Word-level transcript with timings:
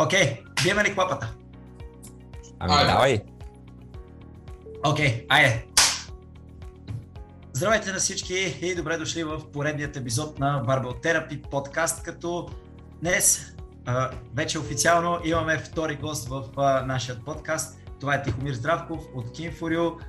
Окей, 0.00 0.42
биеме 0.62 0.84
ли 0.84 0.94
клапата? 0.94 1.34
Ами 2.58 2.74
айде. 2.74 2.92
давай. 2.92 3.20
Окей, 4.84 5.26
айде. 5.28 5.66
Здравейте 7.52 7.92
на 7.92 7.98
всички 7.98 8.58
и 8.62 8.74
добре 8.74 8.96
дошли 8.96 9.24
в 9.24 9.50
поредният 9.52 9.96
епизод 9.96 10.38
на 10.38 10.64
Barbell 10.64 11.04
Therapy 11.04 11.50
подкаст, 11.50 12.02
като 12.02 12.48
днес 13.02 13.54
вече 14.34 14.58
официално 14.58 15.18
имаме 15.24 15.58
втори 15.58 15.96
гост 15.96 16.28
в 16.28 16.44
нашия 16.86 17.20
подкаст. 17.24 17.78
Това 18.00 18.14
е 18.14 18.22
Тихомир 18.22 18.54
Здравков 18.54 19.04
от 19.14 19.38
Kinforio. 19.38 20.02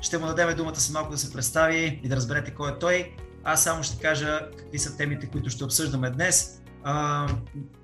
Ще 0.00 0.18
му 0.18 0.26
дадем 0.26 0.56
думата 0.56 0.76
след 0.76 0.94
малко 0.94 1.10
да 1.10 1.18
се 1.18 1.32
представи 1.32 2.00
и 2.04 2.08
да 2.08 2.16
разберете 2.16 2.54
кой 2.54 2.70
е 2.70 2.78
той. 2.78 3.14
Аз 3.44 3.64
само 3.64 3.82
ще 3.82 4.02
кажа 4.02 4.40
какви 4.58 4.78
са 4.78 4.96
темите, 4.96 5.26
които 5.26 5.50
ще 5.50 5.64
обсъждаме 5.64 6.10
днес. 6.10 6.59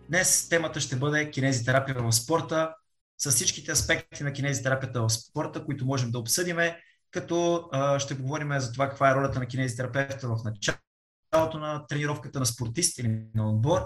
Днес 0.09 0.49
темата 0.49 0.81
ще 0.81 0.97
бъде 0.97 1.31
кинезитерапия 1.31 2.03
в 2.03 2.12
спорта, 2.12 2.75
с 3.19 3.30
всичките 3.30 3.73
аспекти 3.73 4.25
на 4.25 4.33
кинезитерапията 4.33 5.03
в 5.03 5.11
спорта, 5.11 5.65
които 5.65 5.87
можем 5.87 6.11
да 6.11 6.19
обсъдиме, 6.19 6.80
като 7.11 7.69
ще 7.98 8.15
говорим 8.15 8.61
за 8.61 8.73
това 8.73 8.89
каква 8.89 9.11
е 9.11 9.15
ролята 9.15 9.39
на 9.39 9.47
кинезитерапевта 9.47 10.29
в 10.29 10.37
началото 10.45 11.59
на 11.59 11.87
тренировката 11.87 12.39
на 12.39 12.47
спортист 12.47 12.98
или 12.98 13.20
на 13.34 13.51
отбор, 13.51 13.80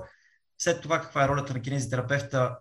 след 0.59 0.83
това 0.83 1.01
каква 1.01 1.25
е 1.25 1.29
ролята 1.29 1.55
на 1.55 1.61
кинезитерапевта 1.61 2.57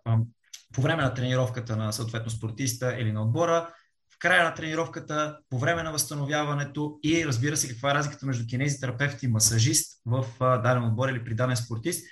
по 0.73 0.81
време 0.81 1.03
на 1.03 1.13
тренировката 1.13 1.75
на 1.75 1.93
съответно 1.93 2.31
спортиста 2.31 2.95
или 2.99 3.11
на 3.11 3.21
отбора, 3.21 3.73
в 4.13 4.19
края 4.19 4.43
на 4.43 4.53
тренировката, 4.53 5.37
по 5.49 5.59
време 5.59 5.83
на 5.83 5.91
възстановяването 5.91 6.99
и 7.03 7.25
разбира 7.25 7.57
се 7.57 7.69
каква 7.69 7.91
е 7.91 7.93
разликата 7.93 8.25
между 8.25 8.47
кинезитерапевт 8.47 9.23
и 9.23 9.27
масажист 9.27 10.01
в 10.05 10.25
даден 10.39 10.83
отбор 10.83 11.09
или 11.09 11.23
при 11.23 11.35
даден 11.35 11.57
спортист 11.57 12.05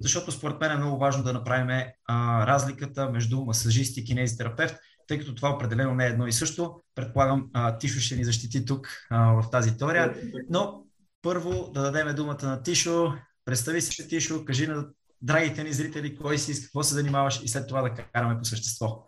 защото 0.00 0.32
според 0.32 0.60
мен 0.60 0.72
е 0.72 0.76
много 0.76 0.98
важно 0.98 1.24
да 1.24 1.32
направим 1.32 1.86
а, 2.06 2.46
разликата 2.46 3.10
между 3.10 3.44
масажист 3.44 3.96
и 3.96 4.04
кинезитерапевт, 4.04 4.76
тъй 5.08 5.18
като 5.18 5.34
това 5.34 5.50
определено 5.50 5.94
не 5.94 6.06
е 6.06 6.08
едно 6.08 6.26
и 6.26 6.32
също. 6.32 6.80
Предполагам, 6.94 7.50
а, 7.52 7.78
Тишо 7.78 8.00
ще 8.00 8.16
ни 8.16 8.24
защити 8.24 8.64
тук 8.64 8.88
а, 9.10 9.32
в 9.32 9.50
тази 9.50 9.76
теория. 9.76 10.14
Но 10.50 10.82
първо 11.22 11.70
да 11.74 11.82
дадем 11.82 12.14
думата 12.14 12.42
на 12.42 12.62
Тишо. 12.62 13.12
Представи 13.44 13.82
се, 13.82 14.08
Тишо, 14.08 14.44
кажи 14.44 14.66
на 14.66 14.86
драгите 15.22 15.64
ни 15.64 15.72
зрители 15.72 16.16
кой 16.16 16.38
си, 16.38 16.54
с 16.54 16.62
какво 16.62 16.82
се 16.82 16.94
занимаваш 16.94 17.40
и 17.44 17.48
след 17.48 17.68
това 17.68 17.82
да 17.82 17.94
караме 17.94 18.38
по 18.38 18.44
същество. 18.44 19.06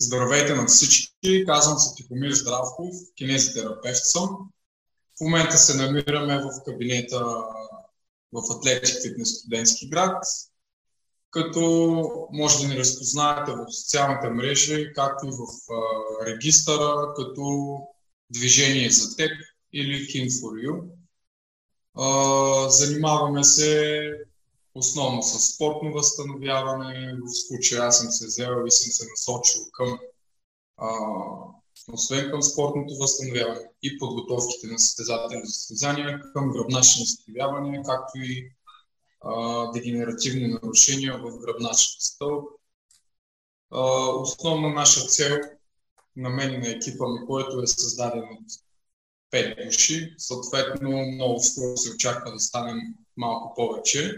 Здравейте 0.00 0.54
на 0.54 0.66
всички, 0.66 1.44
казвам 1.46 1.78
се 1.78 1.94
Тихомир 1.96 2.30
Здравков, 2.30 2.94
кинезитерапевт 3.16 4.04
съм. 4.04 4.28
В 5.18 5.20
момента 5.20 5.58
се 5.58 5.76
намираме 5.76 6.38
в 6.38 6.64
кабинета 6.64 7.24
в 8.32 8.42
Атлетик 8.56 9.02
Фитнес 9.02 9.28
студентски 9.28 9.88
град, 9.88 10.24
като 11.30 12.28
може 12.32 12.58
да 12.58 12.68
ни 12.68 12.78
разпознаете 12.78 13.52
в 13.52 13.72
социалните 13.72 14.30
мрежи, 14.30 14.92
както 14.94 15.26
и 15.26 15.30
в 15.30 15.72
а, 15.72 16.26
регистъра, 16.26 17.14
като 17.16 17.78
Движение 18.32 18.90
за 18.90 19.16
теб 19.16 19.30
или 19.72 20.06
King 20.06 20.28
for 20.28 20.66
You. 20.66 20.84
А, 21.94 22.68
занимаваме 22.70 23.44
се 23.44 24.10
основно 24.74 25.22
с 25.22 25.54
спортно 25.54 25.92
възстановяване. 25.92 27.14
В 27.14 27.46
случая 27.46 27.82
аз 27.82 27.98
съм 27.98 28.10
се 28.10 28.26
взел 28.26 28.64
и 28.66 28.70
съм 28.70 28.92
се 28.92 29.06
насочил 29.10 29.62
към 29.72 29.98
а, 30.76 30.88
освен 31.92 32.30
към 32.30 32.42
спортното 32.42 32.94
възстановяване 33.00 33.60
и 33.82 33.98
подготовките 33.98 34.66
на 34.66 34.78
състезателни 34.78 35.46
състезания, 35.46 36.20
към 36.32 36.52
гръбначни 36.52 37.02
възстановяване, 37.02 37.82
както 37.86 38.18
и 38.18 38.50
а, 39.20 39.70
дегенеративни 39.72 40.48
нарушения 40.48 41.18
в 41.18 41.38
гръбначния 41.38 42.00
стълб. 42.00 42.44
А, 43.70 43.80
основна 44.06 44.68
наша 44.68 45.00
цел 45.00 45.38
на 46.16 46.28
мен 46.30 46.54
и 46.54 46.58
на 46.58 46.68
екипа 46.68 47.08
ми, 47.08 47.26
който 47.26 47.60
е 47.60 47.66
създаден 47.66 48.22
от 48.22 48.46
5 49.32 49.66
души, 49.66 50.14
съответно 50.18 50.90
много 50.90 51.40
скоро 51.40 51.76
се 51.76 51.90
очаква 51.94 52.32
да 52.32 52.40
станем 52.40 52.80
малко 53.16 53.54
повече. 53.54 54.16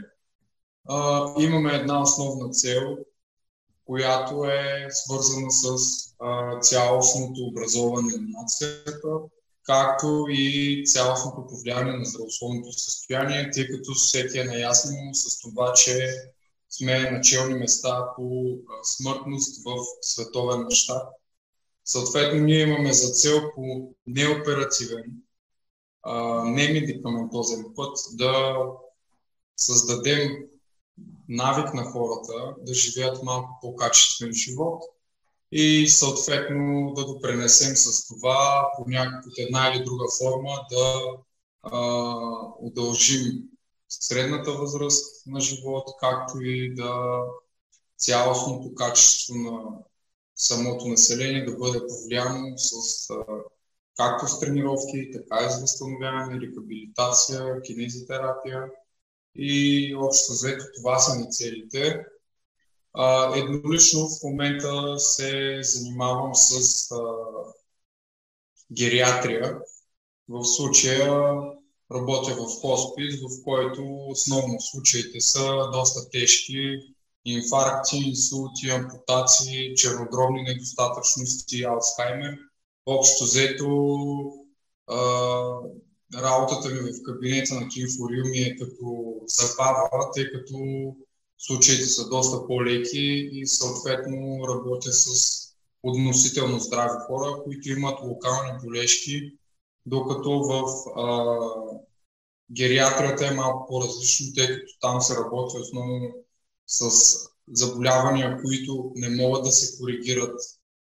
А, 0.88 1.26
имаме 1.42 1.74
една 1.74 2.02
основна 2.02 2.50
цел 2.50 2.96
която 3.84 4.44
е 4.44 4.86
свързана 4.90 5.50
с 5.50 5.76
а, 6.20 6.60
цялостното 6.60 7.44
образование 7.44 8.16
на 8.16 8.40
нацията, 8.40 9.08
както 9.62 10.26
и 10.28 10.82
цялостното 10.86 11.46
повлияние 11.46 11.92
на 11.92 12.04
здравословното 12.04 12.72
състояние, 12.72 13.50
тъй 13.50 13.68
като 13.68 13.94
всеки 13.94 14.38
е 14.38 14.44
наясно 14.44 15.14
с 15.14 15.40
това, 15.40 15.72
че 15.72 16.14
сме 16.70 17.10
начални 17.10 17.54
места 17.54 18.06
по 18.16 18.56
смъртност 18.82 19.64
в 19.64 19.76
световен 20.00 20.62
мащаб. 20.62 21.02
Съответно, 21.84 22.40
ние 22.40 22.60
имаме 22.60 22.92
за 22.92 23.12
цел 23.12 23.40
по 23.54 23.94
неоперативен, 24.06 25.04
немедикаментозен 26.44 27.64
път 27.76 27.98
да 28.12 28.56
създадем 29.56 30.30
навик 31.28 31.74
на 31.74 31.84
хората 31.84 32.54
да 32.60 32.74
живеят 32.74 33.22
малко 33.22 33.58
по-качествен 33.60 34.32
живот 34.32 34.82
и 35.52 35.88
съответно 35.88 36.92
да 36.96 37.04
допренесем 37.06 37.76
с 37.76 38.06
това 38.06 38.70
по 38.76 38.90
някаква 38.90 39.32
една 39.38 39.68
или 39.68 39.84
друга 39.84 40.04
форма 40.18 40.66
да 40.70 41.02
а, 41.62 42.16
удължим 42.60 43.42
средната 43.88 44.52
възраст 44.52 45.26
на 45.26 45.40
живот, 45.40 45.84
както 46.00 46.40
и 46.40 46.74
да 46.74 47.20
цялостното 47.98 48.74
качество 48.74 49.34
на 49.34 49.60
самото 50.36 50.88
население 50.88 51.44
да 51.44 51.56
бъде 51.56 51.80
повлияно 51.88 52.58
с 52.58 53.10
а, 53.10 53.24
както 53.96 54.28
с 54.28 54.40
тренировки, 54.40 55.10
така 55.12 55.46
и 55.46 55.50
с 55.50 55.60
възстановяване, 55.60 56.40
рехабилитация, 56.40 57.62
кинезитерапия 57.62 58.64
и 59.34 59.94
общо 59.96 60.32
взето 60.32 60.64
това 60.76 60.98
са 60.98 61.18
ни 61.18 61.26
целите. 61.30 62.04
А, 62.92 63.36
еднолично 63.38 64.08
в 64.08 64.22
момента 64.24 64.98
се 64.98 65.60
занимавам 65.62 66.34
с 66.34 66.90
а, 66.92 67.02
гериатрия. 68.72 69.58
В 70.28 70.44
случая 70.44 71.12
работя 71.92 72.34
в 72.34 72.60
хоспис, 72.60 73.14
в 73.20 73.42
който 73.44 74.06
основно 74.08 74.60
случаите 74.60 75.20
са 75.20 75.70
доста 75.72 76.10
тежки 76.10 76.78
инфаркти, 77.24 77.96
инсулти, 77.96 78.70
ампутации, 78.70 79.74
чернодробни 79.74 80.42
недостатъчности, 80.42 81.64
Алцхаймер. 81.64 82.38
Общо 82.86 83.24
взето 83.24 83.66
работата 86.22 86.68
ми 86.68 86.80
в 86.80 87.02
кабинета 87.02 87.54
на 87.54 87.68
Кинфориум 87.68 88.32
е 88.34 88.56
като 88.56 89.14
забава, 89.26 90.10
тъй 90.14 90.32
като 90.32 90.58
случаите 91.38 91.86
са 91.86 92.08
доста 92.08 92.46
по-леки 92.46 93.30
и 93.32 93.46
съответно 93.46 94.48
работя 94.48 94.92
с 94.92 95.08
относително 95.82 96.58
здрави 96.58 96.98
хора, 97.06 97.42
които 97.44 97.70
имат 97.70 97.98
локални 98.02 98.52
болешки, 98.64 99.32
докато 99.86 100.30
в 100.30 100.64
а, 100.96 101.36
гериатрията 102.52 103.26
е 103.26 103.34
малко 103.34 103.66
по-различно, 103.68 104.34
тъй 104.34 104.46
като 104.46 104.78
там 104.80 105.00
се 105.00 105.14
работи 105.14 105.56
основно 105.58 106.14
с 106.66 106.90
заболявания, 107.52 108.42
които 108.42 108.92
не 108.94 109.08
могат 109.08 109.44
да 109.44 109.50
се 109.50 109.78
коригират 109.78 110.40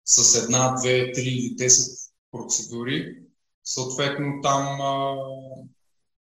с 0.05 0.43
една, 0.43 0.75
две, 0.81 1.11
три 1.11 1.29
или 1.29 1.55
10 1.55 2.11
процедури, 2.31 3.23
Съответно, 3.63 4.41
там 4.43 4.81
а, 4.81 5.15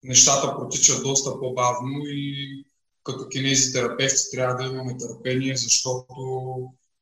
нещата 0.04 0.56
протичат 0.56 1.02
доста 1.02 1.40
по-бавно 1.40 2.02
и 2.04 2.64
като 3.04 3.28
кинезитерапевти 3.28 4.30
трябва 4.32 4.54
да 4.54 4.70
имаме 4.70 4.96
търпение, 4.96 5.56
защото 5.56 6.14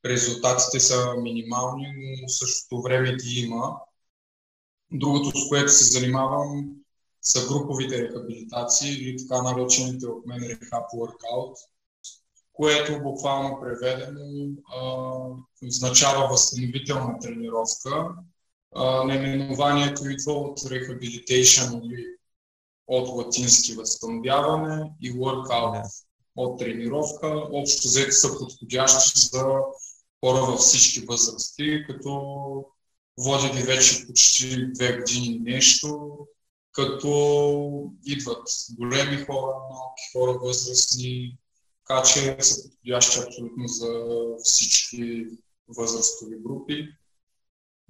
резултатите 0.07 0.81
са 0.81 1.15
минимални, 1.23 1.87
но 1.97 2.29
в 2.29 2.33
същото 2.33 2.83
време 2.83 3.17
ги 3.17 3.41
има. 3.41 3.77
Другото, 4.93 5.39
с 5.39 5.49
което 5.49 5.73
се 5.73 5.85
занимавам, 5.85 6.77
са 7.23 7.47
груповите 7.49 8.03
рехабилитации 8.03 8.93
или 8.93 9.17
така 9.17 9.43
наречените 9.43 10.07
от 10.07 10.27
мен 10.27 10.41
Rehab 10.41 10.85
Workout, 10.95 11.55
което 12.53 13.03
буквално 13.03 13.61
преведено 13.61 14.49
а, 14.77 15.67
означава 15.67 16.29
възстановителна 16.29 17.19
тренировка, 17.21 18.15
наименованието 18.77 20.09
идва 20.09 20.33
от 20.33 20.59
rehabilitation 20.59 21.81
или 21.85 22.07
от 22.87 23.09
латински 23.09 23.75
възстановяване 23.75 24.93
и 25.01 25.13
workout 25.13 26.05
от 26.37 26.59
тренировка. 26.59 27.27
Общо 27.53 27.89
взето 27.89 28.13
са 28.13 28.39
подходящи 28.39 29.21
за 29.21 29.45
хора 30.25 30.41
във 30.41 30.61
всички 30.61 31.01
възрасти, 31.01 31.85
като 31.87 32.65
води 33.19 33.51
ги 33.57 33.63
вече 33.63 34.07
почти 34.07 34.73
две 34.73 34.99
години 34.99 35.39
нещо, 35.39 36.19
като 36.73 37.93
идват 38.05 38.49
големи 38.79 39.17
хора, 39.17 39.55
малки 39.71 40.03
хора, 40.13 40.39
възрастни, 40.39 41.39
така 41.87 42.03
че 42.03 42.37
са 42.41 42.63
подходящи 42.63 43.19
абсолютно 43.19 43.69
за 43.69 43.89
всички 44.43 45.27
възрастови 45.69 46.37
групи. 46.39 46.89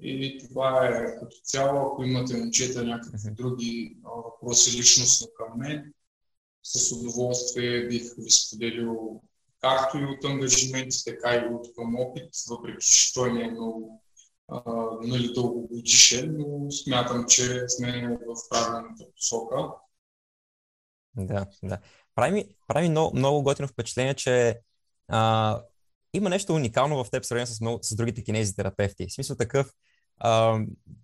И 0.03 0.39
това 0.39 0.87
е 0.87 1.17
като 1.21 1.37
цяло, 1.45 1.87
ако 1.87 2.05
имате 2.05 2.37
момчета 2.37 2.85
някакви 2.85 3.31
други 3.31 3.97
въпроси 4.03 4.79
личностно 4.79 5.29
към 5.37 5.59
мен, 5.59 5.93
с 6.63 6.93
удоволствие 6.93 7.87
бих 7.89 8.03
ви 8.19 8.31
споделил 8.31 9.23
както 9.61 9.99
и 9.99 10.05
от 10.05 10.25
ангажименти, 10.25 11.05
така 11.05 11.35
и 11.35 11.55
от 11.55 11.75
към 11.75 11.97
опит, 12.01 12.31
въпреки 12.51 12.87
че 12.87 13.15
той 13.15 13.33
не 13.33 13.43
е 13.43 13.51
много 13.51 14.03
нали, 15.03 15.33
дългогодишен, 15.35 16.37
но 16.39 16.71
смятам, 16.71 17.25
че 17.29 17.69
сме 17.69 18.19
в 18.27 18.49
правилната 18.51 19.05
посока. 19.17 19.57
Да, 21.17 21.47
да. 21.63 21.79
Прави 22.15 22.33
ми, 22.33 22.57
прави 22.67 22.89
много, 22.89 23.17
много 23.17 23.43
готино 23.43 23.69
впечатление, 23.69 24.15
че 24.15 24.61
а, 25.09 25.61
има 26.13 26.31
нещо 26.31 26.55
уникално 26.55 27.05
в 27.05 27.11
теб, 27.11 27.25
сравнено 27.25 27.47
с, 27.47 27.61
много, 27.61 27.79
с 27.83 27.95
другите 27.95 28.25
кинезитерапевти. 28.25 29.07
В 29.07 29.13
смисъл 29.13 29.37
такъв, 29.37 29.73
а, 30.21 30.61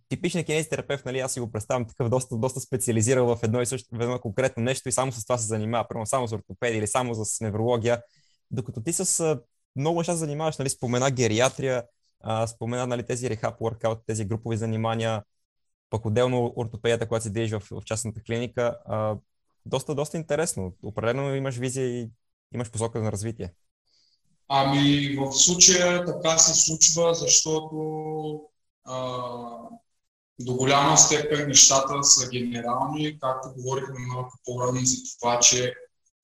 типичният 0.09 0.47
кинезитерапевт, 0.47 1.05
нали, 1.05 1.19
аз 1.19 1.33
си 1.33 1.41
го 1.41 1.53
представям 1.53 1.87
такъв 1.89 2.09
доста, 2.09 2.37
доста 2.37 2.61
специализирал 2.61 3.37
в 3.37 3.43
едно 3.43 3.63
и 3.63 3.67
също, 3.67 3.89
в 3.93 4.01
едно 4.01 4.19
конкретно 4.19 4.63
нещо 4.63 4.89
и 4.89 4.93
само 4.93 5.13
с 5.13 5.27
това 5.27 5.39
се 5.39 5.47
занимава, 5.47 5.89
примерно 5.89 6.07
само 6.07 6.29
с 6.29 6.33
ортопедия 6.33 6.79
или 6.79 6.87
само 6.87 7.15
с 7.15 7.41
неврология, 7.41 8.03
докато 8.51 8.83
ти 8.83 8.93
с 8.93 9.37
много 9.77 9.99
неща 9.99 10.15
занимаваш, 10.15 10.59
нали, 10.59 10.69
спомена 10.69 11.11
гериатрия, 11.11 11.85
а, 12.21 12.47
спомена 12.47 12.87
нали, 12.87 13.07
тези 13.07 13.31
рехап 13.31 13.61
workout, 13.61 14.01
тези 14.07 14.25
групови 14.25 14.57
занимания, 14.57 15.23
пък 15.91 16.05
отделно 16.05 16.53
ортопедията, 16.57 17.09
която 17.09 17.23
се 17.23 17.31
движи 17.31 17.55
в, 17.55 17.63
в 17.71 17.85
частната 17.85 18.23
клиника. 18.23 18.79
А, 18.85 19.17
доста, 19.67 19.95
доста 19.95 20.17
интересно. 20.17 20.75
Определено 20.83 21.35
имаш 21.35 21.57
визия 21.57 21.87
и 21.87 22.11
имаш 22.55 22.71
посока 22.71 23.03
на 23.03 23.13
развитие. 23.13 23.53
Ами 24.49 25.17
в 25.17 25.33
случая 25.33 26.05
така 26.05 26.39
се 26.39 26.55
случва, 26.55 27.15
защото 27.15 28.41
а, 28.87 28.97
до 30.41 30.55
голяма 30.55 30.99
степен 30.99 31.49
нещата 31.49 32.03
са 32.03 32.29
генерални, 32.29 33.19
както 33.21 33.55
говорихме 33.57 34.07
малко 34.07 34.39
по-рано 34.45 34.81
за 34.83 34.97
това, 35.19 35.41
че 35.41 35.75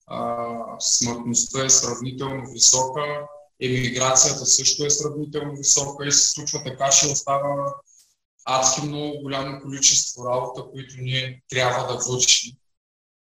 а, 0.07 0.47
смъртността 0.79 1.65
е 1.65 1.69
сравнително 1.69 2.51
висока, 2.51 3.01
емиграцията 3.61 4.45
също 4.45 4.85
е 4.85 4.89
сравнително 4.89 5.55
висока 5.55 6.07
и 6.07 6.11
се 6.11 6.29
случва 6.29 6.63
така, 6.63 6.89
че 6.89 7.07
остава 7.07 7.73
адски 8.45 8.85
много 8.85 9.21
голямо 9.21 9.61
количество 9.61 10.25
работа, 10.25 10.63
които 10.71 10.95
ние 10.97 11.43
трябва 11.49 11.93
да 11.93 12.11
вършим. 12.11 12.55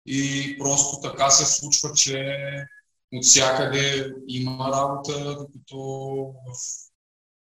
И 0.05 0.55
просто 0.59 1.01
така 1.01 1.29
се 1.29 1.45
случва, 1.45 1.93
че 1.93 2.37
от 3.13 3.25
всякъде 3.25 4.13
има 4.27 4.71
работа, 4.71 5.35
докато 5.35 5.77
в 6.47 6.57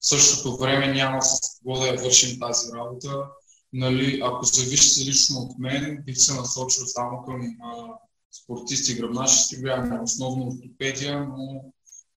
същото 0.03 0.57
време 0.57 0.95
няма 0.95 1.23
с 1.23 1.41
кого 1.59 1.81
да 1.81 1.87
я 1.87 1.97
вършим 1.97 2.41
тази 2.41 2.73
работа. 2.73 3.25
Нали, 3.73 4.21
ако 4.25 4.45
зависи 4.45 5.11
лично 5.11 5.39
от 5.39 5.59
мен, 5.59 6.03
бих 6.07 6.19
се 6.19 6.35
насочил 6.35 6.87
само 6.87 7.23
към 7.23 7.57
а, 7.63 7.99
спортисти, 8.43 8.95
гръбначи, 8.95 9.57
влияме 9.57 10.01
основно 10.03 10.49
ортопедия, 10.49 11.27
но 11.27 11.65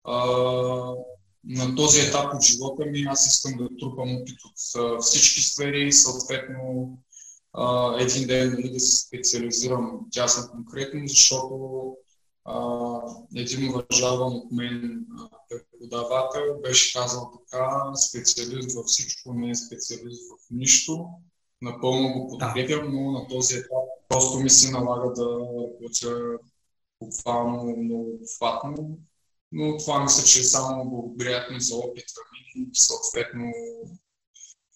а, 0.03 0.15
на 1.43 1.75
този 1.75 2.01
етап 2.01 2.33
от 2.33 2.43
живота 2.43 2.85
ми 2.85 3.05
аз 3.09 3.27
искам 3.27 3.57
да 3.57 3.77
трупам 3.79 4.15
опит 4.15 4.37
от 4.45 5.03
всички 5.03 5.41
сфери 5.41 5.87
и 5.87 5.93
съответно 5.93 6.97
а, 7.53 7.95
един 7.99 8.27
ден 8.27 8.51
нали, 8.51 8.69
да 8.69 8.79
се 8.79 9.05
специализирам 9.05 9.99
тясно 10.11 10.51
конкретно, 10.51 11.07
защото 11.07 11.55
а, 11.77 12.04
един 13.35 13.69
уважаван 13.69 14.33
от 14.33 14.51
мен 14.51 15.05
преподавател 15.49 16.61
беше 16.61 16.99
казал 16.99 17.31
така, 17.31 17.95
специалист 17.95 18.75
във 18.75 18.85
всичко, 18.85 19.33
не 19.33 19.49
е 19.49 19.55
специалист 19.55 20.21
в 20.31 20.51
нищо. 20.51 21.09
Напълно 21.61 22.13
го 22.13 22.27
подкрепям, 22.27 22.93
но 22.93 23.11
на 23.11 23.27
този 23.27 23.55
етап 23.55 23.85
просто 24.09 24.39
ми 24.39 24.49
се 24.49 24.71
налага 24.71 25.13
да 25.13 25.25
работя 25.25 26.37
буквално 27.03 27.77
много 27.77 28.19
обхватно. 28.21 28.97
Но 29.51 29.77
това 29.77 30.03
мисля, 30.03 30.23
че 30.23 30.39
е 30.39 30.43
само 30.43 30.89
благоприятно 30.89 31.59
за 31.59 31.75
опита 31.75 32.21
ми 32.31 32.61
и 32.61 32.69
съответно 32.73 33.51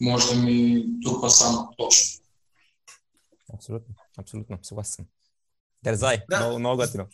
може 0.02 0.36
да 0.36 0.42
ми 0.42 0.86
трупа 1.04 1.30
само 1.30 1.70
точно. 1.78 2.22
Абсолютно, 3.54 3.96
абсолютно, 4.18 4.60
съгласен. 4.62 5.06
Дерзай, 5.84 6.22
да. 6.30 6.40
много, 6.40 6.60
много 6.60 6.78
готино. 6.78 7.08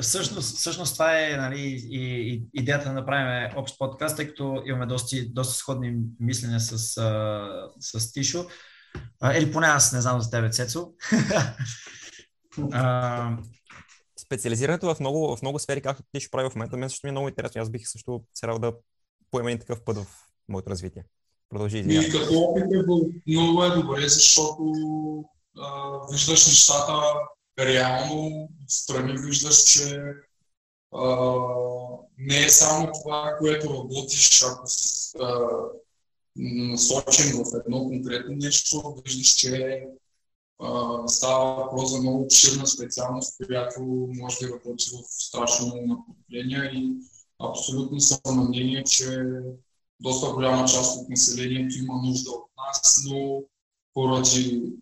Всъщност, 0.00 0.56
всъщност 0.56 0.92
това 0.92 1.20
е 1.20 1.36
нали, 1.36 1.60
и, 1.60 2.32
и, 2.32 2.42
идеята 2.54 2.88
да 2.88 2.94
направим 2.94 3.50
общ 3.56 3.78
подкаст, 3.78 4.16
тъй 4.16 4.28
като 4.28 4.62
имаме 4.66 4.86
доста, 4.86 5.16
доста 5.28 5.54
сходни 5.54 5.96
мислене 6.20 6.60
с, 6.60 6.78
с, 6.78 7.98
с 7.98 8.12
Тишо. 8.12 8.46
или 9.36 9.52
поне 9.52 9.66
аз 9.66 9.92
не 9.92 10.00
знам 10.00 10.20
за 10.20 10.30
тебе, 10.30 10.50
Цецо. 10.50 10.92
Специализирането 14.18 14.94
в 14.94 15.00
много, 15.00 15.36
в 15.36 15.42
много 15.42 15.58
сфери, 15.58 15.80
както 15.80 16.02
ти 16.12 16.20
ще 16.20 16.30
прави 16.30 16.50
в 16.50 16.54
момента, 16.54 16.76
мен 16.76 16.90
също 16.90 17.06
ми 17.06 17.08
е 17.08 17.12
много 17.12 17.28
интересно. 17.28 17.62
Аз 17.62 17.70
бих 17.70 17.88
също 17.88 18.22
се 18.34 18.46
да 18.46 18.72
поема 19.30 19.50
един 19.50 19.60
такъв 19.60 19.84
път 19.84 19.96
в 19.96 20.06
моето 20.48 20.70
развитие. 20.70 21.04
Продължи. 21.48 21.78
И 21.78 22.10
като 22.12 22.40
опит 22.40 22.64
е 22.64 22.82
много 23.26 23.64
е 23.64 23.70
добре, 23.70 24.08
защото 24.08 24.74
а, 25.58 25.98
виждаш 26.12 26.46
нещата 26.46 26.92
реално, 27.58 28.48
страни 28.68 29.14
виждаш, 29.18 29.64
че 29.64 30.02
а, 30.94 31.36
не 32.18 32.44
е 32.44 32.48
само 32.48 32.92
това, 33.02 33.36
което 33.38 33.74
работиш, 33.74 34.42
ако 34.42 34.66
си 34.66 35.18
насочен 36.36 37.44
в 37.44 37.60
едно 37.66 37.84
конкретно 37.84 38.36
нещо, 38.36 39.02
виждаш, 39.04 39.28
че 39.28 39.84
а, 40.62 41.08
става 41.08 41.54
въпрос 41.54 41.90
за 41.90 42.00
много 42.00 42.22
обширна 42.22 42.66
специалност, 42.66 43.36
която 43.46 43.82
може 44.14 44.38
да 44.40 44.48
работи 44.48 44.90
в 44.90 45.02
страшно 45.08 45.66
много 45.66 46.04
направления 46.08 46.70
и 46.74 46.92
абсолютно 47.38 48.00
съм 48.00 48.20
на 48.26 48.44
мнение, 48.44 48.84
че 48.84 49.24
доста 50.00 50.32
голяма 50.32 50.68
част 50.68 51.00
от 51.00 51.08
населението 51.08 51.78
има 51.78 52.02
нужда 52.02 52.30
от 52.30 52.44
нас, 52.56 53.02
но 53.10 53.42
поради 53.94 54.72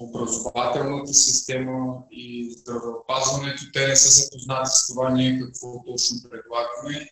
образователната 0.00 1.14
система 1.14 2.02
и 2.10 2.54
здравеопазването, 2.58 3.62
те 3.72 3.88
не 3.88 3.96
са 3.96 4.22
запознати 4.22 4.70
с 4.72 4.86
това 4.86 5.10
ние 5.10 5.40
какво 5.40 5.84
точно 5.84 6.16
предлагаме. 6.30 7.08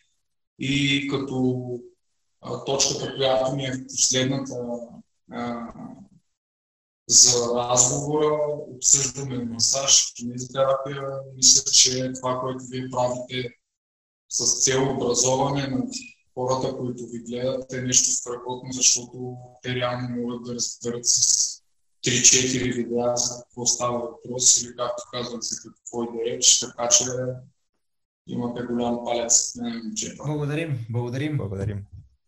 И 0.58 1.08
като 1.10 1.64
а, 2.40 2.64
точката, 2.64 3.14
която 3.16 3.56
ми 3.56 3.64
е 3.64 3.86
последната 3.86 4.54
а, 5.30 5.72
за 7.08 7.54
разговора, 7.54 8.38
обсъждаме 8.68 9.44
масаж, 9.44 10.12
кинезитерапия. 10.16 11.02
Мисля, 11.36 11.70
че 11.72 12.12
това, 12.12 12.40
което 12.40 12.64
вие 12.70 12.90
правите 12.90 13.50
с 14.28 14.64
цел 14.64 14.94
образование 14.94 15.66
на 15.66 15.86
хората, 16.34 16.76
които 16.76 17.06
ви 17.06 17.18
гледат, 17.18 17.72
е 17.72 17.80
нещо 17.80 18.10
страхотно, 18.10 18.72
защото 18.72 19.36
те 19.62 19.74
реално 19.74 20.08
могат 20.08 20.44
да 20.44 20.54
разберат 20.54 21.06
с 21.06 21.49
3-4 22.06 22.74
видеа 22.74 23.16
за 23.16 23.42
какво 23.42 23.66
става 23.66 23.98
въпрос 23.98 24.62
или 24.62 24.76
както 24.76 25.02
казвам 25.12 25.42
за 25.42 25.56
какво 25.62 26.04
и 26.04 26.06
да 26.06 26.30
реч, 26.30 26.58
така 26.58 26.88
че 26.88 27.04
имате 28.26 28.62
голям 28.62 28.98
палец 29.04 29.54
на 29.54 29.68
момчета. 29.84 30.24
Благодарим, 30.26 30.86
благодарим. 30.90 31.36
Благодарим. 31.36 31.84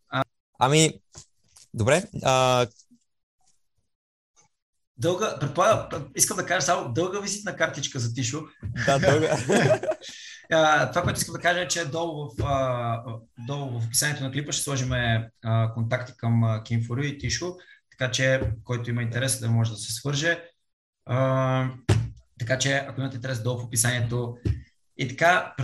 А... 0.08 0.24
Ами, 0.58 1.00
добре. 1.74 2.04
А... 2.22 2.66
Дълга, 4.96 5.38
предполагам, 5.40 6.08
искам 6.16 6.36
да 6.36 6.46
кажа 6.46 6.66
само 6.66 6.92
дълга 6.92 7.20
визитна 7.20 7.56
картичка 7.56 7.98
за 7.98 8.14
Тишо. 8.14 8.42
Да, 8.86 8.98
дълга. 8.98 9.36
това, 10.92 11.02
което 11.02 11.20
искам 11.20 11.32
да 11.32 11.40
кажа 11.40 11.60
е, 11.60 11.68
че 11.68 11.84
долу 11.84 12.30
в, 12.38 13.10
долу 13.38 13.80
в 13.80 13.86
описанието 13.86 14.24
на 14.24 14.32
клипа 14.32 14.52
ще 14.52 14.62
сложим 14.62 14.90
контакти 15.74 16.12
към 16.16 16.62
Кимфорю 16.64 17.02
и 17.02 17.18
Тишо 17.18 17.56
така 18.02 18.12
че 18.12 18.52
който 18.64 18.90
има 18.90 19.02
интерес 19.02 19.40
да 19.40 19.50
може 19.50 19.70
да 19.70 19.76
се 19.76 19.92
свърже. 19.92 20.44
А, 21.06 21.70
така 22.38 22.58
че 22.58 22.72
ако 22.88 23.00
имате 23.00 23.16
интерес 23.16 23.42
долу 23.42 23.58
в 23.58 23.64
описанието 23.64 24.36
и 24.96 25.08
така 25.08 25.54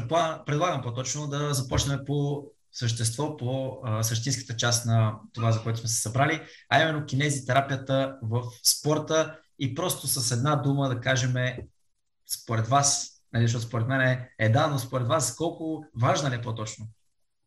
предлагам, 0.47 0.83
по-точно 0.83 1.27
да 1.27 1.55
започнем 1.55 2.01
по 2.07 2.45
същество, 2.73 3.37
по 3.37 3.81
а, 3.85 4.03
същинската 4.03 4.57
част 4.57 4.87
на 4.87 5.19
това, 5.33 5.53
за 5.53 5.63
което 5.63 5.79
сме 5.79 5.89
се 5.89 6.01
събрали, 6.01 6.43
а 6.69 6.83
именно 6.83 7.07
кинезитерапията 7.07 8.19
в 8.23 8.43
спорта 8.67 9.39
и 9.59 9.75
просто 9.75 10.07
с 10.07 10.31
една 10.31 10.57
дума 10.57 10.89
да 10.89 11.01
кажем 11.01 11.35
според 12.27 12.69
вас, 12.69 13.11
нали, 13.33 13.45
защото 13.45 13.65
според 13.65 13.89
мен 13.89 14.01
е, 14.01 14.31
е 14.39 14.49
да, 14.49 14.67
но 14.67 14.79
според 14.79 15.07
вас 15.07 15.37
колко 15.37 15.85
важна 15.95 16.31
ли 16.31 16.35
е 16.35 16.43
по-точно 16.43 16.89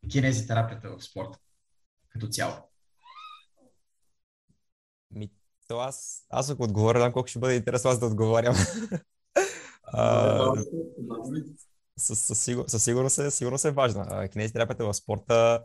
кинезитерапията 0.10 0.90
в 0.90 1.04
спорта 1.04 1.40
като 2.10 2.28
цяло? 2.28 2.71
Ми, 5.12 5.32
то 5.68 5.80
аз, 5.80 6.26
аз 6.30 6.50
ако 6.50 6.64
отговоря, 6.64 7.00
знам 7.00 7.12
колко 7.12 7.28
ще 7.28 7.40
бъде 7.40 7.56
интересно 7.56 7.90
аз 7.90 8.00
да 8.00 8.06
отговарям. 8.06 8.56
със, 11.98 12.84
сигурност, 12.84 13.20
е, 13.20 13.32
сигурност 13.32 13.66
е 13.66 13.72
важна. 13.72 14.30
Кинезитерапията 14.30 14.86
в 14.86 14.94
спорта 14.94 15.64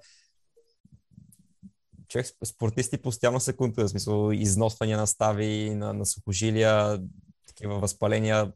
човек, 2.08 2.26
спортисти 2.44 2.98
постоянно 2.98 3.40
се 3.40 3.56
контузят, 3.56 3.88
в 3.88 3.90
смисъл 3.90 4.30
износвания 4.32 4.98
на 4.98 5.06
стави, 5.06 5.74
на, 5.74 5.92
на 5.92 6.06
сухожилия, 6.06 7.02
такива 7.46 7.78
възпаления 7.78 8.52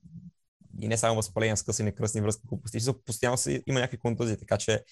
и 0.80 0.88
не 0.88 0.96
само 0.96 1.16
възпаления, 1.16 1.56
скъсани 1.56 1.94
кръстни 1.94 2.20
връзки, 2.20 2.42
глупости, 2.46 2.78
постоянно 3.06 3.36
си, 3.36 3.62
има 3.66 3.80
някакви 3.80 3.98
контузии, 3.98 4.36
така 4.36 4.58
че 4.58 4.84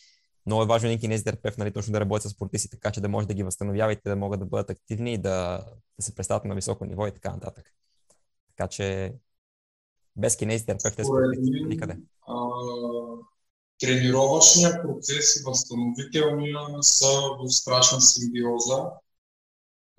много 0.49 0.63
е 0.63 0.67
важно 0.67 0.89
един 0.89 1.01
кинезитерапевт 1.01 1.59
нали, 1.59 1.73
точно 1.73 1.93
да 1.93 2.01
работи 2.01 2.29
с 2.29 2.31
спортисти, 2.31 2.71
така 2.71 2.91
че 2.91 3.01
да 3.01 3.09
може 3.09 3.27
да 3.27 3.35
ги 3.35 3.43
възстановява 3.43 3.93
и 3.93 3.97
те 3.97 4.09
да 4.09 4.17
могат 4.17 4.41
да 4.41 4.47
бъдат 4.47 4.71
активни 4.71 5.13
и 5.13 5.19
да, 5.19 5.65
да 5.99 6.03
се 6.03 6.15
представят 6.15 6.45
на 6.45 6.55
високо 6.55 6.85
ниво 6.85 7.07
и 7.07 7.13
така 7.13 7.31
нататък. 7.31 7.75
Така 8.49 8.69
че 8.69 9.15
без 10.17 10.37
кинезитерапевт 10.37 10.99
е 10.99 11.05
спортист 11.05 11.53
никъде. 11.69 11.97
А, 12.29 12.35
тренировъчния 13.81 14.83
процес 14.83 15.37
и 15.37 15.45
възстановителния 15.47 16.59
са 16.81 17.21
в 17.39 17.49
страшна 17.49 18.01
симбиоза. 18.01 18.91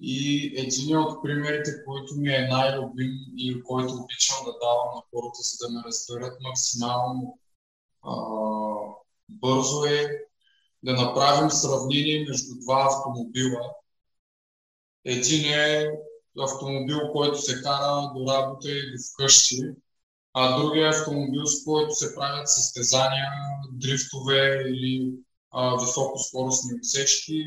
И 0.01 0.53
един 0.57 0.97
от 0.97 1.23
примерите, 1.23 1.83
който 1.85 2.15
ми 2.15 2.33
е 2.33 2.47
най-любим 2.47 3.11
и 3.37 3.63
който 3.63 3.93
обичам 3.93 4.37
да 4.45 4.51
давам 4.51 4.95
на 4.95 5.01
хората, 5.13 5.39
за 5.41 5.67
да 5.67 5.73
ме 5.73 5.83
разберат 5.85 6.41
максимално 6.41 7.39
а, 8.03 8.13
бързо 9.29 9.85
е 9.85 10.28
да 10.83 10.93
направим 10.93 11.49
сравнение 11.49 12.25
между 12.29 12.55
два 12.59 12.87
автомобила. 12.91 13.71
Един 15.05 15.53
е 15.53 15.87
автомобил, 16.39 16.99
който 17.11 17.41
се 17.41 17.61
кара 17.61 18.11
до 18.15 18.33
работа 18.33 18.71
и 18.71 18.91
до 18.91 18.97
вкъщи, 19.11 19.59
а 20.33 20.61
другия 20.61 20.89
автомобил, 20.89 21.45
с 21.45 21.63
който 21.63 21.95
се 21.95 22.15
правят 22.15 22.49
състезания, 22.49 23.27
дрифтове 23.71 24.63
или 24.67 25.13
а, 25.51 25.77
високоскоростни 25.77 26.77
отсечки. 26.77 27.43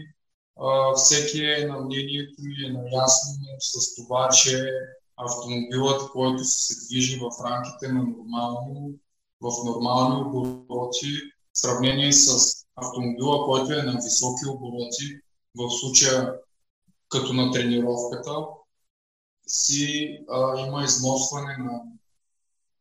А, 0.60 0.94
всеки 0.94 1.44
е 1.44 1.66
на 1.66 1.80
мнението 1.80 2.34
ми 2.38 2.66
е 2.66 2.72
наясно 2.72 3.32
с 3.58 3.94
това, 3.94 4.28
че 4.28 4.70
автомобилът, 5.16 6.10
който 6.10 6.44
се 6.44 6.86
движи 6.86 7.16
в 7.16 7.44
рамките 7.44 7.92
на 7.92 8.02
нормално, 8.02 8.90
в 9.40 9.50
нормални 9.64 10.22
обороти, 10.22 11.12
в 11.52 11.58
сравнение 11.58 12.12
с 12.12 12.61
автомобила, 12.76 13.44
който 13.44 13.72
е 13.72 13.82
на 13.82 13.92
високи 14.04 14.46
обороти, 14.48 15.20
в 15.54 15.70
случая 15.80 16.34
като 17.08 17.32
на 17.32 17.50
тренировката, 17.52 18.46
си 19.46 20.18
а, 20.30 20.66
има 20.66 20.84
износване 20.84 21.56
на 21.58 21.82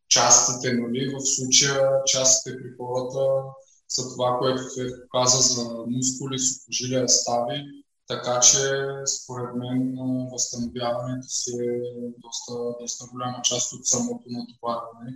частите, 0.08 0.74
нали? 0.74 1.16
В 1.16 1.20
случая 1.36 2.04
частите 2.06 2.58
при 2.58 2.76
хората 2.78 3.44
са 3.88 4.10
това, 4.10 4.38
което 4.40 4.70
се 4.70 4.88
показа 5.02 5.38
за 5.38 5.86
мускули, 5.88 6.40
сухожилия, 6.40 7.10
стави, 7.10 7.64
така 8.08 8.40
че 8.40 8.60
според 9.06 9.56
мен 9.56 9.96
възстановяването 10.32 11.30
си 11.30 11.52
е 11.52 11.80
доста, 12.18 12.54
доста 12.80 13.06
голяма 13.12 13.42
част 13.44 13.74
от 13.74 13.86
самото 13.86 14.24
натоварване, 14.28 15.14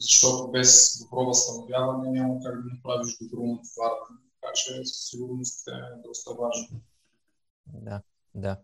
защото 0.00 0.50
без 0.50 0.98
добро 0.98 1.24
възстановяване 1.24 2.10
няма 2.10 2.34
как 2.44 2.62
да 2.62 2.74
направиш 2.74 3.16
добро 3.20 3.42
натоварване. 3.42 4.20
Така 4.40 4.52
че 4.54 4.84
със 4.84 5.08
сигурност 5.10 5.68
е 5.68 6.08
доста 6.08 6.30
важно. 6.30 6.80
Да, 7.66 8.02
да. 8.34 8.58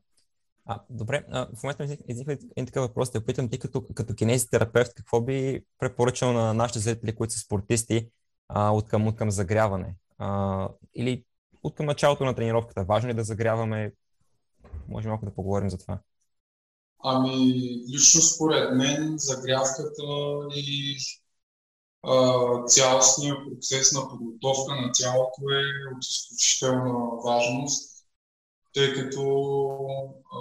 А, 0.64 0.80
добре, 0.90 1.24
а, 1.30 1.48
в 1.56 1.62
момента 1.62 1.86
ми 1.86 1.98
изниква 2.08 2.32
един 2.32 2.66
такъв 2.66 2.82
въпрос. 2.82 3.10
Да 3.10 3.24
питам 3.24 3.48
ти 3.48 3.58
като, 3.58 3.86
като 3.94 4.14
кинезитерапевт, 4.14 4.94
какво 4.94 5.20
би 5.20 5.64
препоръчал 5.78 6.32
на 6.32 6.54
нашите 6.54 6.78
зрители, 6.78 7.14
които 7.14 7.34
са 7.34 7.40
спортисти, 7.40 8.08
а, 8.48 8.70
от, 8.70 8.88
към, 8.88 9.06
от 9.06 9.16
към 9.16 9.30
загряване? 9.30 9.94
А, 10.18 10.68
или 10.94 11.24
от 11.62 11.74
към 11.74 11.86
началото 11.86 12.24
на 12.24 12.34
тренировката? 12.34 12.84
Важно 12.84 13.08
ли 13.08 13.10
е 13.10 13.14
да 13.14 13.24
загряваме? 13.24 13.92
Може 14.88 15.08
малко 15.08 15.24
да 15.24 15.34
поговорим 15.34 15.70
за 15.70 15.78
това. 15.78 15.98
Ами, 17.04 17.54
лично 17.94 18.20
според 18.20 18.76
мен 18.76 19.14
загрявката 19.16 20.02
и 20.54 20.96
а, 22.02 22.64
цялостният 22.66 23.38
процес 23.44 23.92
на 23.92 24.08
подготовка 24.08 24.74
на 24.74 24.90
тялото 24.92 25.42
е 25.50 25.94
от 25.94 26.04
изключителна 26.04 27.22
важност 27.24 27.92
тъй 28.74 28.94
като 28.94 29.22
а, 30.32 30.38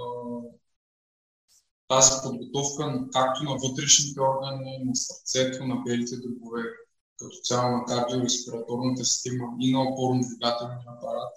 тази 1.88 2.12
подготовка 2.24 3.08
както 3.14 3.44
на 3.44 3.52
вътрешните 3.52 4.22
органи, 4.22 4.84
на 4.86 4.96
сърцето, 4.96 5.66
на 5.66 5.76
белите 5.76 6.16
дробове, 6.18 6.62
като 7.20 7.36
цяло 7.44 7.78
на 7.78 7.86
кардиореспираторната 7.86 9.06
система 9.06 9.48
и 9.60 9.72
на 9.72 9.80
опорно-двигателния 9.80 10.80
апарат 10.88 11.34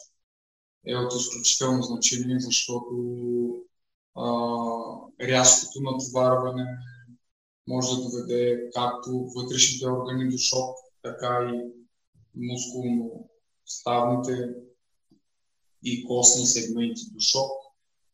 е 0.86 0.96
от 0.96 1.12
изключително 1.14 1.82
значение, 1.82 2.40
защото 2.40 2.94
а, 4.14 4.24
рязкото 5.20 5.80
натоварване 5.80 6.66
може 7.66 7.97
да 7.97 8.02
доведе 8.02 8.71
както 8.75 9.30
вътрешните 9.37 9.88
органи 9.88 10.28
до 10.28 10.38
шок, 10.38 10.76
така 11.02 11.50
и 11.54 11.61
мускулно-ставните 12.35 14.54
и 15.85 16.06
костни 16.06 16.47
сегменти 16.47 17.02
до 17.12 17.21
шок. 17.21 17.50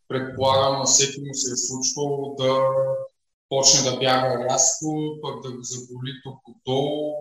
Предполагам, 0.09 0.79
на 0.79 0.85
всеки 0.85 1.21
му 1.21 1.35
се 1.35 1.53
е 1.53 1.57
случвало 1.57 2.35
да 2.35 2.61
почне 3.49 3.91
да 3.91 3.99
бяга 3.99 4.45
рязко, 4.45 5.19
пък 5.23 5.43
да 5.43 5.53
го 5.53 5.63
заболи 5.63 6.13
тук 6.23 6.39
отдолу. 6.49 7.15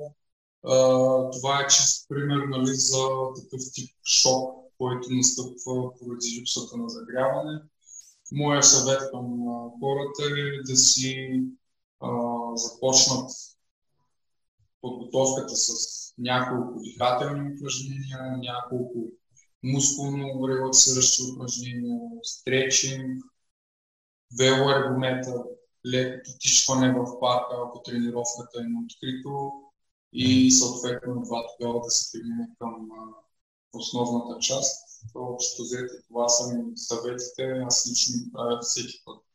това 1.32 1.62
е 1.62 1.68
чист 1.68 2.10
пример 2.10 2.46
нали, 2.50 2.76
за 2.76 3.08
такъв 3.36 3.62
тип 3.74 3.92
шок, 4.06 4.66
който 4.78 5.08
настъпва 5.12 5.94
поради 6.00 6.40
липсата 6.40 6.78
на 6.78 6.90
загряване. 6.90 7.62
Моя 8.32 8.64
съвет 8.64 9.02
към 9.12 9.40
хората 9.80 10.24
е 10.24 10.72
да 10.72 10.78
си 10.78 11.44
а, 12.00 12.10
започнат 12.56 13.32
подготовката 14.82 15.56
с 15.56 15.74
няколко 16.18 16.80
дихателни 16.80 17.54
упражнения, 17.56 18.38
няколко 18.38 19.00
мускулно 19.64 20.48
релаксиращи 20.48 21.22
упражнения, 21.34 22.00
стречинг, 22.24 23.24
велоергомета, 24.40 25.44
леко 25.86 26.30
тичване 26.40 26.92
в 26.92 27.20
парка, 27.20 27.56
ако 27.66 27.82
тренировката 27.82 28.60
е 28.60 28.64
на 28.64 28.80
открито 28.86 29.52
и 30.14 30.52
съответно 30.52 31.24
това 31.24 31.44
тогава 31.58 31.82
да 31.82 31.90
се 31.90 32.12
премине 32.12 32.50
към 32.60 32.90
основната 33.74 34.40
част. 34.40 34.90
Общо 35.16 35.62
взето 35.62 35.94
това 36.08 36.30
са 36.30 36.54
ми 36.54 36.64
съветите, 36.76 37.44
аз 37.66 37.90
лично 37.92 38.32
правя 38.34 38.60
всеки 38.62 39.02
път. 39.06 39.29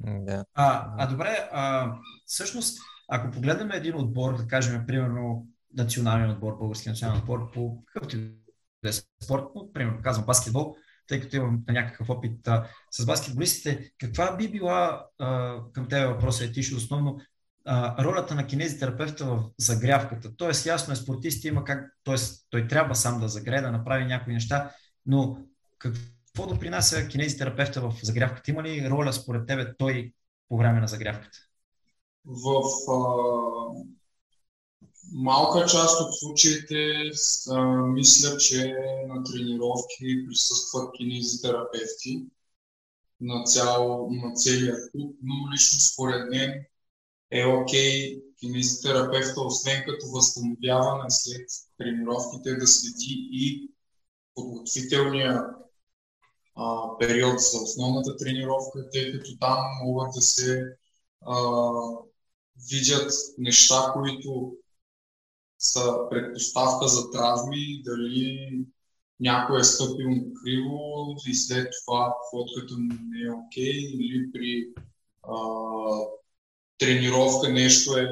Да. 0.00 0.44
А, 0.54 0.94
а 0.98 1.06
добре, 1.06 1.48
а, 1.52 1.92
всъщност, 2.26 2.80
ако 3.08 3.30
погледнем 3.30 3.70
един 3.70 3.96
отбор, 3.96 4.36
да 4.36 4.46
кажем, 4.46 4.86
примерно, 4.86 5.46
национален 5.76 6.30
отбор, 6.30 6.58
български 6.58 6.88
национален 6.88 7.20
отбор, 7.20 7.50
по 7.52 7.84
какъвто 7.86 8.16
да 8.82 8.88
е 8.88 8.92
спорт, 9.24 9.44
но, 9.54 9.72
примерно 9.72 10.02
казвам 10.02 10.26
баскетбол, 10.26 10.76
тъй 11.06 11.20
като 11.20 11.36
имам 11.36 11.62
някакъв 11.68 12.10
опит 12.10 12.48
а, 12.48 12.66
с 12.90 13.06
баскетболистите, 13.06 13.90
каква 13.98 14.36
би 14.36 14.50
била 14.50 15.06
а, 15.18 15.56
към 15.72 15.88
тебе 15.88 16.06
въпроса 16.06 16.44
е 16.44 16.52
тише 16.52 16.76
основно 16.76 17.20
а, 17.64 18.04
ролята 18.04 18.34
на 18.34 18.46
кинезитерапевта 18.46 19.24
в 19.26 19.50
загрявката? 19.58 20.36
Тоест, 20.36 20.66
ясно 20.66 20.92
е, 20.92 20.96
спортист 20.96 21.44
има 21.44 21.64
как, 21.64 21.96
т.е. 22.04 22.16
той 22.50 22.68
трябва 22.68 22.94
сам 22.94 23.20
да 23.20 23.28
загре, 23.28 23.60
да 23.60 23.72
направи 23.72 24.04
някои 24.04 24.32
неща, 24.32 24.70
но 25.06 25.38
какво 25.78 26.02
допринася 26.46 27.08
кинезитерапевта 27.08 27.80
в 27.80 27.94
загрявката? 28.02 28.50
Има 28.50 28.62
ли 28.62 28.90
роля 28.90 29.12
според 29.12 29.46
тебе 29.46 29.76
той 29.76 30.12
по 30.48 30.56
време 30.56 30.80
на 30.80 30.86
загрявката? 30.86 31.38
В 32.24 32.62
а, 32.90 33.00
малка 35.12 35.66
част 35.66 36.00
от 36.00 36.18
случаите 36.18 37.10
а, 37.50 37.62
мисля, 37.86 38.38
че 38.38 38.74
на 39.08 39.24
тренировки 39.24 40.26
присъстват 40.26 40.94
кинезитерапевти 40.96 42.26
на, 43.20 43.44
цял, 43.44 44.08
на 44.10 44.34
целия 44.34 44.76
клуб, 44.90 45.16
но 45.22 45.52
лично 45.52 45.80
според 45.80 46.30
мен 46.30 46.64
е 47.30 47.46
окей 47.46 48.14
okay, 48.14 48.22
кинезитерапевта, 48.40 49.40
освен 49.40 49.84
като 49.86 50.06
възстановяване 50.06 51.04
след 51.08 51.46
тренировките, 51.78 52.54
да 52.54 52.66
следи 52.66 53.28
и 53.32 53.70
подготвителния 54.34 55.44
а, 56.60 56.98
период 56.98 57.40
за 57.40 57.62
основната 57.62 58.16
тренировка, 58.16 58.90
тъй 58.92 59.12
като 59.12 59.38
там 59.40 59.58
могат 59.84 60.08
да 60.14 60.20
се 60.20 60.64
а, 61.26 61.36
видят 62.70 63.12
неща, 63.38 63.92
които 63.92 64.52
са 65.58 65.96
предпоставка 66.10 66.88
за 66.88 67.10
травми, 67.10 67.82
дали 67.84 68.50
някой 69.20 69.60
е 69.60 69.64
стъпил 69.64 70.10
на 70.10 70.22
криво 70.42 71.14
и 71.26 71.34
след 71.34 71.68
това 71.84 72.16
фотката 72.30 72.74
му 72.78 72.94
не 73.08 73.26
е 73.26 73.30
окей, 73.30 73.76
или 73.76 74.32
при 74.32 74.68
а, 75.22 75.36
тренировка 76.78 77.52
нещо 77.52 77.96
е 77.96 78.08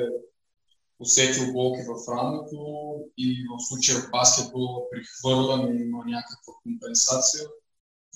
усетил 0.98 1.52
болки 1.52 1.80
в 1.82 2.12
рамото 2.12 2.94
и 3.16 3.46
в 3.50 3.68
случая 3.68 3.98
в 3.98 4.10
баскетбол 4.10 4.88
прихвърляне 4.90 5.82
има 5.82 6.04
някаква 6.04 6.52
компенсация. 6.62 7.44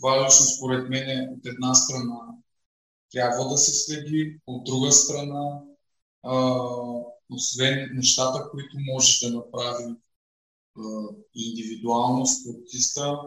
Това 0.03 0.27
лично 0.27 0.47
според 0.57 0.89
мен 0.89 1.29
от 1.33 1.47
една 1.47 1.75
страна 1.75 2.19
трябва 3.13 3.49
да 3.49 3.57
се 3.57 3.73
следи, 3.73 4.41
от 4.47 4.65
друга 4.65 4.93
страна, 4.93 5.61
а, 6.23 6.57
освен 7.31 7.91
нещата, 7.95 8.51
които 8.51 8.77
можеш 8.79 9.21
да 9.21 9.31
направи 9.31 9.95
а, 10.79 10.83
индивидуално 11.35 12.27
спортиста, 12.27 13.19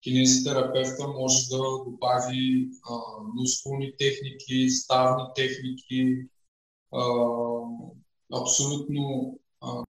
кинезитерапевта 0.00 1.08
може 1.08 1.48
да 1.48 1.56
добави 1.56 2.70
мускулни 3.34 3.96
техники, 3.98 4.70
ставни 4.70 5.24
техники, 5.36 6.16
а, 6.92 7.02
абсолютно. 8.32 9.38
А... 9.60 9.84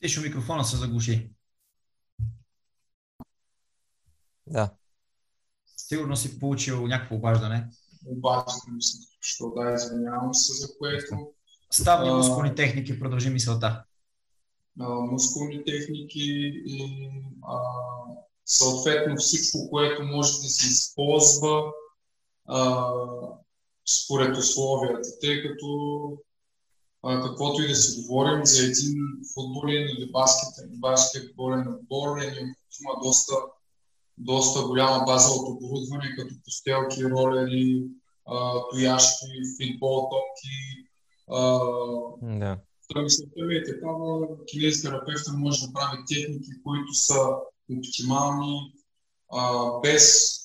Тишо 0.00 0.20
микрофона 0.20 0.64
се 0.64 0.76
заглуши. 0.76 1.35
Да. 4.46 4.70
Сигурно 5.76 6.16
си 6.16 6.40
получил 6.40 6.86
някакво 6.86 7.14
обаждане. 7.14 7.68
Обаждане 8.06 8.80
съм, 8.80 9.00
що 9.20 9.50
да, 9.56 9.74
извинявам 9.74 10.34
се 10.34 10.52
за 10.52 10.68
което. 10.78 11.32
Ставни 11.70 12.10
мускулни 12.10 12.54
техники, 12.54 13.00
продължи 13.00 13.30
мисълта. 13.30 13.84
А, 14.80 14.88
мускулни 14.88 15.64
техники 15.64 16.52
и 16.66 17.10
а, 17.48 17.58
съответно 18.44 19.16
всичко, 19.16 19.70
което 19.70 20.02
може 20.02 20.32
да 20.32 20.48
се 20.48 20.66
използва 20.66 21.62
а, 22.46 22.92
според 23.88 24.36
условията, 24.36 25.08
тъй 25.20 25.42
като 25.42 25.68
а, 27.02 27.22
каквото 27.22 27.62
и 27.62 27.68
да 27.68 27.74
си 27.74 28.02
говорим 28.02 28.46
за 28.46 28.66
един 28.66 28.94
футболен 29.34 29.82
или 29.82 30.10
баскет, 30.12 30.80
баскетболен 30.80 31.68
отбор, 31.68 32.18
е 32.18 32.24
необходима 32.24 33.02
доста, 33.02 33.34
доста 34.18 34.62
голяма 34.62 35.04
база 35.04 35.30
от 35.32 35.48
оборудване, 35.48 36.14
като 36.18 36.34
постелки, 36.44 37.04
ролери, 37.04 37.86
а, 38.26 38.60
тояшки, 38.70 39.26
фитбол, 39.60 40.08
топки. 40.10 40.86
Да. 42.38 42.58
Та 42.94 43.02
мисълта 43.02 43.44
ми 43.44 43.54
е 43.54 43.64
такава, 43.64 44.26
кинезитерапевта 44.46 45.32
може 45.32 45.66
да 45.66 45.72
прави 45.72 45.98
техники, 46.08 46.50
които 46.64 46.94
са 46.94 47.30
оптимални, 47.70 48.72
а, 49.32 49.70
без 49.80 50.36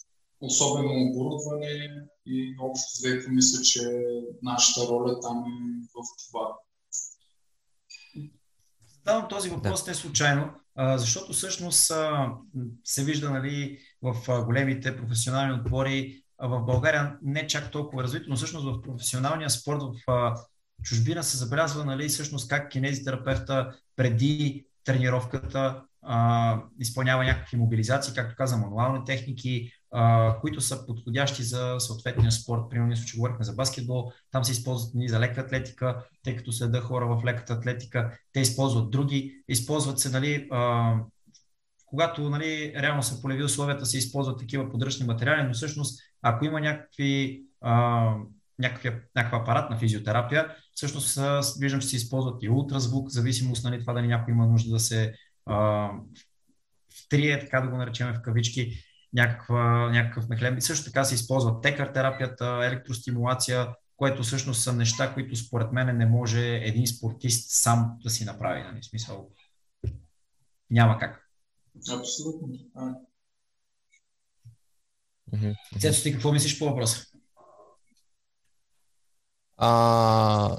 особено 0.41 1.09
оборудване 1.09 2.05
и 2.25 2.55
общо 2.59 2.87
взето 2.97 3.29
мисля, 3.29 3.63
че 3.63 3.81
нашата 4.43 4.87
роля 4.87 5.19
там 5.19 5.37
е 5.37 5.87
в 5.93 6.27
това. 6.27 6.57
Давам 9.05 9.27
този 9.29 9.49
въпрос 9.49 9.85
да. 9.85 9.91
не 9.91 9.95
случайно, 9.95 10.49
защото 10.95 11.33
всъщност 11.33 11.91
се 12.83 13.03
вижда 13.03 13.29
нали, 13.29 13.77
в 14.01 14.43
големите 14.45 14.97
професионални 14.97 15.53
отбори 15.53 16.23
в 16.39 16.61
България 16.65 17.17
не 17.21 17.47
чак 17.47 17.71
толкова 17.71 18.03
развито, 18.03 18.29
но 18.29 18.35
всъщност 18.35 18.65
в 18.65 18.81
професионалния 18.81 19.49
спорт 19.49 19.81
в 20.07 20.35
чужбина 20.83 21.23
се 21.23 21.37
забелязва 21.37 21.85
нали, 21.85 22.07
всъщност 22.07 22.49
как 22.49 22.71
кинезитерапевта 22.71 23.75
преди 23.95 24.65
тренировката 24.83 25.83
а, 26.01 26.61
изпълнява 26.79 27.23
някакви 27.23 27.57
мобилизации, 27.57 28.13
както 28.13 28.35
каза, 28.35 28.57
мануални 28.57 29.05
техники, 29.05 29.71
които 30.41 30.61
са 30.61 30.85
подходящи 30.85 31.43
за 31.43 31.75
съответния 31.79 32.31
спорт. 32.31 32.61
Примерно, 32.69 32.95
че 33.05 33.17
говорихме 33.17 33.45
за 33.45 33.53
баскетбол, 33.53 34.11
там 34.31 34.43
се 34.43 34.51
използват 34.51 34.93
ни 34.93 35.09
за 35.09 35.19
лека 35.19 35.41
атлетика, 35.41 36.05
тъй 36.23 36.35
като 36.35 36.51
следа 36.51 36.81
хора 36.81 37.07
в 37.07 37.25
леката 37.25 37.53
атлетика, 37.53 38.17
те 38.33 38.39
използват 38.39 38.91
други, 38.91 39.43
използват 39.47 39.99
се, 39.99 40.09
нали, 40.09 40.47
а, 40.51 40.93
когато 41.85 42.29
нали, 42.29 42.73
реално 42.75 43.03
са 43.03 43.21
полеви 43.21 43.43
условията, 43.43 43.85
се 43.85 43.97
използват 43.97 44.39
такива 44.39 44.69
подръчни 44.69 45.05
материали, 45.05 45.47
но 45.47 45.53
всъщност, 45.53 46.01
ако 46.21 46.45
има 46.45 46.59
някакви 46.59 47.43
а, 47.61 48.15
някакъв, 48.59 48.93
някаква 49.15 49.37
апаратна 49.37 49.77
физиотерапия, 49.77 50.55
всъщност 50.73 51.19
виждам, 51.59 51.81
че 51.81 51.87
се 51.87 51.95
използват 51.95 52.43
и 52.43 52.49
ултразвук, 52.49 53.09
в 53.09 53.13
зависимост 53.13 53.63
нали, 53.63 53.79
това 53.79 53.93
дали 53.93 54.07
някой 54.07 54.33
има 54.33 54.47
нужда 54.47 54.71
да 54.71 54.79
се 54.79 55.13
а, 55.45 55.89
втрие, 57.05 57.39
така 57.39 57.61
да 57.61 57.67
го 57.67 57.77
наречем 57.77 58.13
в 58.13 58.21
кавички, 58.21 58.83
някаква, 59.13 59.89
някакъв 59.89 60.29
мехлем. 60.29 60.57
И 60.57 60.61
също 60.61 60.85
така 60.85 61.03
се 61.03 61.15
използва 61.15 61.61
текар 61.61 61.87
терапията, 61.87 62.59
електростимулация, 62.63 63.67
което 63.97 64.23
всъщност 64.23 64.63
са 64.63 64.73
неща, 64.73 65.13
които 65.13 65.35
според 65.35 65.71
мен 65.71 65.97
не 65.97 66.05
може 66.05 66.55
един 66.55 66.87
спортист 66.87 67.51
сам 67.51 67.97
да 68.03 68.09
си 68.09 68.25
направи. 68.25 68.63
Нали? 68.63 68.83
Смисъл, 68.83 69.29
няма 70.69 70.97
как. 70.97 71.29
Абсолютно. 71.91 72.49
Цецо, 75.79 76.03
ти 76.03 76.13
какво 76.13 76.31
мислиш 76.31 76.59
по 76.59 76.65
въпроса? 76.65 77.05
А, 79.57 80.57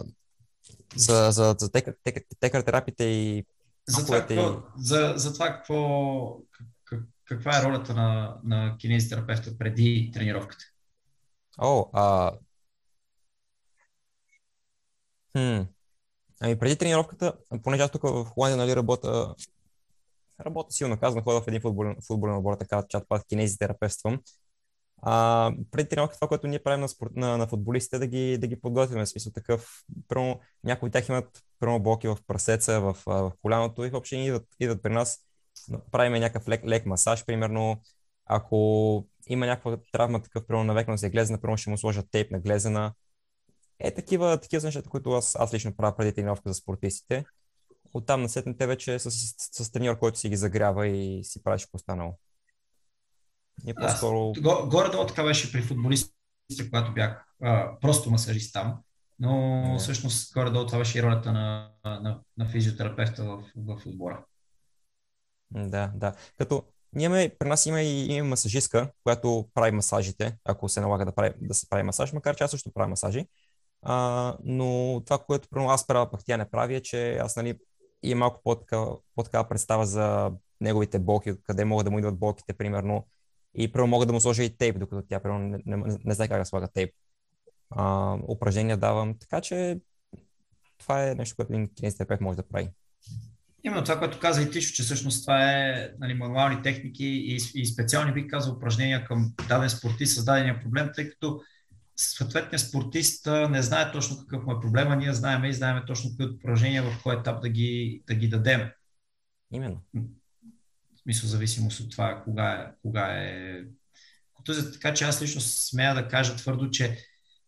за, 0.97 1.31
за, 1.31 1.57
за 1.59 1.73
текар, 1.73 1.95
текар, 2.05 2.23
текар 2.41 2.62
терапите 2.62 3.05
и 3.05 3.45
за 3.88 4.07
това, 4.07 4.27
какво, 4.27 4.62
за, 4.77 5.15
за 5.17 5.33
това 5.33 5.47
какво, 5.47 6.38
каква 7.25 7.59
е 7.59 7.63
ролята 7.63 7.95
на, 7.95 8.37
на 8.45 8.77
кинезитерапевта 8.79 9.59
преди 9.59 10.11
тренировката? 10.15 10.65
О, 11.59 11.91
а... 11.93 12.33
Хм. 15.33 15.63
Ами 16.41 16.59
преди 16.59 16.77
тренировката, 16.77 17.33
понеже 17.63 17.83
аз 17.83 17.91
тук 17.91 18.03
в 18.03 18.25
Холандия 18.25 18.57
нали, 18.57 18.77
работя, 18.77 19.35
работя 20.41 20.73
силно 20.73 20.99
казвам, 20.99 21.25
ходя 21.25 21.41
в 21.41 21.49
един 21.49 21.61
футболен, 21.61 21.97
футболен 22.07 22.37
отбор, 22.37 22.55
така 22.55 22.83
чат 22.89 23.09
пак 23.09 23.27
кинезитерапевствам. 23.29 24.21
А, 25.03 25.53
преди 25.71 25.89
тренировка 25.89 26.15
това, 26.15 26.29
което 26.29 26.47
ние 26.47 26.63
правим 26.63 26.81
на, 26.81 26.89
спорт, 26.89 27.11
на, 27.17 27.39
на 27.39 27.47
футболистите, 27.47 27.99
да 27.99 28.07
ги, 28.07 28.39
да 28.39 28.47
ги 28.47 28.61
подготвяме. 28.61 29.05
В 29.05 29.09
смисъл 29.09 29.33
такъв, 29.33 29.85
прямо, 30.09 30.41
някои 30.65 30.87
от 30.87 30.93
тях 30.93 31.09
имат 31.09 31.43
прямо 31.61 31.83
блоки 31.83 32.09
в 32.09 32.19
прасеца, 32.27 32.81
в, 32.81 32.97
в 33.07 33.33
коляното 33.43 33.85
и 33.85 33.91
въобще 33.91 34.17
идват, 34.17 34.47
идват 34.61 34.83
при 34.83 34.93
нас. 34.93 35.19
Правиме 35.92 36.20
някакъв 36.20 36.48
лек, 36.48 36.64
лек 36.64 36.87
масаж, 36.87 37.25
примерно. 37.25 37.81
Ако 38.27 39.07
има 39.29 39.46
някаква 39.46 39.79
травма, 39.92 40.22
такъв, 40.22 40.46
примерно, 40.46 40.64
навекна 40.64 40.98
се 40.98 41.11
глезена, 41.11 41.40
примерно 41.40 41.57
ще 41.57 41.70
му 41.70 41.79
сложат 41.79 42.11
тейп 42.11 42.31
на 42.31 42.40
глезена. 42.40 42.92
Е, 43.79 43.94
такива, 43.94 44.40
такива 44.40 44.66
нещата, 44.66 44.90
които 44.90 45.12
аз, 45.12 45.37
аз 45.38 45.55
лично 45.55 45.77
правя 45.77 45.96
преди 45.96 46.14
тренировка 46.14 46.51
за 46.51 46.55
спортистите. 46.55 47.25
Оттам 47.94 48.22
насетне 48.22 48.57
те 48.57 48.66
вече 48.66 48.98
с, 48.98 49.11
с, 49.11 49.64
с, 49.64 49.72
треньор, 49.72 49.98
който 49.98 50.18
си 50.18 50.29
ги 50.29 50.37
загрява 50.37 50.88
и 50.88 51.25
си 51.25 51.42
правиш 51.42 51.68
по 51.70 51.77
останало. 51.77 52.18
Е 53.66 53.75
по-скоро... 53.75 54.33
Горе-долу 54.68 55.07
така 55.07 55.25
беше 55.25 55.53
при 55.53 55.62
футболистите, 55.62 56.70
когато 56.70 56.92
бях 56.92 57.25
а, 57.42 57.79
просто 57.81 58.11
масажист 58.11 58.53
там, 58.53 58.79
но 59.18 59.31
yeah. 59.31 59.79
всъщност 59.79 60.35
горе-долу 60.35 60.66
това 60.66 60.79
беше 60.79 60.98
и 60.98 61.03
ролята 61.03 61.33
на, 61.33 61.70
на, 61.85 62.20
на 62.38 62.48
физиотерапевта 62.48 63.25
в, 63.25 63.42
в 63.57 63.87
отбора. 63.87 64.25
Да, 65.55 65.93
да. 65.95 66.15
Като 66.38 66.62
ние 66.93 67.07
имаме, 67.07 67.31
при 67.38 67.49
нас 67.49 67.67
има 67.67 67.83
и 67.83 68.12
има 68.12 68.29
масажистка, 68.29 68.91
която 69.03 69.49
прави 69.55 69.71
масажите, 69.71 70.37
ако 70.45 70.69
се 70.69 70.81
налага 70.81 71.05
да, 71.05 71.12
прави, 71.12 71.35
да 71.41 71.55
се 71.55 71.69
прави 71.69 71.83
масаж, 71.83 72.12
макар 72.12 72.37
че 72.37 72.45
аз 72.45 72.51
също 72.51 72.73
правя 72.73 72.88
масажи. 72.88 73.27
А, 73.83 74.37
но 74.45 75.01
това, 75.07 75.19
което 75.19 75.49
примерно, 75.49 75.71
аз 75.71 75.87
правя, 75.87 76.11
пък 76.11 76.21
тя 76.25 76.37
не 76.37 76.51
прави, 76.51 76.75
е, 76.75 76.81
че 76.83 77.17
аз 77.17 77.37
нали, 77.37 77.59
имам 78.03 78.19
малко 78.19 78.41
по-така, 79.15 79.45
представа 79.45 79.87
за 79.87 80.33
неговите 80.61 80.99
болки, 80.99 81.35
къде 81.43 81.65
могат 81.65 81.85
да 81.85 81.91
му 81.91 81.99
идват 81.99 82.19
болките, 82.19 82.53
примерно 82.53 83.07
и 83.55 83.73
прямо 83.73 83.87
мога 83.87 84.07
да 84.07 84.12
му 84.12 84.21
сложа 84.21 84.45
и 84.45 84.57
тейп, 84.57 84.79
докато 84.79 85.07
тя 85.09 85.21
прямо 85.21 85.38
не, 85.38 85.59
не, 85.67 85.77
не, 85.77 85.99
не 86.05 86.15
знае 86.15 86.29
как 86.29 86.38
да 86.38 86.45
слага 86.45 86.69
тейп. 86.69 86.95
А, 87.71 88.17
упражнения 88.29 88.77
давам, 88.77 89.19
така 89.19 89.41
че 89.41 89.81
това 90.79 91.09
е 91.09 91.15
нещо, 91.15 91.37
което 91.37 91.53
един 91.53 91.75
кинезитерапевт 91.75 92.21
може 92.21 92.37
да 92.37 92.49
прави. 92.49 92.71
Именно 93.64 93.85
това, 93.85 93.98
което 93.98 94.18
каза 94.18 94.42
и 94.42 94.51
Тишо, 94.51 94.75
че 94.75 94.83
всъщност 94.83 95.25
това 95.25 95.53
е 95.53 95.90
нали, 95.98 96.14
мануални 96.14 96.62
техники 96.62 97.05
и, 97.05 97.38
и 97.55 97.66
специални, 97.66 98.12
бих 98.12 98.27
казал, 98.31 98.55
упражнения 98.55 99.05
към 99.05 99.33
даден 99.48 99.70
спортист 99.70 100.16
с 100.16 100.25
дадения 100.25 100.61
проблем, 100.61 100.90
тъй 100.94 101.11
като 101.11 101.40
съответният 101.96 102.61
спортист 102.61 103.27
не 103.51 103.62
знае 103.62 103.92
точно 103.92 104.18
какъв 104.18 104.46
му 104.46 104.53
е 104.53 104.61
проблема, 104.61 104.96
ние 104.96 105.12
знаем 105.12 105.44
и 105.44 105.53
знаем 105.53 105.83
точно 105.87 106.11
какви 106.11 106.35
упражнения 106.35 106.83
в 106.83 107.03
кой 107.03 107.14
етап 107.14 107.42
да 107.42 107.48
ги, 107.48 108.03
да 108.07 108.14
ги 108.14 108.29
дадем. 108.29 108.70
Именно 109.53 109.83
смисъл 111.03 111.29
зависимост 111.29 111.81
от 111.81 111.90
това 111.90 112.22
кога 112.25 112.53
е. 112.53 112.72
Кога 112.83 113.07
е... 113.07 113.61
Така 114.72 114.94
че 114.94 115.05
аз 115.05 115.22
лично 115.22 115.40
смея 115.40 115.94
да 115.94 116.09
кажа 116.09 116.37
твърдо, 116.37 116.70
че 116.70 116.98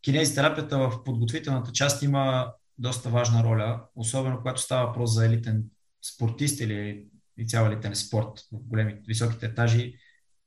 кинезитерапията 0.03 0.79
в 0.79 1.05
подготвителната 1.05 1.73
част 1.73 2.03
има 2.03 2.53
доста 2.79 3.09
важна 3.09 3.45
роля, 3.45 3.85
особено 3.97 4.37
когато 4.37 4.61
става 4.61 4.87
въпрос 4.87 5.15
за 5.15 5.27
елитен 5.27 5.65
спортист 6.05 6.61
или 6.61 7.09
и 7.37 7.47
цял 7.47 7.67
елитен 7.67 7.97
спорт 7.97 8.41
в 8.53 8.69
големите, 8.69 9.03
високите 9.07 9.47
етажи. 9.47 9.95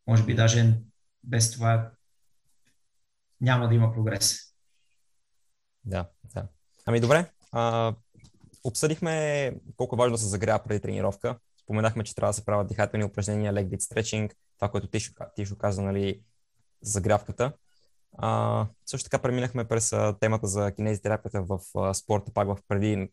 Може 0.07 0.25
би 0.25 0.35
даже 0.35 0.73
без 1.23 1.51
това 1.51 1.91
няма 3.41 3.67
да 3.67 3.75
има 3.75 3.93
прогрес. 3.93 4.39
Да, 5.85 6.09
да. 6.33 6.47
Ами 6.85 6.99
добре, 6.99 7.31
а, 7.51 7.95
обсъдихме 8.63 9.53
колко 9.77 9.95
е 9.95 9.97
важно 9.97 10.13
да 10.13 10.17
се 10.17 10.27
загрява 10.27 10.63
преди 10.63 10.79
тренировка. 10.79 11.39
Споменахме, 11.61 12.03
че 12.03 12.15
трябва 12.15 12.29
да 12.29 12.33
се 12.33 12.45
правят 12.45 12.67
дихателни 12.67 13.05
упражнения, 13.05 13.53
leg 13.53 13.67
bit 13.67 13.81
stretching, 13.81 14.33
това, 14.55 14.69
което 14.69 14.87
ти, 14.87 14.99
ще 15.45 15.57
каза, 15.57 15.81
нали, 15.81 16.21
загрявката. 16.81 17.51
А, 18.17 18.67
също 18.85 19.09
така 19.09 19.21
преминахме 19.21 19.67
през 19.67 19.93
темата 20.19 20.47
за 20.47 20.71
кинезитерапията 20.71 21.41
в 21.41 21.59
спорта, 21.93 22.33
пак 22.33 22.47
в 22.47 22.57
преди, 22.67 23.09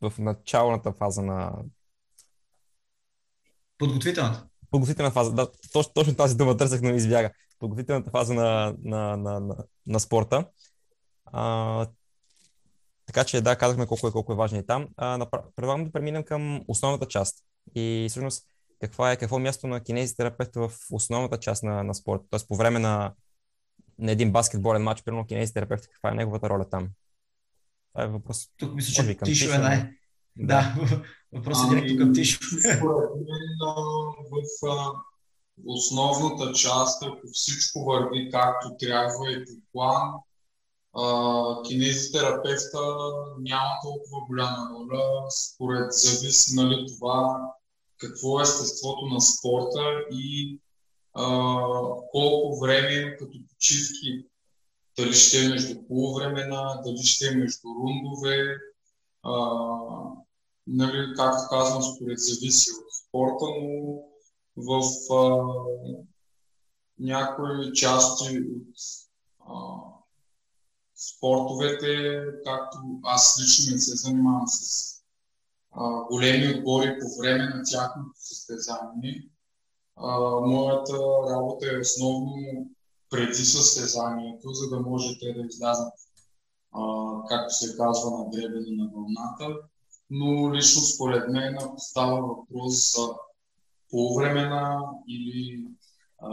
в 0.00 0.12
началната 0.18 0.92
фаза 0.92 1.22
на... 1.22 1.52
Подготвителната. 3.78 4.46
Подготвителната 4.70 5.14
фаза, 5.14 5.32
да, 5.32 5.48
точно, 5.72 5.92
точно 5.94 6.14
тази 6.14 6.36
дума 6.36 6.56
търсех, 6.56 6.80
но 6.82 6.90
избяга. 6.90 7.30
Подготвителната 7.58 8.10
фаза 8.10 8.34
на, 8.34 8.74
на, 8.84 9.16
на, 9.16 9.40
на, 9.40 9.56
на 9.86 10.00
спорта. 10.00 10.46
А, 11.24 11.86
така 13.06 13.24
че 13.24 13.40
да, 13.40 13.56
казахме 13.56 13.86
колко 13.86 14.08
е, 14.08 14.12
колко 14.12 14.32
е 14.32 14.36
важно 14.36 14.58
и 14.58 14.66
там. 14.66 14.88
А, 14.96 15.26
предлагам 15.56 15.84
да 15.84 15.92
преминем 15.92 16.24
към 16.24 16.64
основната 16.68 17.08
част. 17.08 17.44
И 17.74 18.06
всъщност 18.10 18.46
каква 18.80 19.12
е, 19.12 19.16
какво 19.16 19.36
е 19.36 19.40
място 19.40 19.66
на 19.66 19.80
кинезитерапевта 19.80 20.68
в 20.68 20.72
основната 20.92 21.38
част 21.38 21.62
на, 21.62 21.82
на 21.82 21.94
спорта, 21.94 22.24
т.е. 22.30 22.46
по 22.48 22.56
време 22.56 22.78
на, 22.78 23.14
на 23.98 24.12
един 24.12 24.32
баскетболен 24.32 24.82
матч, 24.82 25.02
примерно 25.02 25.26
кинезитерапевт, 25.26 25.88
каква 25.92 26.10
е 26.10 26.14
неговата 26.14 26.48
роля 26.48 26.68
там? 26.68 26.88
Това 27.96 28.04
е 28.04 28.08
въпрос. 28.08 28.48
Тук 28.58 28.74
мисля, 28.74 29.04
че 29.04 29.18
Тишо 29.18 29.54
е 29.54 29.58
най... 29.58 29.90
Да, 30.36 30.76
въпросът 31.32 31.72
е 31.72 31.74
директно 31.74 31.98
към 31.98 32.14
Тишо. 32.14 32.40
Според 32.76 33.10
мен 33.14 33.56
в 34.30 34.92
основната 35.66 36.52
част, 36.52 37.02
ако 37.02 37.26
всичко 37.32 37.84
върви 37.84 38.30
както 38.30 38.76
трябва 38.78 39.32
и 39.32 39.44
по 39.44 39.52
план, 39.72 40.12
кинезитерапевта 41.68 42.80
няма 43.38 43.70
толкова 43.82 44.26
голяма 44.26 44.70
роля, 44.70 45.30
според 45.30 45.92
зависи 45.92 46.56
нали, 46.56 46.86
това 46.98 47.40
какво 47.98 48.40
е 48.40 48.42
естеството 48.42 49.06
на 49.06 49.20
спорта 49.20 50.04
и 50.12 50.58
а, 51.14 51.24
колко 52.12 52.60
време 52.60 53.16
като 53.16 53.38
почивки, 53.48 54.26
дали 54.98 55.12
ще 55.12 55.44
е 55.44 55.48
между 55.48 55.86
полувремена, 55.86 56.80
дали 56.84 57.02
ще 57.02 57.26
е 57.26 57.36
между 57.36 57.68
рундове, 57.68 58.56
а, 59.22 59.32
нали, 60.66 61.14
както 61.16 61.48
казвам, 61.50 61.82
според 61.82 62.18
зависи 62.18 62.70
от 62.70 62.94
спорта, 62.94 63.44
но 63.60 64.02
в 64.56 64.82
а, 65.14 65.44
някои 66.98 67.72
части 67.72 68.38
от 68.38 68.74
а, 69.40 69.54
спортовете, 70.96 72.22
както 72.44 72.78
аз 73.02 73.40
лично 73.42 73.72
не 73.74 73.80
се 73.80 73.96
занимавам 73.96 74.48
с 74.48 74.92
а, 75.72 76.04
големи 76.04 76.58
отбори 76.58 76.98
по 77.00 77.20
време 77.20 77.44
на 77.44 77.62
тяхното 77.70 78.10
състезание. 78.14 79.28
А, 79.96 80.40
моята 80.40 80.92
работа 81.30 81.66
е 81.72 81.80
основно 81.80 82.70
преди 83.10 83.44
състезанието, 83.44 84.52
за 84.52 84.68
да 84.68 84.80
можете 84.80 85.32
да 85.32 85.46
излязат, 85.46 85.92
а, 86.72 86.80
както 87.28 87.54
се 87.54 87.76
казва, 87.76 88.10
на 88.10 88.30
гребена 88.30 88.66
на 88.70 88.90
вълната. 88.94 89.60
Но 90.10 90.54
лично 90.54 90.82
според 90.82 91.28
мен, 91.28 91.58
става 91.78 92.20
въпрос 92.20 92.96
за 92.96 93.08
полувремена 93.90 94.80
или 95.08 95.68
а, 96.18 96.30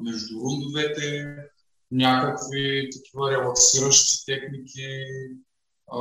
между 0.00 0.40
рундовете, 0.40 1.36
някакви 1.90 2.90
такива 2.92 3.30
релаксиращи 3.30 4.24
техники, 4.26 4.88
а, 5.92 6.00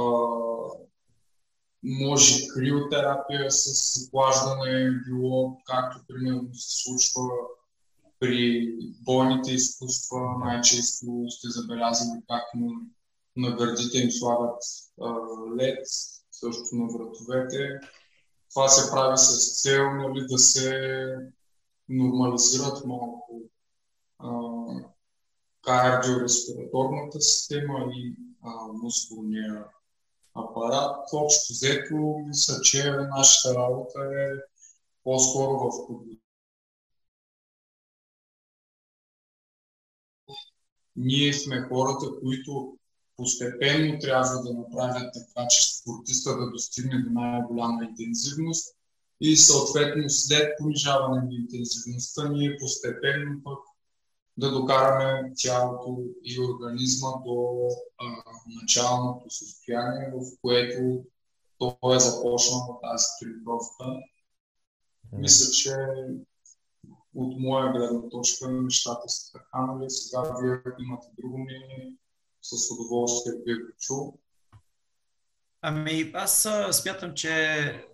може 1.84 2.48
криотерапия 2.48 3.52
с 3.52 4.08
охлаждане, 4.08 4.92
било 5.08 5.62
както 5.66 6.00
примерно 6.08 6.54
се 6.54 6.84
случва 6.84 7.30
при 8.24 8.74
бойните 9.06 9.52
изкуства, 9.52 10.20
най-често 10.46 11.26
сте 11.30 11.50
забелязали 11.50 12.22
как 12.30 12.44
на, 12.56 12.72
на 13.36 13.56
гърдите 13.56 13.98
им 13.98 14.12
слагат 14.12 14.62
а, 15.02 15.10
лед, 15.58 15.88
също 16.32 16.64
на 16.76 16.88
вратовете. 16.88 17.80
Това 18.50 18.68
се 18.68 18.92
прави 18.92 19.18
с 19.18 19.62
цел 19.62 19.94
нали, 19.94 20.26
да 20.30 20.38
се 20.38 21.18
нормализират 21.90 22.86
малко 22.86 23.42
кардиореспираторната 25.62 27.22
система 27.22 27.90
и 27.94 28.16
а, 28.42 28.68
мускулния 28.74 29.66
апарат. 30.36 31.10
Общо 31.14 31.54
взето, 31.54 31.96
мисля, 32.28 32.62
че 32.62 32.92
нашата 32.92 33.56
работа 33.60 34.00
е 34.00 34.28
по-скоро 35.04 35.58
в 35.58 35.88
подготовка. 35.88 36.23
Ние 40.96 41.34
сме 41.34 41.62
хората, 41.62 42.06
които 42.22 42.78
постепенно 43.18 44.00
трябва 44.00 44.42
да 44.44 44.54
направят 44.54 45.14
така, 45.14 45.48
че 45.48 45.76
спортиста 45.76 46.38
да 46.38 46.52
достигне 46.52 47.02
до 47.02 47.10
най-голяма 47.10 47.84
интензивност 47.84 48.76
и 49.22 49.38
съответно 49.38 50.10
след 50.10 50.52
понижаване 50.58 51.22
на 51.22 51.36
интензивността 51.36 52.30
ние 52.30 52.58
постепенно 52.60 53.44
пък 53.44 53.60
да 54.38 54.52
докараме 54.52 55.34
тялото 55.38 56.04
и 56.24 56.40
организма 56.40 57.10
до 57.26 57.68
а, 57.98 58.06
началното 58.62 59.30
състояние, 59.30 60.12
в 60.14 60.38
което 60.42 61.04
той 61.58 61.96
е 61.96 62.00
започнал 62.00 62.80
тази 62.84 63.06
тренировка. 63.20 63.86
Мисля, 65.12 65.52
че 65.52 65.76
от 67.16 67.40
моя 67.40 67.72
гледна 67.72 68.10
точка 68.10 68.52
нещата 68.52 69.10
са 69.10 69.32
така, 69.32 69.66
нали? 69.66 69.90
Сега 69.90 70.22
вие 70.42 70.62
имате 70.80 71.08
друго 71.18 71.38
мнение, 71.38 71.96
с 72.42 72.74
удоволствие 72.74 73.34
би 73.46 73.54
го 73.54 73.72
чул. 73.80 74.18
Ами 75.62 76.12
аз 76.14 76.48
смятам, 76.72 77.14
че 77.14 77.86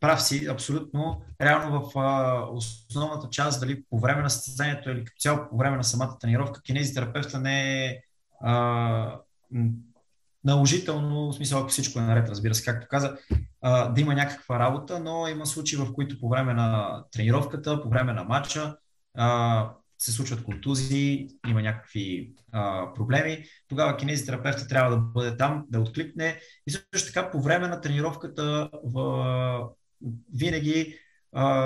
прав 0.00 0.22
си, 0.22 0.46
абсолютно. 0.46 1.22
Реално 1.40 1.80
в 1.80 1.98
а, 1.98 2.46
основната 2.88 3.28
част, 3.30 3.60
дали 3.60 3.84
по 3.84 3.98
време 3.98 4.22
на 4.22 4.30
състезанието 4.30 4.90
или 4.90 5.04
цяло 5.18 5.48
по 5.50 5.56
време 5.56 5.76
на 5.76 5.84
самата 5.84 6.18
тренировка, 6.20 6.62
кинезитерапевта 6.62 7.40
не 7.40 7.86
е 7.86 8.00
а, 8.40 9.20
наложително, 10.44 11.32
в 11.32 11.34
смисъл 11.34 11.60
ако 11.60 11.68
всичко 11.68 11.98
е 11.98 12.02
наред, 12.02 12.28
разбира 12.28 12.54
се, 12.54 12.64
както 12.64 12.86
каза, 12.90 13.16
да 13.64 13.94
има 13.96 14.14
някаква 14.14 14.58
работа, 14.58 15.00
но 15.00 15.28
има 15.28 15.46
случаи, 15.46 15.78
в 15.78 15.92
които 15.92 16.20
по 16.20 16.28
време 16.28 16.54
на 16.54 17.02
тренировката, 17.12 17.82
по 17.82 17.88
време 17.88 18.12
на 18.12 18.24
матча, 18.24 18.76
се 19.98 20.12
случват 20.12 20.44
контузии, 20.44 21.28
има 21.48 21.62
някакви 21.62 22.32
проблеми, 22.94 23.44
тогава 23.68 23.96
кинезитерапевта 23.96 24.68
трябва 24.68 24.90
да 24.90 24.96
бъде 24.96 25.36
там, 25.36 25.64
да 25.68 25.80
откликне. 25.80 26.40
И 26.66 26.70
също 26.70 27.12
така 27.12 27.30
по 27.30 27.42
време 27.42 27.68
на 27.68 27.80
тренировката 27.80 28.70
в, 28.84 29.68
винаги, 30.34 30.98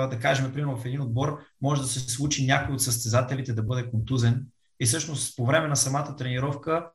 да 0.09 0.17
кажем, 0.21 0.53
примерно 0.53 0.77
в 0.77 0.85
един 0.85 1.01
отбор, 1.01 1.39
може 1.61 1.81
да 1.81 1.87
се 1.87 1.99
случи 1.99 2.45
някой 2.45 2.75
от 2.75 2.81
състезателите 2.81 3.53
да 3.53 3.63
бъде 3.63 3.89
контузен. 3.89 4.45
И 4.79 4.85
всъщност 4.85 5.35
по 5.35 5.45
време 5.45 5.67
на 5.67 5.75
самата 5.75 6.15
тренировка 6.15 6.89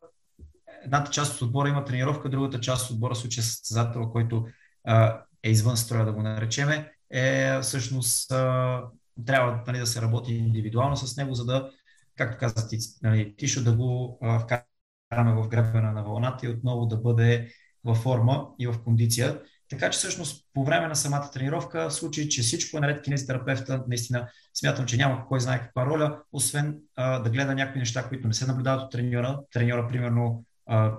едната 0.85 1.11
част 1.11 1.35
от 1.35 1.43
отбора 1.43 1.69
има 1.69 1.85
тренировка, 1.85 2.29
другата 2.29 2.61
част 2.61 2.91
от 2.91 2.95
отбора, 2.95 3.15
случая 3.15 3.45
състезател, 3.45 4.11
който 4.11 4.47
а, 4.85 5.21
е 5.43 5.51
извън 5.51 5.77
строя, 5.77 6.05
да 6.05 6.13
го 6.13 6.23
наречеме, 6.23 6.93
е 7.11 7.61
всъщност 7.61 8.33
а, 8.33 8.83
трябва 9.27 9.63
нали, 9.67 9.79
да 9.79 9.87
се 9.87 10.03
работи 10.03 10.35
индивидуално 10.35 10.97
с 10.97 11.17
него, 11.17 11.35
за 11.35 11.45
да, 11.45 11.71
както 12.17 12.39
каза 12.39 12.69
ти, 12.69 12.79
нали, 13.03 13.35
Тишо, 13.37 13.65
да 13.65 13.77
го 13.77 14.19
а, 14.23 14.39
вкараме 14.39 15.43
в 15.43 15.49
гребена 15.49 15.93
на 15.93 16.03
вълната 16.03 16.47
и 16.47 16.49
отново 16.49 16.87
да 16.87 16.97
бъде 16.97 17.49
във 17.85 17.99
форма 17.99 18.47
и 18.59 18.67
в 18.67 18.83
кондиция. 18.85 19.41
Така 19.69 19.91
че 19.91 19.99
всъщност 19.99 20.47
по 20.55 20.65
време 20.65 20.89
на 20.89 20.97
самата 20.97 21.31
тренировка, 21.33 21.89
в 21.89 21.95
случай, 21.95 22.29
че 22.29 22.43
всичко 22.43 22.77
е 22.77 22.81
наред, 22.81 23.03
кинезитерапевта 23.03 23.85
наистина 23.89 24.29
смятам, 24.55 24.87
че 24.87 24.97
няма 24.97 25.27
кой 25.29 25.41
знае 25.41 25.61
каква 25.61 25.87
роля, 25.87 26.23
освен 26.33 26.79
а, 26.97 27.19
да 27.19 27.31
гледа 27.31 27.55
някакви 27.55 27.79
неща, 27.79 28.09
които 28.09 28.29
не 28.29 28.35
се 28.35 28.47
наблюдават 28.47 28.83
от 28.83 28.93
треньора. 28.93 29.41
Треньора, 29.53 29.89
примерно, 29.89 30.45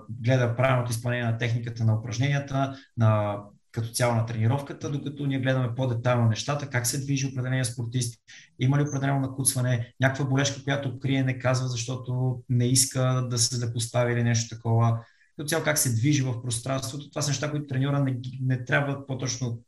гледа 0.09 0.55
правилното 0.55 0.91
изпълнение 0.91 1.25
на 1.25 1.37
техниката 1.37 1.83
на 1.83 1.99
упражненията, 1.99 2.75
на 2.97 3.39
като 3.75 3.89
цяло 3.89 4.15
на 4.15 4.25
тренировката, 4.25 4.91
докато 4.91 5.25
ние 5.25 5.39
гледаме 5.39 5.75
по-детайлно 5.75 6.29
нещата, 6.29 6.69
как 6.69 6.87
се 6.87 7.01
движи 7.01 7.27
определения 7.27 7.65
спортист, 7.65 8.19
има 8.59 8.77
ли 8.77 8.81
определено 8.81 9.19
накуцване, 9.19 9.93
някаква 9.99 10.25
болешка, 10.25 10.63
която 10.63 10.99
крие, 10.99 11.23
не 11.23 11.39
казва, 11.39 11.67
защото 11.67 12.39
не 12.49 12.65
иска 12.65 13.27
да 13.29 13.37
се 13.37 13.55
запостави 13.55 14.13
или 14.13 14.23
нещо 14.23 14.55
такова. 14.55 14.99
Като 15.37 15.47
цяло 15.47 15.63
как 15.63 15.77
се 15.77 15.95
движи 15.95 16.21
в 16.21 16.41
пространството, 16.41 17.09
това 17.09 17.21
са 17.21 17.29
неща, 17.29 17.51
които 17.51 17.67
треньора 17.67 17.99
не, 17.99 18.17
не 18.41 18.65
трябва 18.65 19.07
по-точно, 19.07 19.59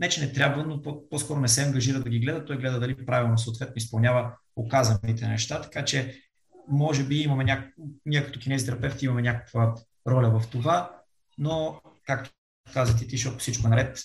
не 0.00 0.08
че 0.08 0.20
не 0.20 0.32
трябва, 0.32 0.64
но 0.66 0.82
по-скоро 1.10 1.40
не 1.40 1.48
се 1.48 1.62
ангажира 1.62 2.00
да 2.00 2.10
ги 2.10 2.20
гледа, 2.20 2.44
той 2.44 2.58
гледа 2.58 2.80
дали 2.80 3.06
правилно 3.06 3.38
съответно 3.38 3.74
изпълнява 3.76 4.32
оказаните 4.56 5.28
неща, 5.28 5.60
така 5.60 5.84
че 5.84 6.22
може 6.68 7.04
би 7.04 7.16
имаме 7.20 7.44
няк... 7.44 7.74
ние 8.06 8.24
като 8.24 8.40
кинезитерапевти 8.40 9.04
имаме 9.04 9.22
някаква 9.22 9.74
роля 10.08 10.40
в 10.40 10.48
това, 10.50 11.02
но 11.38 11.80
както 12.06 12.30
каза 12.72 12.96
ти, 12.96 13.08
защото 13.10 13.38
всичко 13.38 13.66
е 13.66 13.70
наред, 13.70 13.98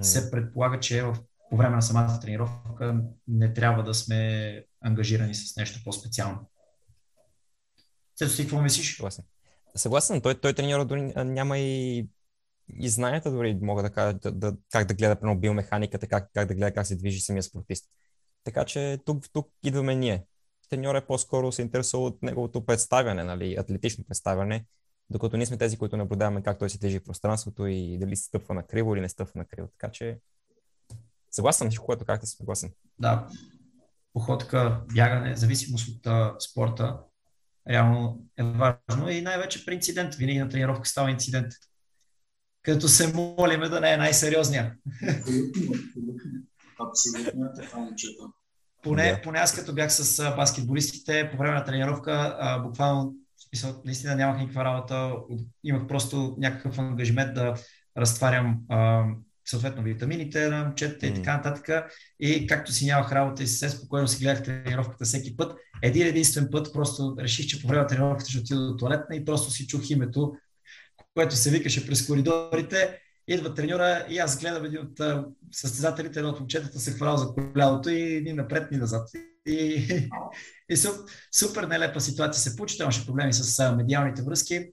се 0.00 0.30
предполага, 0.30 0.80
че 0.80 1.02
в, 1.02 1.16
по 1.50 1.56
време 1.56 1.76
на 1.76 1.82
самата 1.82 2.20
тренировка 2.20 3.02
не 3.28 3.54
трябва 3.54 3.82
да 3.82 3.94
сме 3.94 4.64
ангажирани 4.80 5.34
с 5.34 5.56
нещо 5.56 5.80
по-специално. 5.84 6.50
Цето 8.16 8.30
си, 8.30 8.42
какво 8.42 8.62
мислиш? 8.62 8.96
Съгласен. 8.96 9.24
Съгласен, 9.74 10.20
той, 10.20 10.40
той 10.40 10.52
треньора 10.52 10.84
дори 10.84 11.02
няма 11.16 11.58
и, 11.58 12.08
и 12.78 12.88
знанията 12.88 13.30
дори 13.30 13.58
мога 13.62 13.82
да 13.82 13.90
кажа 13.90 14.14
да, 14.14 14.32
да, 14.32 14.56
как 14.70 14.88
да 14.88 14.94
гледа 14.94 15.20
прено 15.20 15.38
биомеханиката, 15.38 16.06
как, 16.06 16.30
как 16.34 16.48
да 16.48 16.54
гледа 16.54 16.74
как 16.74 16.86
се 16.86 16.96
движи 16.96 17.20
самия 17.20 17.42
спортист. 17.42 17.84
Така 18.44 18.64
че 18.64 18.98
тук, 19.04 19.24
тук 19.32 19.50
идваме 19.64 19.94
ние. 19.94 20.24
Треньора 20.72 20.98
е 20.98 21.06
по-скоро 21.06 21.52
се 21.52 21.62
интересува 21.62 22.04
от 22.04 22.22
неговото 22.22 22.66
представяне, 22.66 23.24
нали, 23.24 23.56
атлетично 23.58 24.04
представяне, 24.04 24.64
докато 25.10 25.36
ние 25.36 25.46
сме 25.46 25.56
тези, 25.56 25.76
които 25.76 25.96
наблюдаваме 25.96 26.42
как 26.42 26.58
той 26.58 26.70
се 26.70 26.78
движи 26.78 26.98
в 26.98 27.04
пространството 27.04 27.66
и 27.66 27.98
дали 27.98 28.16
се 28.16 28.24
стъпва 28.24 28.54
на 28.54 28.62
криво 28.66 28.94
или 28.94 29.00
не 29.00 29.08
стъпва 29.08 29.32
на 29.38 29.44
криво. 29.44 29.68
Така 29.78 29.92
че 29.92 30.18
съгласен 31.30 31.68
всичко, 31.68 31.86
което 31.86 32.04
както 32.04 32.26
съм 32.26 32.36
съгласен. 32.36 32.72
Да, 32.98 33.28
походка, 34.12 34.80
бягане, 34.94 35.36
зависимост 35.36 35.88
от 35.88 36.06
а, 36.06 36.34
спорта, 36.38 36.98
реално 37.68 38.24
е 38.38 38.42
важно 38.42 39.10
и 39.10 39.22
най-вече 39.22 39.64
при 39.64 39.74
инцидент. 39.74 40.14
Винаги 40.14 40.38
на 40.38 40.48
тренировка 40.48 40.88
става 40.88 41.10
инцидент. 41.10 41.52
Като 42.62 42.88
се 42.88 43.12
молиме 43.12 43.68
да 43.68 43.80
не 43.80 43.92
е 43.92 43.96
най-сериозния. 43.96 44.76
Абсолютно 46.80 47.44
е 47.44 47.62
така, 47.62 47.78
момчета. 47.78 48.22
Поне, 48.82 49.02
yeah. 49.02 49.22
поне 49.22 49.38
аз 49.38 49.54
като 49.54 49.74
бях 49.74 49.92
с 49.92 50.34
баскетболистите, 50.36 51.28
по 51.30 51.36
време 51.36 51.54
на 51.54 51.64
тренировка, 51.64 52.36
а, 52.40 52.58
буквално 52.58 53.14
смисъл, 53.48 53.82
наистина 53.84 54.16
нямах 54.16 54.40
никаква 54.40 54.64
работа, 54.64 55.14
имах 55.64 55.86
просто 55.86 56.34
някакъв 56.38 56.78
ангажимент 56.78 57.34
да 57.34 57.54
разтварям 57.98 58.58
а, 58.68 59.04
съответно 59.44 59.82
витамините 59.82 60.48
на 60.48 60.64
момчетата 60.64 61.06
mm. 61.06 61.10
и 61.10 61.14
така 61.14 61.36
нататък. 61.36 61.90
И 62.20 62.46
както 62.46 62.72
си 62.72 62.86
нямах 62.86 63.12
работа 63.12 63.42
и 63.42 63.46
се 63.46 63.68
спокойно 63.68 64.08
си 64.08 64.24
гледах 64.24 64.42
тренировката 64.42 65.04
всеки 65.04 65.36
път, 65.36 65.58
един 65.82 66.06
единствен 66.06 66.48
път 66.52 66.72
просто 66.72 67.16
реших, 67.20 67.46
че 67.46 67.62
по 67.62 67.68
време 67.68 67.82
на 67.82 67.88
тренировката 67.88 68.30
ще 68.30 68.38
отида 68.38 68.66
до 68.66 68.76
туалетна 68.76 69.16
и 69.16 69.24
просто 69.24 69.50
си 69.50 69.66
чух 69.66 69.90
името, 69.90 70.34
което 71.14 71.36
се 71.36 71.50
викаше 71.50 71.86
през 71.86 72.06
коридорите. 72.06 72.98
Идва 73.28 73.54
треньора 73.54 74.06
и 74.10 74.18
аз 74.18 74.40
гледам 74.40 74.64
един 74.64 74.80
от 74.80 75.24
състезателите, 75.52 76.18
едно 76.18 76.30
от 76.30 76.40
момчетата 76.40 76.78
се 76.78 76.92
хвалял 76.92 77.16
за 77.16 77.28
колялото 77.34 77.90
и 77.90 78.20
ни 78.20 78.32
напред, 78.32 78.70
ни 78.70 78.78
назад. 78.78 79.08
И, 79.46 79.86
и 80.68 80.76
супер 81.32 81.62
нелепа 81.62 82.00
ситуация 82.00 82.40
се 82.40 82.56
получи. 82.56 82.78
Там 82.78 82.84
имаше 82.84 83.06
проблеми 83.06 83.32
с 83.32 83.72
медиалните 83.76 84.22
връзки, 84.22 84.70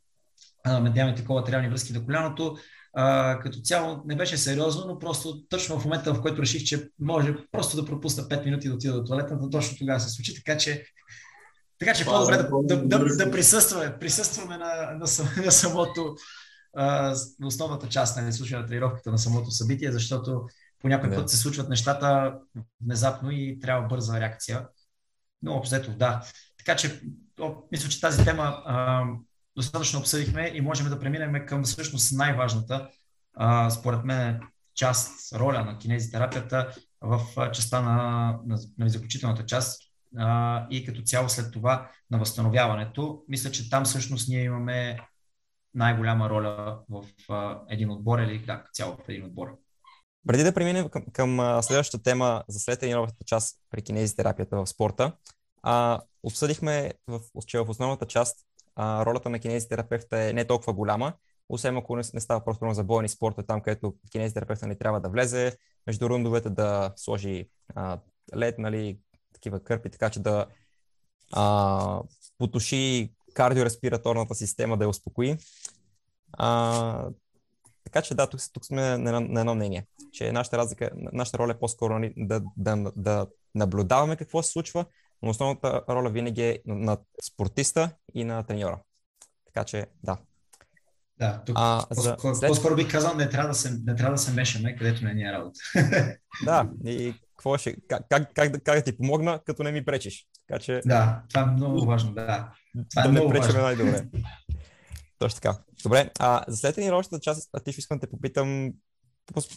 медиалните 0.82 1.26
колатериални 1.26 1.70
връзки 1.70 1.94
до 1.94 2.06
коляното. 2.06 2.58
А, 2.94 3.40
като 3.40 3.60
цяло 3.60 4.02
не 4.06 4.16
беше 4.16 4.38
сериозно, 4.38 4.86
но 4.88 5.00
просто 5.00 5.48
точно 5.50 5.80
в 5.80 5.86
момента, 5.86 6.14
в 6.14 6.22
който 6.22 6.42
реших, 6.42 6.64
че 6.64 6.90
може 7.00 7.36
просто 7.52 7.78
да 7.78 7.86
пропусна 7.86 8.24
5 8.24 8.46
минути 8.46 8.70
да 8.70 8.76
отида 8.76 8.94
до 8.94 9.04
туалетната, 9.04 9.50
точно 9.50 9.78
тогава 9.78 10.00
се 10.00 10.10
случи, 10.10 10.36
така 10.36 10.58
че 10.58 10.86
така 11.80 11.94
че 11.94 12.06
по-добре 12.06 12.38
да, 12.38 12.50
да, 12.64 13.00
да, 13.00 13.16
да 13.16 13.32
присъстваме, 13.32 14.00
присъстваме 14.00 14.58
на, 14.58 14.92
на, 14.92 15.44
на 15.44 15.52
самото, 15.52 16.16
а, 16.80 17.16
основната 17.44 17.90
част 17.90 18.18
на 18.18 18.30
изслушване 18.30 18.62
на 18.62 18.68
тренировката 18.68 19.12
на 19.12 19.18
самото 19.18 19.52
събитие, 19.52 19.92
защото 19.92 20.46
по 20.82 20.88
някой 20.88 21.16
път 21.16 21.30
се 21.30 21.38
случват 21.38 21.70
нещата 21.70 22.38
внезапно 22.82 23.32
и 23.32 23.60
трябва 23.60 23.88
бърза 23.88 24.20
реакция. 24.20 24.68
Но 25.42 25.54
общо 25.54 25.98
да. 25.98 26.22
Така 26.58 26.76
че 26.76 27.02
мисля, 27.72 27.90
че 27.90 28.02
тази 28.02 28.24
тема 28.24 28.64
а, 28.66 29.04
достатъчно 29.56 30.00
обсъдихме 30.00 30.52
и 30.56 30.62
можем 30.62 30.90
да 30.90 31.00
преминем 31.00 31.46
към 31.46 31.64
всъщност 31.64 32.12
най-важната, 32.12 32.90
а, 33.36 33.70
според 33.70 34.04
мен, 34.04 34.40
част, 34.76 35.36
роля 35.36 35.66
на 35.66 35.78
кинезитерапията 35.78 36.76
в 37.02 37.22
частта 37.52 37.82
на, 37.82 37.96
на, 38.46 38.58
на 38.78 38.90
заключителната 38.90 39.46
част 39.46 39.82
а, 40.18 40.68
и 40.70 40.86
като 40.86 41.02
цяло 41.02 41.30
след 41.30 41.54
това 41.54 41.92
на 42.12 42.18
възстановяването. 42.18 43.24
Мисля, 43.28 43.52
че 43.52 43.70
там 43.70 43.86
всъщност 43.86 44.30
ние 44.30 44.44
имаме 44.44 44.98
най-голяма 45.74 46.30
роля 46.30 46.80
в 46.90 47.04
а, 47.30 47.62
един 47.70 47.90
отбор 47.90 48.20
или 48.20 48.46
да, 48.46 48.64
цяло 48.74 48.96
в 48.96 49.10
един 49.10 49.26
отбор. 49.26 49.58
Преди 50.28 50.44
да 50.44 50.54
преминем 50.54 50.90
към, 50.90 51.06
към 51.14 51.62
следващата 51.62 52.04
тема 52.04 52.44
за 52.48 52.60
след 52.60 52.80
тренировката 52.80 53.24
част 53.26 53.60
при 53.70 53.82
кинезитерапията 53.82 54.58
в 54.58 54.68
спорта, 54.68 55.12
а, 55.64 56.02
обсъдихме, 56.24 56.94
в, 57.08 57.20
че 57.48 57.60
в 57.60 57.70
основната 57.70 58.06
част 58.06 58.40
а, 58.76 59.06
ролята 59.06 59.30
на 59.30 59.40
кинезитерапевта 59.40 60.22
е 60.22 60.34
не 60.34 60.48
толкова 60.48 60.74
голяма, 60.74 61.14
освен 61.50 61.78
ако 61.78 61.96
не, 61.96 62.04
не 62.14 62.20
става 62.20 62.44
просто 62.46 62.74
за 62.74 62.84
бойни 62.84 63.10
спорта, 63.10 63.46
там 63.46 63.62
където 63.62 63.96
кинезитерапевта 64.12 64.68
не 64.68 64.76
трябва 64.76 65.02
да 65.02 65.10
влезе, 65.10 65.58
между 65.88 66.10
рундовете 66.10 66.50
да 66.50 66.94
сложи 66.96 67.50
а, 67.76 68.00
лед, 68.36 68.60
нали, 68.60 69.00
такива 69.34 69.64
кърпи, 69.64 69.90
така 69.90 70.10
че 70.10 70.20
да 70.20 70.46
а, 71.34 72.02
потуши 72.38 73.14
кардиореспираторната 73.40 74.36
система, 74.36 74.78
да 74.78 74.86
я 74.86 74.90
успокои. 74.90 75.38
А, 76.34 77.10
така 77.84 78.02
че 78.02 78.16
да, 78.16 78.28
тук, 78.28 78.40
тук 78.54 78.66
сме 78.66 78.98
на, 78.98 79.22
на 79.22 79.40
едно 79.40 79.56
мнение, 79.56 79.86
че 80.12 80.32
нашата, 80.32 80.58
разлика, 80.58 80.90
нашата 80.96 81.38
роля 81.38 81.52
е 81.52 81.60
по-скоро 81.60 82.00
нали, 82.00 82.14
да, 82.18 82.42
да, 82.58 82.92
да 82.96 83.28
наблюдаваме 83.56 84.16
какво 84.16 84.44
се 84.44 84.52
случва, 84.52 84.86
но 85.22 85.30
основната 85.30 85.84
роля 85.90 86.10
винаги 86.10 86.42
е 86.42 86.60
на 86.66 86.98
спортиста 87.24 87.92
и 88.14 88.24
на 88.24 88.44
треньора. 88.44 88.80
Така 89.46 89.64
че, 89.66 89.86
да. 90.04 90.18
Да, 91.20 91.44
тук 91.46 91.56
а, 91.60 91.86
по-скоро, 91.90 92.56
след... 92.60 92.76
бих 92.76 92.92
казал, 92.92 93.16
не 93.16 93.30
трябва 93.30 93.50
да 93.50 93.56
се, 93.56 93.72
не 93.86 93.96
трябва 93.96 94.12
да 94.12 94.22
се 94.22 94.32
мешаме, 94.32 94.76
където 94.76 95.04
не 95.04 95.14
ни 95.14 95.24
е 95.24 95.32
работа. 95.32 95.60
да, 96.46 96.70
и 96.86 97.14
какво 97.36 97.58
ще, 97.58 97.76
как, 97.88 98.04
как, 98.10 98.34
как, 98.34 98.64
как 98.64 98.76
да 98.76 98.82
ти 98.82 98.98
помогна, 98.98 99.40
като 99.46 99.64
не 99.64 99.72
ми 99.72 99.86
пречиш. 99.86 100.28
Така 100.50 100.60
че... 100.60 100.82
Да, 100.86 101.22
това 101.30 101.42
е 101.42 101.46
много 101.46 101.86
важно, 101.86 102.14
да. 102.14 102.52
Това 102.90 103.04
е 103.04 103.08
да 103.08 103.12
не 103.12 103.30
пречаме 103.30 103.62
най-добре. 103.62 104.08
Точно 105.20 105.42
така. 105.42 105.58
Добре, 105.84 106.12
а 106.20 106.44
за 106.48 106.58
след 106.58 106.76
тренировъчната 106.76 107.20
част, 107.20 107.50
а 107.54 107.60
ти 107.60 107.72
ще 107.72 107.80
искам 107.80 107.98
да 107.98 108.02
те 108.02 108.12
попитам 108.12 108.74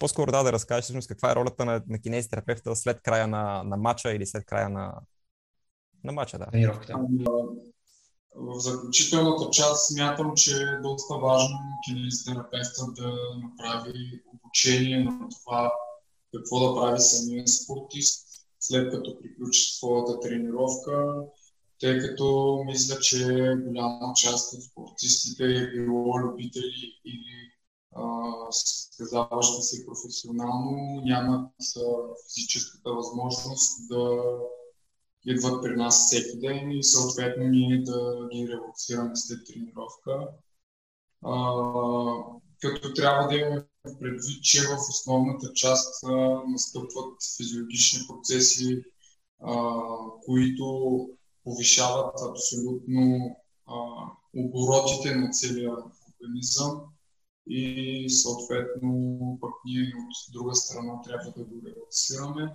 по-скоро 0.01 0.33
да, 0.33 0.43
да 0.43 0.53
разкажеш 0.53 0.85
всъщност 0.85 1.09
каква 1.09 1.31
е 1.33 1.35
ролята 1.35 1.65
на, 1.65 1.83
на 1.89 1.99
кинезитерапевта 1.99 2.77
след 2.77 3.03
края 3.03 3.29
на, 3.29 3.63
на 3.63 3.77
матча 3.77 4.13
или 4.13 4.27
след 4.27 4.45
края 4.45 4.69
на, 4.69 4.95
на 6.05 6.13
матча, 6.13 6.39
да. 6.39 6.47
Тренировката. 6.47 6.95
В 8.37 8.61
заключителната 8.61 9.51
част 9.51 9.93
смятам, 9.93 10.33
че 10.37 10.63
е 10.63 10.81
доста 10.83 11.15
важно 11.15 11.59
кинезитерапевта 11.89 12.87
да 12.97 13.13
направи 13.43 14.23
обучение 14.35 15.05
на 15.05 15.29
това 15.29 15.73
какво 16.35 16.61
да 16.61 16.81
прави 16.81 17.01
самия 17.01 17.49
спортист, 17.49 18.32
след 18.63 18.91
като 18.93 19.19
приключи 19.19 19.77
своята 19.77 20.21
тренировка, 20.21 21.15
тъй 21.81 21.99
като 21.99 22.59
мисля, 22.67 22.99
че 23.01 23.55
голяма 23.67 24.13
част 24.17 24.55
от 24.55 24.63
спортистите 24.63 25.45
е 25.45 25.71
било 25.71 26.19
любители 26.19 27.01
или 27.05 27.53
състезаващи 28.51 29.63
се 29.63 29.87
професионално, 29.87 31.03
нямат 31.05 31.51
физическата 32.25 32.93
възможност 32.93 33.89
да 33.89 34.23
идват 35.27 35.63
при 35.63 35.77
нас 35.77 36.07
всеки 36.07 36.39
ден 36.39 36.71
и 36.71 36.85
съответно 36.85 37.45
ние 37.45 37.83
да 37.83 38.29
ги 38.33 38.49
релаксираме 38.49 39.17
след 39.17 39.39
тренировка. 39.47 40.29
А, 41.25 41.53
като 42.61 42.95
трябва 42.95 43.29
да 43.29 43.35
имаме 43.35 43.65
предвид, 43.83 44.43
че 44.43 44.61
в 44.63 44.77
основната 44.91 45.53
част 45.53 46.05
а, 46.05 46.11
настъпват 46.49 47.15
физиологични 47.37 48.01
процеси, 48.09 48.85
а, 49.41 49.55
които 50.25 51.09
повишават 51.45 52.15
абсолютно 52.31 53.37
а, 53.67 53.75
оборотите 54.37 55.15
на 55.15 55.31
целия 55.31 55.73
организъм 56.21 56.81
и 57.47 58.11
съответно 58.11 59.39
пък 59.41 59.51
ние 59.65 59.83
от 59.83 60.33
друга 60.33 60.55
страна 60.55 61.03
трябва 61.03 61.33
да 61.37 61.45
го 61.45 61.63
релаксираме, 61.67 62.55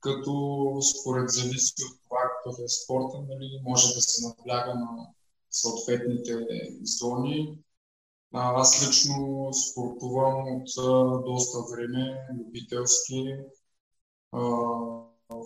като 0.00 0.78
според 0.82 1.30
зависи 1.30 1.74
от 1.92 1.98
това 2.04 2.18
какъв 2.44 2.64
е 2.64 2.68
спорта, 2.68 3.18
нали, 3.28 3.60
може 3.62 3.94
да 3.94 4.02
се 4.02 4.26
набляга 4.26 4.74
на 4.74 5.06
съответните 5.50 6.46
зони. 6.82 7.58
Аз 8.32 8.88
лично 8.88 9.48
спортувам 9.52 10.56
от 10.56 10.68
доста 11.24 11.58
време, 11.72 12.26
любителски. 12.38 13.36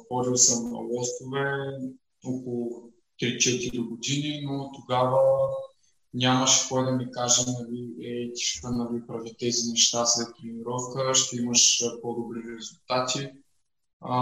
Ходил 0.08 0.36
съм 0.36 0.70
на 0.70 0.78
лостове 0.78 1.78
около 2.24 2.90
3-4 3.22 3.88
години, 3.88 4.40
но 4.44 4.72
тогава 4.72 5.18
нямаше 6.14 6.68
кой 6.68 6.84
да 6.84 6.92
ми 6.92 7.10
каже, 7.10 7.42
нали, 7.46 7.94
е, 8.02 8.32
ти 8.32 8.42
ще 8.42 8.66
нали, 8.68 9.06
прави 9.06 9.36
тези 9.38 9.70
неща 9.70 10.06
след 10.06 10.28
тренировка, 10.36 11.14
ще 11.14 11.36
имаш 11.36 11.84
по-добри 12.02 12.40
резултати. 12.56 13.30
А, 14.00 14.20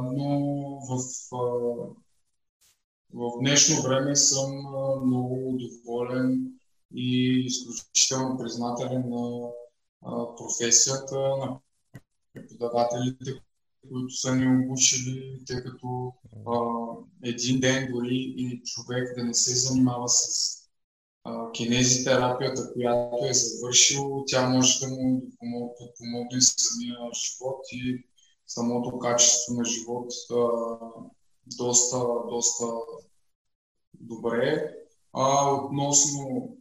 но 0.00 0.60
в, 0.80 0.98
а, 1.32 1.38
в 3.14 3.40
днешно 3.40 3.82
време 3.82 4.16
съм 4.16 4.58
много 5.06 5.58
доволен 5.58 6.52
и 6.94 7.42
изключително 7.46 8.38
признателен 8.38 9.08
на 9.08 9.48
професията, 10.36 11.18
на 11.18 11.58
преподавателите, 12.34 13.42
които 13.88 14.14
са 14.14 14.34
ни 14.36 14.64
обучили, 14.64 15.44
тъй 15.46 15.62
като 15.62 16.12
а, 16.46 16.52
един 17.22 17.60
ден 17.60 17.92
дори 17.92 18.34
и 18.36 18.62
човек 18.64 19.16
да 19.16 19.24
не 19.24 19.34
се 19.34 19.54
занимава 19.54 20.08
с 20.08 20.52
а, 21.24 21.52
кинезитерапията, 21.52 22.72
която 22.72 23.26
е 23.26 23.32
завършил, 23.32 24.24
тя 24.26 24.48
може 24.48 24.78
да 24.80 24.88
му 24.88 25.22
помогне 25.98 26.40
самия 26.40 26.98
живот 27.14 27.60
и 27.72 28.06
самото 28.46 28.98
качество 28.98 29.54
на 29.54 29.64
живот 29.64 30.12
а, 30.30 30.36
доста, 31.46 31.98
доста 32.28 32.66
добре. 34.00 34.74
А, 35.12 35.50
относно 35.54 36.56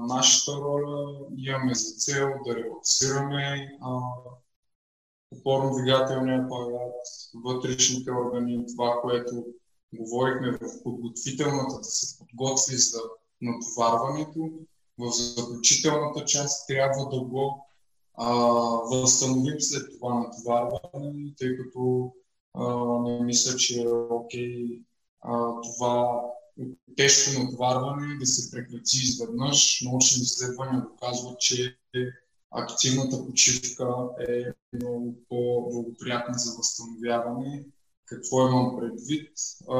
нашата 0.00 0.52
роля, 0.52 1.18
имаме 1.36 1.74
за 1.74 1.94
цел 1.94 2.28
да 2.46 2.56
релаксираме 2.56 3.70
опорно-двигателния 5.32 6.44
апарат, 6.44 6.94
вътрешните 7.44 8.10
органи, 8.10 8.66
това, 8.66 9.00
което 9.02 9.46
говорихме 9.92 10.50
в 10.52 10.82
подготвителната, 10.82 11.76
да 11.78 11.84
се 11.84 12.18
подготви 12.18 12.76
за 12.76 13.00
натоварването. 13.40 14.50
В 14.98 15.10
заключителната 15.10 16.24
част 16.24 16.68
трябва 16.68 17.08
да 17.08 17.20
го 17.20 17.66
а, 18.14 18.32
възстановим 18.90 19.60
след 19.60 19.82
това 19.98 20.14
натоварване, 20.14 21.34
тъй 21.38 21.56
като 21.56 22.12
а, 22.54 22.74
не 23.02 23.20
мисля, 23.20 23.56
че 23.56 23.82
е 23.82 23.88
окей 23.88 24.82
а, 25.20 25.60
това 25.60 26.22
тежко 26.96 27.42
натоварване 27.42 28.18
да 28.18 28.26
се 28.26 28.50
прекрати 28.50 28.96
изведнъж. 28.96 29.80
Научни 29.84 30.22
изследвания 30.22 30.82
доказват, 30.82 31.40
че 31.40 31.76
активната 32.50 33.26
почивка 33.26 33.86
е 34.28 34.44
много 34.76 35.14
по-благоприятна 35.28 36.38
за 36.38 36.56
възстановяване. 36.56 37.64
Какво 38.06 38.48
имам 38.48 38.76
предвид? 38.80 39.30
А, 39.68 39.78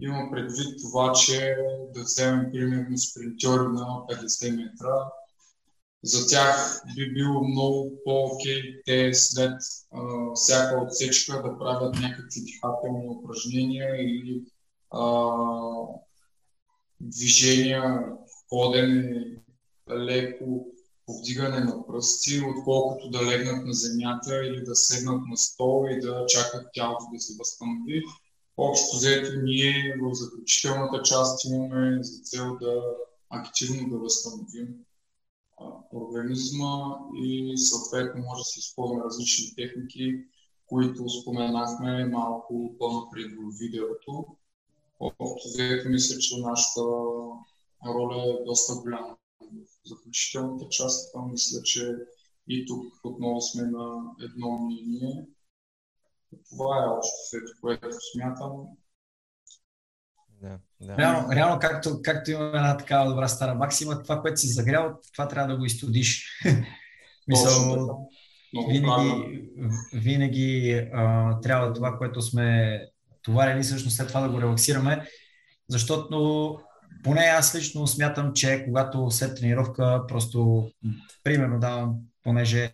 имам 0.00 0.30
предвид 0.30 0.80
това, 0.82 1.12
че 1.12 1.56
да 1.94 2.02
вземем 2.02 2.52
примерно 2.52 2.98
спринтьори 2.98 3.68
на 3.68 3.86
50 4.10 4.56
метра. 4.56 5.10
За 6.04 6.26
тях 6.26 6.82
би 6.96 7.12
било 7.12 7.48
много 7.48 7.90
по-окей 8.04 8.82
те 8.86 9.14
след 9.14 9.60
а, 9.92 10.00
всяка 10.34 10.80
отсечка 10.80 11.42
да 11.42 11.58
правят 11.58 12.00
някакви 12.00 12.40
дихателни 12.40 13.08
упражнения 13.08 14.02
или 14.02 14.44
а, 14.92 15.32
движения, 17.00 18.06
ходене 18.48 19.24
леко, 19.90 20.66
повдигане 21.06 21.60
на 21.60 21.86
пръсти, 21.86 22.40
отколкото 22.56 23.10
да 23.10 23.26
легнат 23.26 23.66
на 23.66 23.72
земята 23.72 24.46
или 24.46 24.64
да 24.64 24.76
седнат 24.76 25.20
на 25.26 25.36
стол 25.36 25.86
и 25.90 26.00
да 26.00 26.26
чакат 26.26 26.66
тялото 26.74 27.04
да 27.12 27.20
се 27.20 27.34
възстанови. 27.38 28.02
Общо 28.56 28.96
взето 28.96 29.30
ние 29.42 29.96
в 30.02 30.14
заключителната 30.14 31.02
част 31.02 31.44
имаме 31.44 32.02
за 32.02 32.22
цел 32.22 32.56
да 32.60 32.82
активно 33.30 33.88
да 33.88 33.98
възстановим 33.98 34.68
организма 35.92 36.98
и 37.14 37.58
съответно 37.58 38.22
може 38.22 38.40
да 38.40 38.44
се 38.44 38.60
използваме 38.60 39.04
различни 39.04 39.54
техники, 39.54 40.24
които 40.66 41.08
споменахме 41.08 42.04
малко 42.04 42.74
по-напред 42.78 43.30
в 43.32 43.58
видеото. 43.58 44.36
Общо 45.02 45.48
взето 45.48 45.88
мисля, 45.88 46.18
че 46.18 46.40
нашата 46.40 46.80
роля 47.86 48.22
е 48.22 48.44
доста 48.44 48.74
голяма 48.74 49.16
в 49.40 49.88
заключителната 49.88 50.68
част. 50.70 51.14
Мисля, 51.30 51.62
че 51.62 51.96
и 52.48 52.66
тук 52.66 52.84
отново 53.04 53.40
сме 53.40 53.62
на 53.62 54.02
едно 54.24 54.58
мнение. 54.58 55.26
Това 56.50 56.84
е 56.84 56.88
общо 56.88 57.12
след 57.30 57.42
което 57.60 57.88
смятам. 58.12 58.66
Да, 60.28 60.58
да. 60.80 60.96
Реално, 60.96 61.32
реално 61.32 61.58
както, 61.60 62.00
както 62.02 62.30
има 62.30 62.44
една 62.44 62.76
такава 62.76 63.10
добра 63.10 63.28
стара 63.28 63.54
максима, 63.54 64.02
това, 64.02 64.20
което 64.20 64.40
си 64.40 64.48
загрял, 64.48 64.98
това 65.12 65.28
трябва 65.28 65.52
да 65.52 65.58
го 65.58 65.64
изтодиш. 65.64 66.40
Мисъл, 67.28 68.06
винаги, 68.68 69.42
винаги 69.92 70.72
а, 70.92 71.40
трябва 71.40 71.72
това, 71.72 71.98
което 71.98 72.22
сме 72.22 72.80
товарили, 73.22 73.62
всъщност 73.62 73.96
след 73.96 74.08
това 74.08 74.20
да 74.20 74.28
го 74.28 74.40
релаксираме, 74.40 75.06
защото 75.68 76.58
поне 77.02 77.20
аз 77.20 77.54
лично 77.54 77.86
смятам, 77.86 78.32
че 78.32 78.64
когато 78.64 79.10
след 79.10 79.36
тренировка, 79.36 80.04
просто 80.08 80.68
примерно 81.24 81.60
давам, 81.60 81.96
понеже 82.22 82.72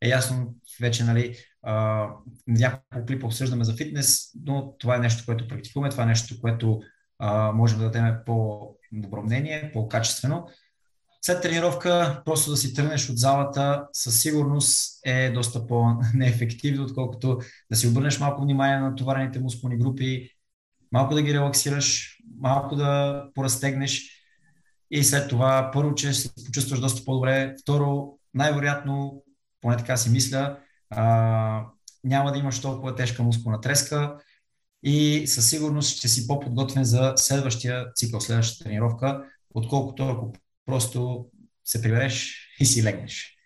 е 0.00 0.08
ясно 0.08 0.54
вече, 0.80 1.04
нали, 1.04 1.36
а, 1.62 2.08
няколко 2.46 3.06
клипа 3.06 3.26
обсъждаме 3.26 3.64
за 3.64 3.76
фитнес, 3.76 4.30
но 4.44 4.74
това 4.78 4.96
е 4.96 4.98
нещо, 4.98 5.22
което 5.26 5.48
практикуваме, 5.48 5.90
това 5.90 6.02
е 6.02 6.06
нещо, 6.06 6.40
което 6.40 6.80
а, 7.18 7.52
можем 7.52 7.78
да 7.78 7.84
дадем 7.84 8.14
по-добро 8.26 9.22
мнение, 9.22 9.70
по-качествено. 9.72 10.48
След 11.26 11.42
тренировка, 11.42 12.22
просто 12.24 12.50
да 12.50 12.56
си 12.56 12.74
тръгнеш 12.74 13.10
от 13.10 13.18
залата, 13.18 13.86
със 13.92 14.20
сигурност 14.20 15.00
е 15.04 15.30
доста 15.30 15.66
по-неефективно, 15.66 16.84
отколкото 16.84 17.38
да 17.70 17.76
си 17.76 17.86
обърнеш 17.86 18.18
малко 18.20 18.42
внимание 18.42 18.78
на 18.78 18.94
товарените 18.94 19.40
мускулни 19.40 19.78
групи, 19.78 20.30
малко 20.92 21.14
да 21.14 21.22
ги 21.22 21.34
релаксираш, 21.34 22.18
малко 22.40 22.76
да 22.76 23.22
поразтегнеш 23.34 24.22
и 24.90 25.04
след 25.04 25.28
това 25.28 25.70
първо, 25.72 25.94
че 25.94 26.12
се 26.12 26.34
почувстваш 26.46 26.80
доста 26.80 27.04
по-добре, 27.04 27.54
второ, 27.62 28.18
най-вероятно, 28.34 29.24
поне 29.60 29.76
така 29.76 29.96
си 29.96 30.10
мисля, 30.10 30.58
а, 30.90 31.66
няма 32.04 32.32
да 32.32 32.38
имаш 32.38 32.60
толкова 32.60 32.94
тежка 32.94 33.22
мускулна 33.22 33.60
треска 33.60 34.16
и 34.82 35.26
със 35.26 35.50
сигурност 35.50 35.96
ще 35.96 36.08
си 36.08 36.26
по-подготвен 36.26 36.84
за 36.84 37.12
следващия 37.16 37.92
цикъл, 37.94 38.20
следващата 38.20 38.64
тренировка, 38.64 39.22
отколкото 39.54 40.08
ако 40.08 40.32
просто 40.66 41.26
се 41.64 41.82
прибереш 41.82 42.48
и 42.60 42.66
си 42.66 42.84
легнеш. 42.84 43.36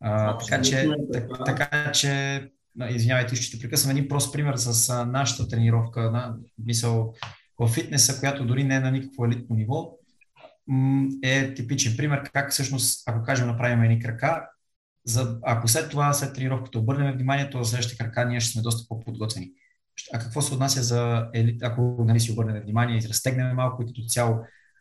А, 0.00 0.38
така, 0.38 0.62
че, 0.62 0.88
така, 1.12 1.44
така 1.44 1.92
че, 1.92 2.42
извинявайте, 2.90 3.36
ще 3.36 3.56
те 3.56 3.62
прекъсвам 3.62 3.90
един 3.90 4.08
прост 4.08 4.32
пример 4.32 4.56
с 4.56 4.90
а, 4.90 5.04
нашата 5.04 5.48
тренировка, 5.48 6.10
на, 6.10 6.36
мисъл, 6.58 7.14
в 7.58 7.68
фитнеса, 7.68 8.20
която 8.20 8.44
дори 8.44 8.64
не 8.64 8.74
е 8.74 8.80
на 8.80 8.90
никакво 8.90 9.24
елитно 9.24 9.56
ниво, 9.56 9.98
е 11.22 11.54
типичен 11.54 11.96
пример 11.96 12.22
как 12.32 12.52
всъщност, 12.52 13.08
ако 13.08 13.22
кажем, 13.22 13.46
направим 13.46 13.82
едни 13.82 14.00
крака, 14.00 14.48
за, 15.06 15.38
ако 15.42 15.68
след 15.68 15.90
това, 15.90 16.12
след 16.12 16.34
тренировката 16.34 16.78
обърнем 16.78 17.12
внимание, 17.12 17.50
то 17.50 17.62
за 17.62 17.70
следващите 17.70 18.04
крака 18.04 18.24
ние 18.24 18.40
ще 18.40 18.52
сме 18.52 18.62
доста 18.62 18.88
по-подготвени. 18.88 19.50
А 20.12 20.18
какво 20.18 20.42
се 20.42 20.54
отнася 20.54 20.82
за 20.82 21.28
елит, 21.34 21.62
ако 21.62 22.04
нали, 22.06 22.20
си 22.20 22.32
обърнем 22.32 22.62
внимание 22.62 22.98
и 22.98 23.08
разтегнем 23.08 23.56
малко 23.56 23.82
и 23.82 23.86
като 23.86 24.02
цяло 24.08 24.38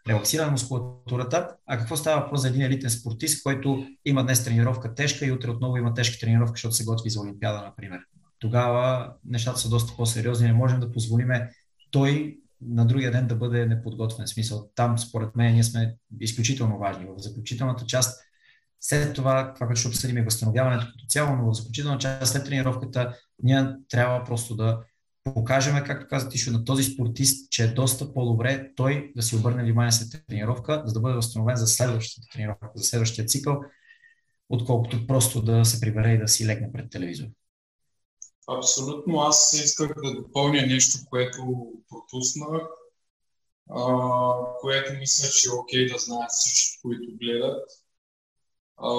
релаксираме 0.08 0.52
мускулатурата, 0.52 1.56
а 1.68 1.78
какво 1.78 1.98
става 1.98 2.22
въпрос 2.22 2.42
за 2.42 2.48
един 2.48 2.62
елитен 2.62 2.89
спортист, 2.89 3.44
който 3.44 3.88
има 4.06 4.24
днес 4.24 4.44
тренировка 4.44 4.96
тежка 4.96 5.26
и 5.26 5.32
утре 5.32 5.50
отново 5.50 5.78
има 5.78 5.94
тежка 5.94 6.20
тренировка, 6.20 6.54
защото 6.56 6.76
се 6.76 6.86
готви 6.86 7.10
за 7.10 7.22
Олимпиада, 7.22 7.62
например. 7.62 8.00
Тогава 8.39 9.13
нещата 9.26 9.60
са 9.60 9.70
доста 9.70 9.96
по-сериозни, 9.96 10.48
не 10.48 10.54
можем 10.54 10.80
да 10.80 10.92
позволиме 10.92 11.50
той 11.92 12.38
на 12.62 12.86
другия 12.86 13.12
ден 13.12 13.28
да 13.28 13.36
бъде 13.36 13.66
неподготвен. 13.66 14.28
Смисъл, 14.28 14.70
там, 14.76 14.98
според 14.98 15.36
мен, 15.36 15.54
ние 15.54 15.63
сме 15.63 15.96
изключително 16.22 16.78
важни. 16.78 17.06
В 17.06 17.13
заключителната 17.18 17.86
част, 17.86 18.22
след 18.82 19.16
това, 19.16 19.54
това, 19.54 19.68
което 19.68 19.80
ще 19.80 19.88
обсъдим 19.88 20.18
е 20.18 20.24
възстановяването 20.24 20.86
като 20.86 21.06
цяло, 21.10 21.36
но 21.36 21.52
в 21.52 21.56
заключителната 21.56 22.02
част, 22.02 22.32
след 22.32 22.46
тренировката, 22.46 23.18
ние 23.44 23.68
трябва 23.89 24.24
просто 24.24 24.56
да 24.56 24.80
покажем, 25.24 25.84
както 25.86 26.08
каза 26.08 26.30
Тишо, 26.30 26.52
на 26.52 26.66
този 26.66 26.84
спортист, 26.84 27.52
че 27.52 27.64
е 27.64 27.68
доста 27.68 28.14
по-добре 28.14 28.72
той 28.76 29.12
да 29.16 29.24
си 29.24 29.36
обърне 29.36 29.64
внимание 29.64 29.92
след 29.92 30.26
тренировка, 30.28 30.84
за 30.86 30.94
да 30.94 31.00
бъде 31.00 31.15
възстановен 31.15 31.56
за 31.56 31.67
следващата 31.67 32.28
тренировка, 32.34 32.71
за 32.76 32.84
следващия 32.84 33.26
цикъл, 33.26 33.62
отколкото 34.50 35.08
просто 35.08 35.42
да 35.42 35.65
се 35.65 35.80
прибере 35.80 36.13
и 36.13 36.17
да 36.17 36.28
си 36.28 36.48
легне 36.48 36.71
пред 36.71 36.92
телевизор. 36.92 37.28
Абсолютно. 38.48 39.19
Аз 39.19 39.54
исках 39.54 39.94
да 40.04 40.13
допълня 40.13 40.62
нещо, 40.62 40.98
което 41.10 41.71
пропуснах, 41.90 42.62
което 44.62 44.94
мисля, 44.94 45.30
че 45.30 45.50
е 45.50 45.60
окей 45.60 45.88
да 45.94 45.98
знаят 45.98 46.32
всички, 46.32 46.82
които 46.82 47.17
гледат. 47.21 47.69
А, 48.78 48.92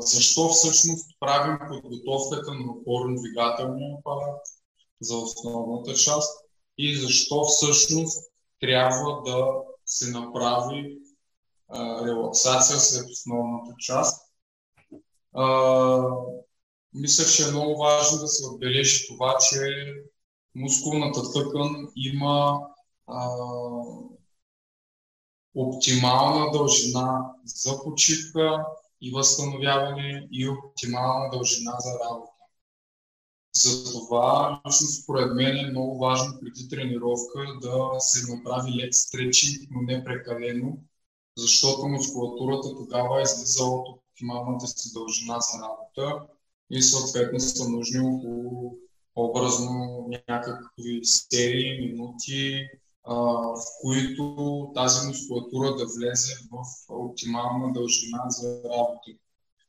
защо 0.00 0.48
всъщност 0.48 1.10
правим 1.20 1.58
подготовката 1.68 2.54
на 2.54 2.72
опорно-двигателния 2.72 3.98
апарат 3.98 4.57
за 5.00 5.16
основната 5.16 5.94
част 5.94 6.44
и 6.78 6.96
защо 6.96 7.44
всъщност 7.44 8.32
трябва 8.60 9.22
да 9.22 9.46
се 9.86 10.10
направи 10.10 10.98
а, 11.68 12.06
релаксация 12.06 12.78
след 12.78 13.10
основната 13.10 13.74
част. 13.78 14.32
А, 15.34 16.02
мисля, 16.94 17.24
че 17.24 17.48
е 17.48 17.50
много 17.50 17.78
важно 17.78 18.18
да 18.18 18.28
се 18.28 18.46
отбележи 18.46 19.06
това, 19.06 19.36
че 19.50 19.92
мускулната 20.54 21.32
тъкан 21.32 21.88
има 21.96 22.60
а, 23.06 23.28
оптимална 25.54 26.50
дължина 26.50 27.34
за 27.44 27.82
почивка 27.84 28.64
и 29.00 29.10
възстановяване 29.10 30.28
и 30.30 30.48
оптимална 30.48 31.30
дължина 31.30 31.76
за 31.78 31.98
работа. 32.04 32.37
Затова, 33.62 34.60
лично 34.66 34.86
според 34.86 35.34
мен 35.34 35.56
е 35.56 35.70
много 35.70 35.98
важно 35.98 36.40
преди 36.40 36.68
тренировка 36.68 37.46
да 37.62 38.00
се 38.00 38.34
направи 38.34 38.72
лек 38.72 38.94
стречинг, 38.94 39.68
но 39.70 39.82
не 39.82 40.04
прекалено, 40.04 40.78
защото 41.36 41.88
мускулатурата 41.88 42.68
тогава 42.76 43.20
е 43.20 43.22
излиза 43.22 43.64
от 43.64 43.88
оптималната 43.88 44.66
си 44.66 44.92
дължина 44.92 45.38
за 45.40 45.62
работа 45.62 46.26
и 46.70 46.82
съответно 46.82 47.40
са 47.40 47.68
нужни 47.68 48.00
около 48.00 48.78
образно 49.16 50.06
някакви 50.28 51.00
серии, 51.04 51.80
минути, 51.80 52.68
а, 53.04 53.14
в 53.14 53.62
които 53.82 54.72
тази 54.74 55.06
мускулатура 55.06 55.76
да 55.76 55.84
влезе 55.96 56.34
в 56.50 56.64
оптимална 56.88 57.72
дължина 57.72 58.22
за 58.28 58.62
работа. 58.64 59.10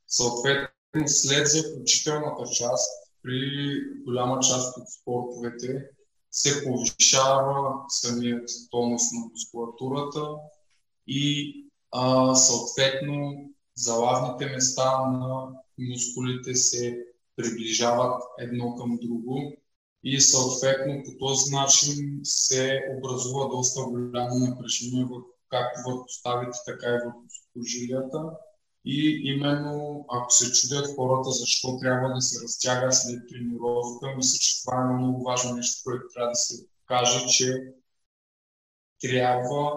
Съответно, 0.06 0.68
след 1.06 1.46
заключителната 1.46 2.50
част, 2.50 3.09
при 3.22 3.80
голяма 4.04 4.40
част 4.40 4.78
от 4.78 4.88
спортовете 4.88 5.86
се 6.30 6.64
повишава 6.64 7.74
самият 7.88 8.50
тонус 8.70 9.02
на 9.12 9.26
мускулатурата 9.30 10.26
и 11.06 11.54
а, 11.92 12.34
съответно 12.34 13.50
залавните 13.74 14.46
места 14.46 15.06
на 15.10 15.48
мускулите 15.78 16.54
се 16.54 17.06
приближават 17.36 18.22
едно 18.38 18.76
към 18.76 18.98
друго 19.02 19.52
и 20.04 20.20
съответно 20.20 21.02
по 21.04 21.26
този 21.26 21.54
начин 21.54 22.20
се 22.22 22.80
образува 22.98 23.48
доста 23.48 23.82
голямо 23.82 24.38
напрежение 24.38 25.06
както 25.48 25.80
върху 25.86 26.08
ставите, 26.08 26.58
така 26.66 26.86
и 26.88 26.98
върху 27.04 27.20
сухожилията. 27.28 28.30
И 28.84 29.20
именно 29.24 30.04
ако 30.08 30.30
се 30.30 30.52
чудят 30.52 30.96
хората 30.96 31.30
защо 31.30 31.78
трябва 31.80 32.14
да 32.14 32.20
се 32.20 32.44
разтяга 32.44 32.92
след 32.92 33.28
тренировка, 33.28 34.14
мисля, 34.16 34.38
че 34.38 34.62
това 34.62 34.80
е 34.80 34.94
много 34.94 35.22
важно 35.22 35.56
нещо, 35.56 35.80
което 35.84 36.04
трябва 36.14 36.30
да 36.30 36.34
се 36.34 36.66
каже, 36.86 37.26
че 37.26 37.72
трябва 39.00 39.72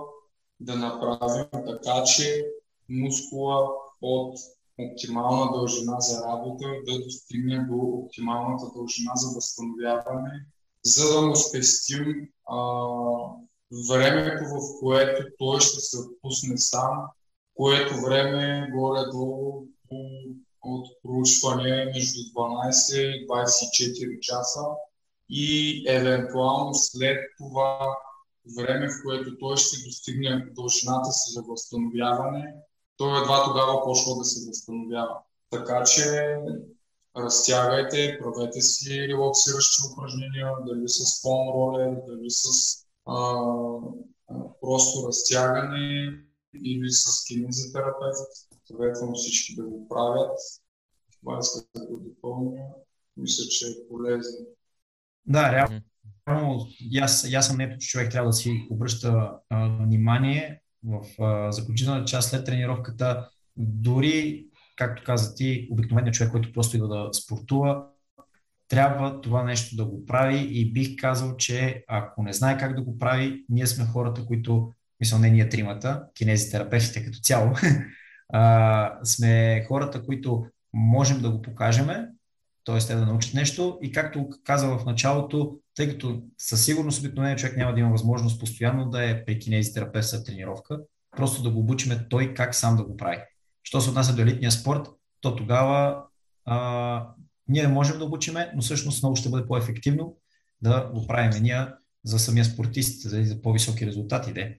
да 0.59 0.75
направим 0.75 1.45
така, 1.51 2.03
че 2.03 2.45
мускула 2.89 3.69
от 4.01 4.39
оптимална 4.79 5.51
дължина 5.51 5.95
за 5.99 6.23
работа 6.27 6.65
да 6.85 7.03
достигне 7.03 7.59
до 7.69 7.75
оптималната 7.75 8.65
дължина 8.75 9.11
за 9.15 9.35
възстановяване, 9.35 10.45
за 10.83 11.13
да 11.13 11.21
му 11.21 11.35
спестим 11.35 12.29
а, 12.45 12.57
времето, 13.89 14.43
в 14.45 14.79
което 14.79 15.23
той 15.39 15.59
ще 15.59 15.79
се 15.79 15.97
отпусне 15.97 16.57
сам, 16.57 17.05
което 17.55 18.01
време 18.01 18.69
горе-долу 18.73 19.67
от 20.61 20.87
проучване 21.03 21.85
между 21.85 22.19
12 22.19 22.97
и 22.97 23.27
24 23.27 24.19
часа 24.19 24.61
и 25.29 25.83
евентуално 25.87 26.73
след 26.73 27.17
това 27.37 27.97
време, 28.57 28.87
в 28.87 29.03
което 29.05 29.37
той 29.37 29.57
ще 29.57 29.85
достигне 29.85 30.47
дължината 30.55 31.11
си 31.11 31.33
за 31.33 31.41
възстановяване, 31.41 32.55
той 32.97 33.21
едва 33.21 33.43
тогава 33.43 33.83
почва 33.83 34.15
да 34.17 34.23
се 34.23 34.47
възстановява. 34.47 35.17
Така 35.49 35.83
че 35.83 36.37
разтягайте, 37.17 38.19
правете 38.21 38.61
си 38.61 39.07
релаксиращи 39.07 39.81
упражнения, 39.91 40.51
дали 40.67 40.87
с 40.87 41.21
фон 41.21 41.47
ролер, 41.53 41.97
дали 42.07 42.29
с 42.29 42.47
а, 43.05 43.43
просто 44.61 45.07
разтягане 45.07 46.19
или 46.63 46.89
с 46.89 47.23
кинезитерапевт. 47.27 48.31
Съветвам 48.67 49.13
всички 49.15 49.55
да 49.55 49.63
го 49.63 49.87
правят. 49.89 50.39
Това 51.19 51.39
искам 51.41 51.63
да 51.75 51.85
го 51.85 51.97
допълня. 51.97 52.65
Мисля, 53.17 53.43
че 53.49 53.65
е 53.65 53.87
полезно. 53.89 54.45
Да, 55.25 55.51
реално. 55.51 55.81
Аз, 57.01 57.33
аз 57.33 57.47
съм 57.47 57.57
нето, 57.57 57.77
че 57.77 57.87
човек 57.87 58.11
трябва 58.11 58.29
да 58.29 58.33
си 58.33 58.67
обръща 58.69 59.31
а, 59.49 59.67
внимание 59.67 60.61
в 60.83 61.23
а, 61.23 61.51
заключителната 61.51 62.05
част 62.05 62.29
след 62.29 62.45
тренировката, 62.45 63.29
дори, 63.57 64.47
както 64.75 65.03
каза 65.05 65.35
ти, 65.35 65.67
обикновеният 65.71 66.15
човек, 66.15 66.31
който 66.31 66.53
просто 66.53 66.75
идва 66.75 66.87
да 66.87 67.13
спортува, 67.13 67.85
трябва 68.67 69.21
това 69.21 69.43
нещо 69.43 69.75
да 69.75 69.85
го 69.85 70.05
прави 70.05 70.47
и 70.51 70.73
бих 70.73 70.95
казал, 70.97 71.37
че 71.37 71.83
ако 71.87 72.23
не 72.23 72.33
знае 72.33 72.57
как 72.57 72.75
да 72.75 72.81
го 72.81 72.97
прави, 72.97 73.45
ние 73.49 73.67
сме 73.67 73.85
хората, 73.85 74.25
които, 74.25 74.71
мисля, 74.99 75.19
не 75.19 75.29
ние 75.29 75.49
тримата, 75.49 76.03
кинезитерапевтите 76.15 77.05
като 77.05 77.19
цяло, 77.19 77.55
а, 78.33 78.99
сме 79.03 79.65
хората, 79.67 80.05
които 80.05 80.45
можем 80.73 81.21
да 81.21 81.31
го 81.31 81.41
покажем, 81.41 81.87
т.е. 82.65 82.77
те 82.77 82.95
да 82.95 83.05
научат 83.05 83.33
нещо 83.33 83.79
и 83.81 83.91
както 83.91 84.29
каза 84.43 84.67
в 84.67 84.85
началото, 84.85 85.59
тъй 85.75 85.89
като 85.89 86.23
със 86.37 86.65
сигурност 86.65 86.99
обикновеният 86.99 87.39
човек 87.39 87.57
няма 87.57 87.73
да 87.73 87.79
има 87.79 87.89
възможност 87.89 88.39
постоянно 88.39 88.89
да 88.89 89.09
е 89.09 89.25
при 89.25 89.39
кинезитерапевт 89.39 90.07
след 90.07 90.25
тренировка, 90.25 90.79
просто 91.17 91.43
да 91.43 91.49
го 91.49 91.59
обучиме 91.59 92.07
той 92.09 92.33
как 92.33 92.55
сам 92.55 92.77
да 92.77 92.83
го 92.83 92.97
прави. 92.97 93.17
Що 93.63 93.81
се 93.81 93.89
отнася 93.89 94.15
до 94.15 94.21
елитния 94.21 94.51
спорт, 94.51 94.87
то 95.21 95.35
тогава 95.35 96.03
а, 96.45 97.07
ние 97.47 97.67
можем 97.67 97.97
да 97.97 98.05
обучиме, 98.05 98.51
но 98.55 98.61
всъщност 98.61 99.03
много 99.03 99.15
ще 99.15 99.29
бъде 99.29 99.47
по-ефективно 99.47 100.17
да 100.61 100.91
го 100.93 101.07
правим 101.07 101.43
ние 101.43 101.67
за 102.05 102.19
самия 102.19 102.45
спортист, 102.45 103.09
за, 103.09 103.23
за 103.23 103.41
по-високи 103.41 103.87
резултати. 103.87 104.33
Де. 104.33 104.57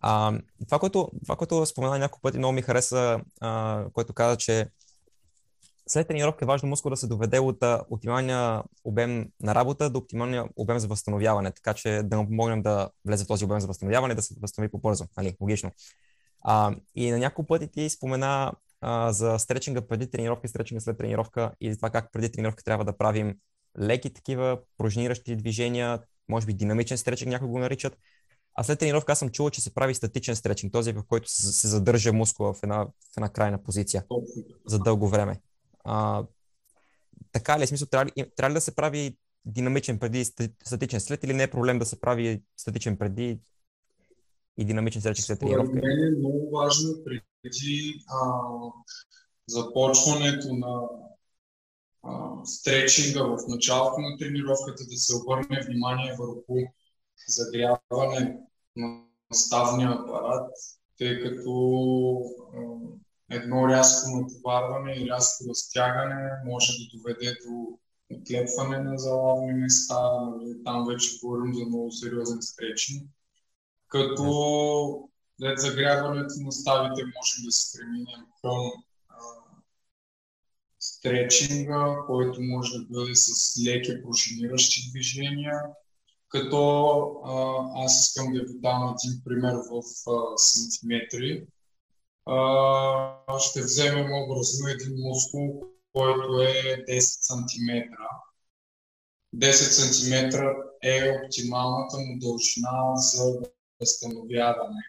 А, 0.00 0.38
това, 0.66 0.78
което, 0.78 1.10
това, 1.22 1.36
което 1.36 1.66
спомена 1.66 1.98
няколко 1.98 2.20
пъти, 2.20 2.38
много 2.38 2.52
ми 2.52 2.62
хареса, 2.62 3.20
а, 3.40 3.84
което 3.92 4.12
каза, 4.12 4.36
че 4.36 4.68
след 5.88 6.08
тренировка 6.08 6.44
е 6.44 6.46
важно 6.46 6.68
мускул 6.68 6.90
да 6.90 6.96
се 6.96 7.06
доведе 7.06 7.38
от 7.38 7.56
оптималния 7.90 8.62
обем 8.84 9.28
на 9.40 9.54
работа 9.54 9.90
до 9.90 9.98
оптималния 9.98 10.44
обем 10.56 10.78
за 10.78 10.88
възстановяване, 10.88 11.52
така 11.52 11.74
че 11.74 12.02
да 12.04 12.16
му 12.16 12.28
помогнем 12.28 12.62
да 12.62 12.88
влезе 13.04 13.24
в 13.24 13.28
този 13.28 13.44
обем 13.44 13.60
за 13.60 13.66
възстановяване 13.66 14.14
да 14.14 14.22
се 14.22 14.34
възстанови 14.40 14.70
по-бързо. 14.70 15.04
Нали? 15.16 15.36
Логично. 15.40 15.70
А, 16.42 16.74
и 16.94 17.10
на 17.10 17.18
няколко 17.18 17.46
пъти 17.46 17.68
ти 17.68 17.90
спомена 17.90 18.52
а, 18.80 19.12
за 19.12 19.38
стречинга 19.38 19.80
преди 19.80 20.10
тренировка 20.10 20.46
и 20.46 20.48
стречинга 20.48 20.80
след 20.80 20.98
тренировка 20.98 21.52
и 21.60 21.72
за 21.72 21.78
това 21.78 21.90
как 21.90 22.12
преди 22.12 22.32
тренировка 22.32 22.64
трябва 22.64 22.84
да 22.84 22.98
правим 22.98 23.34
леки 23.80 24.12
такива 24.12 24.58
пружиниращи 24.78 25.36
движения, 25.36 25.98
може 26.28 26.46
би 26.46 26.54
динамичен 26.54 26.98
стречинг 26.98 27.28
някои 27.28 27.48
го 27.48 27.58
наричат. 27.58 27.98
А 28.60 28.64
след 28.64 28.78
тренировка 28.78 29.12
аз 29.12 29.18
съм 29.18 29.28
чувал, 29.28 29.50
че 29.50 29.60
се 29.60 29.74
прави 29.74 29.94
статичен 29.94 30.36
стречинг, 30.36 30.72
този 30.72 30.92
в 30.92 31.02
който 31.08 31.30
се 31.30 31.68
задържа 31.68 32.12
мускула 32.12 32.54
в 32.54 32.62
една, 32.62 32.84
в 32.84 33.16
една 33.16 33.28
крайна 33.28 33.62
позиция 33.62 34.04
за 34.66 34.78
дълго 34.78 35.08
време. 35.08 35.40
А, 35.84 36.24
така 37.32 37.58
ли 37.58 37.62
е? 37.62 37.66
Смисъл, 37.66 37.88
трябва 37.88 38.06
ли, 38.06 38.30
трябва 38.36 38.50
ли 38.50 38.54
да 38.54 38.60
се 38.60 38.74
прави 38.74 39.16
динамичен 39.44 39.98
преди 39.98 40.24
статичен 40.64 41.00
след 41.00 41.24
или 41.24 41.34
не 41.34 41.42
е 41.42 41.50
проблем 41.50 41.78
да 41.78 41.86
се 41.86 42.00
прави 42.00 42.42
статичен 42.56 42.96
преди 42.96 43.40
и 44.58 44.64
динамичен 44.64 45.02
след 45.02 45.16
след 45.16 45.38
тренировка? 45.38 45.70
Според 45.70 45.84
мен 45.84 46.14
е 46.14 46.18
много 46.18 46.50
важно 46.50 47.04
преди 47.04 48.04
а, 48.08 48.18
започването 49.48 50.54
на 50.54 50.88
а, 52.02 52.44
стречинга 52.44 53.22
в 53.22 53.38
началото 53.48 54.00
на 54.00 54.18
тренировката 54.18 54.84
да 54.84 54.96
се 54.96 55.16
обърне 55.16 55.66
внимание 55.66 56.16
върху 56.18 56.56
загряване 57.28 58.40
на 58.76 59.02
ставния 59.32 59.90
апарат, 59.90 60.50
тъй 60.98 61.22
като 61.22 62.20
едно 63.30 63.68
рязко 63.68 64.10
натоварване 64.10 64.92
и 64.92 65.10
рязко 65.10 65.44
разтягане 65.48 66.30
може 66.46 66.72
да 66.72 66.98
доведе 66.98 67.36
до 67.46 67.78
отлепване 68.10 68.78
на 68.78 68.98
залавни 68.98 69.52
места, 69.52 70.20
нали, 70.20 70.64
там 70.64 70.86
вече 70.86 71.18
говорим 71.22 71.54
за 71.54 71.64
много 71.66 71.92
сериозен 71.92 72.42
стречинг. 72.42 73.10
Като 73.88 75.08
след 75.38 75.58
загряването 75.58 76.34
на 76.38 76.52
ставите 76.52 77.02
може 77.02 77.44
да 77.44 77.52
се 77.52 77.78
преминем 77.78 78.26
към 78.42 78.70
стречинга, 80.80 81.96
който 82.06 82.42
може 82.42 82.78
да 82.78 82.84
бъде 82.90 83.14
с 83.14 83.54
леки 83.66 84.02
пружиниращи 84.02 84.90
движения, 84.90 85.62
като 86.30 86.62
а, 87.24 87.84
аз 87.84 88.06
искам 88.06 88.32
да 88.32 88.40
ви 88.40 88.60
дам 88.60 88.96
един 88.96 89.20
пример 89.24 89.54
в 89.54 89.82
а, 90.10 90.36
сантиметри 90.36 91.46
а, 92.26 93.38
ще 93.38 93.62
вземем 93.62 94.12
образно 94.12 94.68
един 94.68 94.96
мускул, 94.98 95.62
който 95.92 96.42
е 96.42 96.84
10 96.88 97.00
см. 97.00 97.70
10 99.36 99.52
см 99.52 100.36
е 100.82 101.20
оптималната 101.24 101.96
му 101.98 102.18
дължина 102.18 102.96
за 102.96 103.40
възстановяване. 103.80 104.82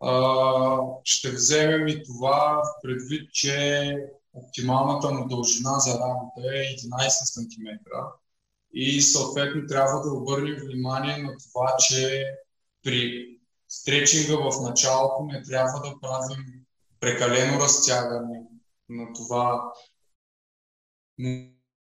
А, 0.00 0.78
ще 1.04 1.30
вземем 1.30 1.88
и 1.88 2.02
това 2.02 2.62
предвид, 2.82 3.32
че 3.32 3.96
оптималната 4.32 5.10
му 5.10 5.28
дължина 5.28 5.78
за 5.78 5.92
работа 5.92 6.40
е 6.40 6.76
11 6.76 7.08
см 7.08 7.66
и 8.74 9.02
съответно 9.02 9.66
трябва 9.66 10.00
да 10.00 10.12
обърнем 10.12 10.56
внимание 10.64 11.16
на 11.16 11.34
това, 11.38 11.76
че 11.78 12.24
при 12.82 13.28
стречинга 13.68 14.36
в 14.36 14.62
началото 14.62 15.24
не 15.24 15.42
трябва 15.42 15.80
да 15.80 16.00
правим 16.00 16.44
прекалено 17.00 17.60
разтягане 17.60 18.42
на 18.88 19.12
това 19.12 19.72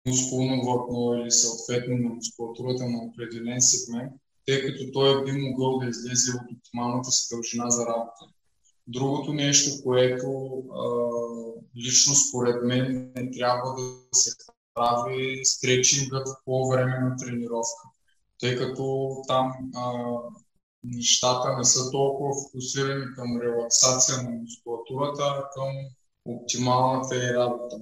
мускулно 0.07 0.63
влакно 0.63 1.13
или 1.13 1.31
съответно 1.31 1.97
на 1.97 2.09
мускулатурата 2.09 2.85
на 2.89 2.97
определен 3.03 3.61
сегмент, 3.61 4.13
тъй 4.45 4.61
като 4.61 4.91
той 4.93 5.25
би 5.25 5.31
могъл 5.31 5.79
да 5.79 5.89
излезе 5.89 6.31
от 6.31 6.57
оптималната 6.57 7.11
си 7.11 7.27
дължина 7.31 7.69
за 7.69 7.85
работа. 7.85 8.25
Другото 8.87 9.33
нещо, 9.33 9.83
което 9.83 10.27
а, 10.75 10.85
лично 11.77 12.15
според 12.15 12.63
мен 12.63 13.11
не 13.15 13.31
трябва 13.31 13.75
да 13.75 13.95
се 14.11 14.37
прави 14.73 15.45
стречингът 15.45 16.27
по 16.45 16.69
време 16.69 16.99
на 16.99 17.15
тренировка, 17.15 17.83
тъй 18.39 18.55
като 18.55 19.15
там 19.27 19.53
а, 19.75 19.93
нещата 20.83 21.57
не 21.57 21.63
са 21.63 21.91
толкова 21.91 22.33
фокусирани 22.43 23.05
към 23.15 23.41
релаксация 23.41 24.23
на 24.23 24.29
мускулатурата, 24.29 25.23
а 25.23 25.49
към 25.53 25.71
оптималната 26.25 27.15
и 27.15 27.33
работа. 27.33 27.77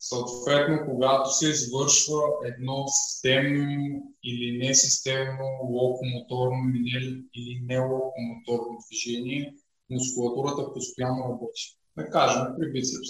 Съответно, 0.00 0.86
когато 0.86 1.34
се 1.34 1.48
извършва 1.48 2.22
едно 2.44 2.88
системно 2.88 4.02
или 4.24 4.66
несистемно 4.66 5.44
локомоторно 5.62 6.70
или 7.34 7.60
нелокомоторно 7.64 8.78
движение, 8.86 9.54
мускулатурата 9.90 10.72
постоянно 10.74 11.24
работи. 11.24 11.78
Да 11.96 12.10
кажем, 12.10 12.42
при 12.58 12.72
бицепс. 12.72 13.08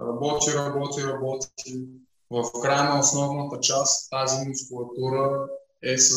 Работи, 0.00 0.50
работи, 0.54 1.02
работи. 1.02 1.86
В 2.32 2.52
края 2.62 2.84
на 2.84 3.00
основната 3.00 3.60
част 3.60 4.10
тази 4.10 4.48
мускулатура 4.48 5.46
е 5.82 5.98
с 5.98 6.12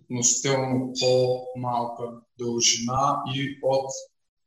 относително 0.00 0.92
по-малка 1.00 2.04
дължина 2.38 3.22
и 3.34 3.58
от 3.62 3.90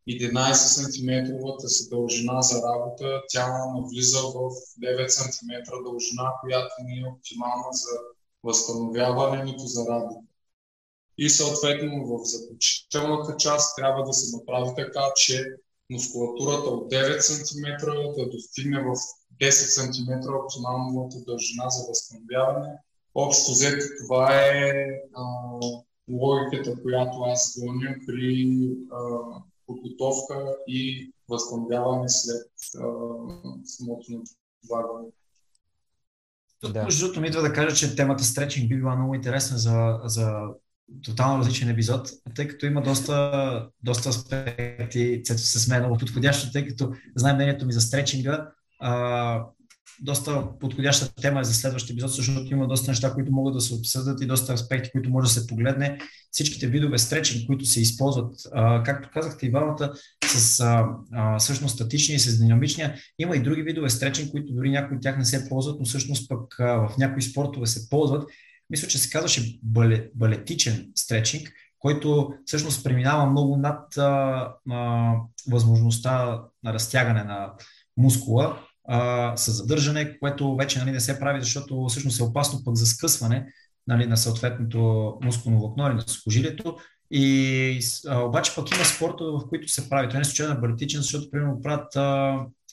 11 0.09 0.53
см 0.53 1.67
си 1.67 1.89
дължина 1.89 2.41
за 2.41 2.61
работа, 2.61 3.21
тя 3.29 3.65
навлиза 3.75 4.19
в 4.19 4.49
9 4.81 5.07
см 5.07 5.51
дължина, 5.83 6.31
която 6.41 6.75
не 6.83 6.99
е 6.99 7.11
оптимална 7.11 7.71
за 7.71 7.97
възстановяване, 8.43 9.43
нито 9.43 9.63
за 9.63 9.85
работа. 9.89 10.19
И 11.17 11.29
съответно 11.29 12.05
в 12.05 12.23
заключителната 12.23 13.37
част 13.37 13.75
трябва 13.75 14.03
да 14.03 14.13
се 14.13 14.37
направи 14.37 14.75
така, 14.75 15.11
че 15.15 15.45
мускулатурата 15.89 16.69
от 16.69 16.91
9 16.91 17.19
см 17.19 17.85
да 18.17 18.29
достигне 18.29 18.83
в 18.83 18.95
10 19.41 19.49
см 19.49 20.33
оптималната 20.33 21.17
дължина 21.27 21.69
за 21.69 21.87
възстановяване. 21.87 22.73
Общо 23.15 23.51
взето 23.51 23.85
това 24.03 24.45
е 24.45 24.71
а, 25.13 25.23
логиката, 26.11 26.81
която 26.83 27.17
аз 27.21 27.59
гоня 27.59 27.95
при 28.07 28.59
а, 28.91 28.99
подготовка 29.67 30.55
и 30.67 31.11
възстановяване 31.29 32.09
след 32.09 32.47
самото 33.63 34.05
натоварване. 34.11 35.07
Тук, 36.59 36.71
да. 36.71 36.83
между 36.83 37.05
другото, 37.05 37.21
ми 37.21 37.27
идва 37.27 37.41
да 37.41 37.53
кажа, 37.53 37.75
че 37.75 37.95
темата 37.95 38.23
стретчинг 38.23 38.69
би 38.69 38.75
била 38.75 38.95
много 38.95 39.15
интересна 39.15 39.57
за, 39.57 39.99
за 40.03 40.47
тотално 41.03 41.39
различен 41.39 41.69
епизод, 41.69 42.09
тъй 42.35 42.47
като 42.47 42.65
има 42.65 42.81
доста, 42.81 43.69
доста 43.83 44.09
аспекти, 44.09 45.21
цето 45.23 45.41
се 45.41 45.59
сме 45.59 45.79
много 45.79 45.97
подходящо, 45.97 46.51
тъй 46.51 46.67
като 46.67 46.91
знаем 47.15 47.35
мнението 47.35 47.65
ми 47.65 47.73
за 47.73 47.81
стретчинга. 47.81 48.49
А, 48.79 49.43
доста 50.01 50.59
подходяща 50.59 51.15
тема 51.21 51.39
е 51.39 51.43
за 51.43 51.53
следващия 51.53 51.93
епизод, 51.93 52.11
защото 52.11 52.53
има 52.53 52.67
доста 52.67 52.91
неща, 52.91 53.13
които 53.13 53.31
могат 53.31 53.53
да 53.53 53.61
се 53.61 53.73
обсъдят 53.73 54.21
и 54.21 54.25
доста 54.25 54.53
аспекти, 54.53 54.91
които 54.91 55.09
може 55.09 55.27
да 55.27 55.33
се 55.33 55.47
погледне. 55.47 55.99
Всичките 56.31 56.67
видове 56.67 56.97
стречин, 56.97 57.47
които 57.47 57.65
се 57.65 57.81
използват, 57.81 58.35
а, 58.53 58.83
както 58.83 59.09
казахте 59.13 59.45
и 59.45 59.49
двамата, 59.49 59.93
с 60.25 60.59
а, 60.59 60.87
а, 61.13 61.39
всъщност 61.39 61.75
статичния 61.75 62.15
и 62.15 62.19
с 62.19 62.39
динамичния, 62.39 62.95
има 63.19 63.35
и 63.35 63.43
други 63.43 63.61
видове 63.61 63.89
стречин, 63.89 64.31
които 64.31 64.53
дори 64.53 64.69
някои 64.69 64.97
от 64.97 65.03
тях 65.03 65.17
не 65.17 65.25
се 65.25 65.49
ползват, 65.49 65.79
но 65.79 65.85
всъщност 65.85 66.29
пък 66.29 66.59
а, 66.59 66.87
в 66.87 66.97
някои 66.97 67.21
спортове 67.21 67.67
се 67.67 67.89
ползват. 67.89 68.29
Мисля, 68.69 68.87
че 68.87 68.97
се 68.97 69.09
казваше 69.09 69.59
бале, 69.63 70.09
балетичен 70.15 70.91
стречинг, 70.95 71.51
който 71.79 72.33
всъщност 72.45 72.83
преминава 72.83 73.25
много 73.25 73.57
над 73.57 73.97
а, 73.97 74.53
а, 74.69 75.13
възможността 75.49 76.41
на 76.63 76.73
разтягане 76.73 77.23
на 77.23 77.53
мускула 77.97 78.59
а, 78.87 79.37
с 79.37 79.51
задържане, 79.51 80.19
което 80.19 80.55
вече 80.55 80.79
нали, 80.79 80.91
не 80.91 80.99
се 80.99 81.19
прави, 81.19 81.41
защото 81.41 81.85
всъщност 81.85 82.19
е 82.19 82.23
опасно 82.23 82.63
пък 82.63 82.75
за 82.75 82.85
скъсване 82.85 83.45
нали, 83.87 84.05
на 84.05 84.17
съответното 84.17 85.13
мускулно 85.23 85.59
влакно 85.59 85.87
или 85.87 85.95
на 85.95 86.01
сухожилието. 86.01 86.77
И, 87.11 87.79
а, 88.07 88.19
обаче 88.19 88.55
пък 88.55 88.71
има 88.75 88.85
спортове, 88.85 89.31
в 89.31 89.49
които 89.49 89.67
се 89.67 89.89
прави. 89.89 90.07
Това 90.07 90.19
не 90.19 90.21
е 90.21 90.25
случайно 90.25 90.61
балетичен, 90.61 91.01
защото 91.01 91.31
примерно 91.31 91.61
правят 91.61 91.95
а, 91.95 92.01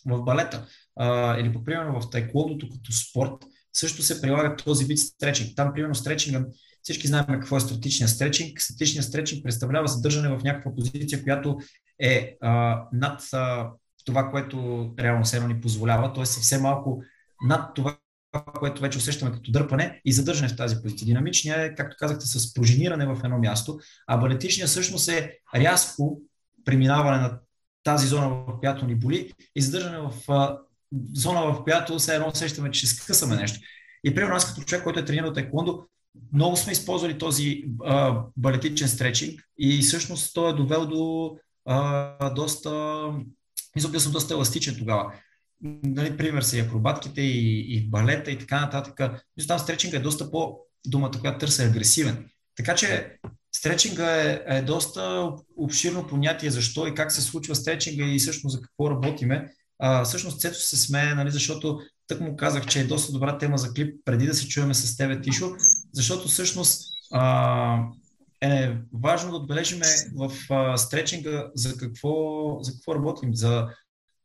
в 0.07 0.22
балета 0.22 0.66
а, 0.97 1.38
или 1.38 1.53
по 1.53 1.64
примерно 1.64 2.01
в 2.01 2.11
тайклондото 2.11 2.68
като 2.68 2.92
спорт 2.92 3.45
също 3.75 4.03
се 4.03 4.20
прилага 4.20 4.57
този 4.57 4.85
вид 4.85 4.99
стречинг. 4.99 5.57
Там 5.57 5.72
примерно 5.75 5.95
стречинга 5.95 6.45
всички 6.83 7.07
знаем 7.07 7.27
какво 7.27 7.57
е 7.57 7.61
статичният 7.61 8.11
стречинг. 8.11 8.61
Статичният 8.61 9.07
стречинг 9.07 9.45
представлява 9.45 9.89
задържане 9.89 10.29
в 10.29 10.43
някаква 10.45 10.75
позиция, 10.75 11.22
която 11.22 11.59
е 12.01 12.37
а, 12.41 12.83
над 12.93 13.22
а, 13.33 13.70
това, 14.05 14.31
което 14.31 14.89
реално 14.99 15.25
се 15.25 15.47
ни 15.47 15.61
позволява, 15.61 16.12
т.е. 16.12 16.27
съвсем 16.27 16.62
малко 16.62 17.03
над 17.47 17.75
това, 17.75 17.97
което 18.59 18.83
вече 18.83 18.99
усещаме 18.99 19.33
като 19.33 19.51
дърпане 19.51 20.01
и 20.05 20.12
задържане 20.12 20.49
в 20.49 20.57
тази 20.57 20.83
позиция. 20.83 21.07
Динамичният 21.07 21.61
е, 21.61 21.75
както 21.75 21.97
казахте, 21.99 22.27
с 22.27 22.55
пружиниране 22.55 23.07
в 23.07 23.20
едно 23.25 23.39
място, 23.39 23.79
а 24.07 24.16
балетичният 24.16 24.70
всъщност 24.70 25.09
е 25.09 25.39
рязко 25.55 26.20
преминаване 26.64 27.18
на 27.18 27.39
тази 27.83 28.07
зона, 28.07 28.29
в 28.29 28.59
която 28.61 28.87
ни 28.87 28.95
боли 28.95 29.33
и 29.57 29.62
задържане 29.62 29.99
в 29.99 30.12
а, 30.29 30.59
зона, 31.12 31.53
в 31.53 31.64
която 31.64 31.99
все 31.99 32.14
едно 32.14 32.28
усещаме, 32.28 32.70
че 32.70 32.86
ще 32.86 32.97
скъсаме 32.97 33.36
нещо. 33.36 33.61
И 34.05 34.14
примерно 34.14 34.36
аз 34.36 34.55
като 34.55 34.62
човек, 34.62 34.84
който 34.84 35.01
е 35.01 35.05
тренирал 35.05 35.32
тайкондо, 35.32 35.84
много 36.32 36.57
сме 36.57 36.72
използвали 36.72 37.18
този 37.18 37.64
а, 37.84 38.22
балетичен 38.36 38.88
стречинг 38.88 39.40
и 39.59 39.82
всъщност 39.82 40.34
той 40.34 40.51
е 40.51 40.55
довел 40.55 40.86
до 40.86 41.36
а, 41.66 42.30
доста 42.30 43.05
мисля, 43.76 44.01
съм 44.01 44.12
доста 44.12 44.34
еластичен 44.34 44.76
тогава. 44.78 45.12
Нали, 45.82 46.16
пример 46.16 46.42
са 46.42 46.57
и 46.57 46.61
акробатките, 46.61 47.20
и, 47.20 47.74
и 47.76 47.88
балета, 47.88 48.30
и 48.30 48.38
така 48.38 48.61
нататък. 48.61 49.22
Мисля, 49.36 49.49
там 49.49 49.59
стречинга 49.59 49.97
е 49.97 50.01
доста 50.01 50.30
по 50.30 50.59
думата, 50.86 51.12
която 51.20 51.38
търся 51.38 51.64
е 51.64 51.66
агресивен. 51.66 52.30
Така 52.57 52.74
че 52.74 53.16
стречинга 53.57 54.22
е, 54.22 54.42
е 54.47 54.62
доста 54.62 55.32
обширно 55.57 56.07
понятие 56.07 56.51
защо 56.51 56.86
и 56.86 56.95
как 56.95 57.12
се 57.12 57.22
случва 57.22 57.55
стречинга 57.55 58.05
и 58.05 58.18
всъщност 58.18 58.57
за 58.57 58.62
какво 58.62 58.90
работиме. 58.90 59.53
А, 59.87 60.05
всъщност 60.05 60.41
Цето 60.41 60.59
се 60.61 60.76
смее, 60.76 61.14
нали, 61.14 61.30
защото 61.30 61.80
тък 62.07 62.20
му 62.20 62.37
казах, 62.37 62.66
че 62.66 62.80
е 62.80 62.87
доста 62.87 63.12
добра 63.12 63.39
тема 63.39 63.59
за 63.59 63.72
клип 63.74 63.97
преди 64.05 64.26
да 64.26 64.35
се 64.35 64.49
чуваме 64.49 64.74
с 64.74 64.97
тебе, 64.97 65.20
Тишо, 65.20 65.51
защото 65.93 66.28
всъщност 66.28 66.82
а, 67.12 67.78
е 68.41 68.76
важно 68.93 69.30
да 69.30 69.37
отбележим 69.37 69.80
в 70.14 70.32
а, 70.51 70.76
стречинга 70.76 71.47
за 71.55 71.76
какво, 71.76 72.12
за 72.61 72.72
какво 72.72 72.95
работим. 72.95 73.35
За 73.35 73.68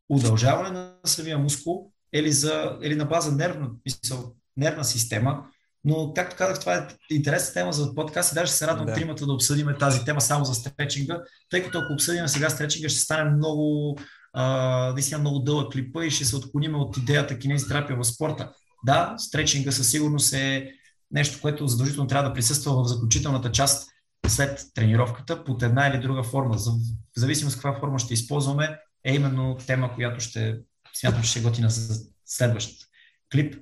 удължаване 0.10 0.70
на 0.70 0.94
самия 1.06 1.38
мускул 1.38 1.92
или, 2.14 2.32
за, 2.32 2.78
или 2.84 2.96
на 2.96 3.06
база 3.06 3.32
нервна, 3.32 3.70
мисъл, 3.86 4.34
нервна 4.58 4.84
система. 4.84 5.46
Но, 5.84 6.14
както 6.16 6.36
казах, 6.36 6.60
това 6.60 6.76
е 6.76 6.88
интересна 7.12 7.54
тема 7.54 7.74
за 7.74 7.96
подкаст 7.96 8.32
и 8.32 8.36
даже 8.36 8.52
се 8.52 8.68
радвам 8.68 8.86
да. 8.86 8.94
тримата 8.94 9.26
да 9.26 9.34
обсъдим 9.34 9.68
тази 9.80 10.06
тема 10.06 10.22
само 10.22 10.46
за 10.46 10.54
стречинга, 10.54 11.22
тъй 11.50 11.64
като 11.64 11.80
ако 11.80 11.94
обсъдим 11.94 12.28
сега 12.28 12.50
стречинга, 12.50 12.90
ще 12.90 13.00
стане 13.00 13.32
много, 13.32 13.98
а, 14.42 14.92
наистина 14.94 15.20
много 15.20 15.40
дълъг 15.40 15.72
клипа 15.72 16.06
и 16.06 16.12
ще 16.12 16.26
се 16.26 16.36
отклоним 16.36 16.76
от 16.76 16.98
идеята 16.98 17.40
кинезитерапия 17.40 17.98
в 17.98 18.04
спорта. 18.04 18.52
Да, 18.86 19.16
стречинга 19.18 19.72
със 19.72 19.92
сигурност 19.92 20.34
е 20.34 20.72
нещо, 21.12 21.42
което 21.42 21.68
задължително 21.68 22.08
трябва 22.08 22.30
да 22.30 22.34
присъства 22.34 22.84
в 22.84 22.88
заключителната 22.88 23.52
част 23.52 23.90
след 24.28 24.66
тренировката 24.74 25.44
под 25.44 25.64
една 25.64 25.88
или 25.88 26.00
друга 26.00 26.24
форма. 26.24 26.58
В 26.58 26.72
зависимост 27.18 27.56
каква 27.56 27.80
форма 27.80 28.00
ще 28.00 28.14
използваме, 28.14 28.78
е 29.06 29.16
именно 29.16 29.58
тема, 29.68 29.94
която 29.96 30.20
ще 30.20 30.58
смятам, 31.00 31.22
че 31.22 31.30
ще 31.30 31.42
готина 31.42 31.70
за 31.70 32.06
следващ 32.26 32.86
клип. 33.34 33.56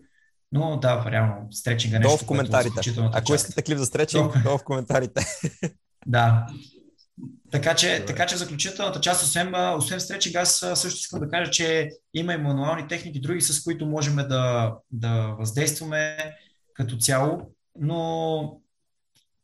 Но 0.52 0.80
да, 0.80 1.12
реално, 1.12 1.48
стречинга 1.52 1.98
е 1.98 2.00
нещо. 2.00 2.10
Долу 2.10 2.18
в 2.18 2.26
коментарите. 2.26 2.82
Ако 3.14 3.34
искате 3.34 3.62
клип 3.62 3.78
за 3.78 3.86
стречинг, 3.86 4.44
долу 4.44 4.58
в 4.58 4.64
коментарите. 4.64 5.26
да. 6.06 6.48
Така 7.52 7.76
че, 7.76 8.06
така 8.06 8.26
че 8.26 8.38
заключителната 8.38 9.02
част, 9.02 9.24
освен, 9.24 9.76
освен 9.76 10.00
стречинг, 10.00 10.36
аз 10.36 10.66
също 10.76 11.00
искам 11.00 11.20
да 11.20 11.30
кажа, 11.30 11.52
че 11.52 11.90
има 12.14 12.34
и 12.34 12.38
мануални 12.38 12.88
техники, 12.88 13.22
други 13.22 13.42
с 13.42 13.64
които 13.64 13.86
можем 13.86 14.16
да, 14.16 14.74
да 14.92 15.36
въздействаме 15.40 16.18
като 16.74 16.98
цяло, 16.98 17.52
но 17.80 18.62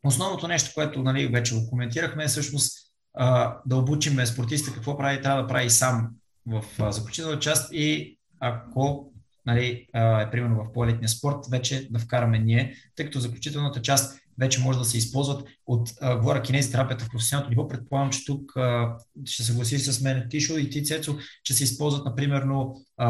Основното 0.04 0.48
нещо, 0.48 0.72
което 0.74 1.04
нали, 1.04 1.28
вече 1.28 1.56
го 1.56 1.70
коментирахме, 1.70 2.24
е 2.24 2.28
всъщност 2.28 2.78
а, 3.14 3.58
да 3.66 3.76
обучим 3.76 4.26
спортиста 4.26 4.74
какво 4.74 4.98
прави, 4.98 5.22
трябва 5.22 5.42
да 5.42 5.48
прави 5.48 5.70
сам 5.70 6.10
в 6.46 6.64
заключителна 6.92 7.40
част 7.40 7.74
и 7.74 8.18
ако 8.40 9.14
нали, 9.46 9.88
е 9.96 10.32
примерно 10.32 10.64
в 10.64 10.74
по-елитния 10.74 11.10
спорт, 11.10 11.38
вече 11.52 11.88
да 11.92 12.00
вкараме 12.00 12.40
ние, 12.40 12.76
тъй 12.96 13.06
като 13.06 13.20
заключителната 13.20 13.82
част 13.82 14.20
вече 14.40 14.62
може 14.62 14.80
да 14.80 14.86
се 14.86 14.98
използват 14.98 15.48
от 15.66 15.90
а, 16.02 16.18
говоря 16.18 16.42
кинезитерапията 16.42 17.06
в 17.06 17.10
професионалното 17.10 17.50
ниво. 17.50 17.68
Предполагам, 17.68 18.12
че 18.12 18.26
тук 18.26 18.58
а, 18.58 18.98
ще 19.26 19.44
съгласи 19.44 19.80
с 19.80 20.02
мен 20.02 20.28
Тишо 20.30 20.58
и 20.58 20.70
ти, 20.70 20.84
Цецо, 20.84 21.18
че 21.44 21.54
се 21.54 21.64
използват, 21.64 22.06
например, 22.06 22.44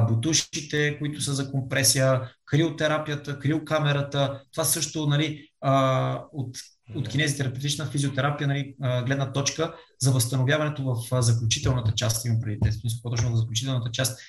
бутушите, 0.07 0.99
които 0.99 1.21
са 1.21 1.33
за 1.33 1.51
компресия, 1.51 2.21
криотерапията, 2.45 3.39
криокамерата. 3.39 4.41
Това 4.51 4.65
също 4.65 5.05
нали, 5.07 5.49
а, 5.61 6.23
от, 6.31 6.57
от 6.95 7.09
кинезитерапевтична 7.09 7.85
физиотерапия 7.85 8.47
нали, 8.47 8.75
гледна 8.79 9.31
точка 9.31 9.73
за 10.01 10.11
възстановяването 10.11 10.83
в 10.83 11.21
заключителната 11.21 11.91
част, 11.91 12.25
имам 12.25 12.41
преди 12.41 12.71
смисъл, 12.71 12.99
по-точно 13.03 13.31
в 13.31 13.35
заключителната 13.35 13.91
част 13.91 14.19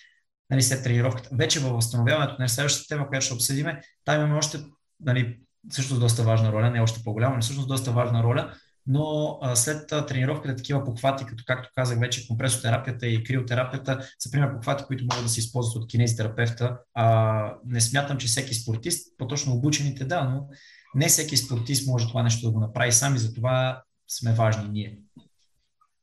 нали, 0.51 0.63
след 0.63 0.85
тренировката. 0.85 1.29
Вече 1.33 1.61
във 1.61 1.73
възстановяването 1.73 2.37
на 2.39 2.49
следващата 2.49 2.89
тема, 2.89 3.09
която 3.09 3.25
ще 3.25 3.35
обсъдиме, 3.35 3.81
там 4.05 4.21
имаме 4.21 4.35
още 4.35 4.59
нали, 5.01 5.39
също 5.71 5.99
доста 5.99 6.23
важна 6.23 6.53
роля, 6.53 6.71
не 6.71 6.81
още 6.81 7.05
по-голяма, 7.05 7.37
но 7.37 7.43
всъщност 7.43 7.69
доста 7.69 7.93
важна 7.93 8.23
роля, 8.23 8.55
но 8.87 9.39
а, 9.43 9.57
след 9.57 9.93
а, 9.93 10.07
тренировката 10.07 10.57
такива 10.57 10.85
похвати, 10.85 11.25
като 11.25 11.45
както 11.47 11.71
казах 11.75 11.99
вече, 12.01 12.29
компресотерапията 12.29 13.07
и 13.07 13.25
криотерапията 13.25 14.09
са 14.19 14.31
пример 14.31 14.55
похвати, 14.55 14.85
които 14.85 15.05
могат 15.05 15.25
да 15.25 15.29
се 15.29 15.41
използват 15.41 15.83
от 15.83 15.91
кинезитерапевта. 15.91 16.79
А, 16.95 17.57
не 17.67 17.81
смятам, 17.81 18.19
че 18.19 18.27
всеки 18.27 18.55
спортист, 18.55 19.19
по-точно 19.19 19.55
обучените, 19.55 20.05
да, 20.05 20.25
но 20.25 20.49
не 20.95 21.09
всеки 21.09 21.37
спортист 21.37 21.89
може 21.89 22.09
това 22.09 22.23
нещо 22.23 22.47
да 22.47 22.53
го 22.53 22.61
направи 22.61 22.93
сам 22.93 23.15
и 23.15 23.19
затова 23.19 23.83
сме 24.09 24.33
важни 24.35 24.69
ние, 24.69 24.99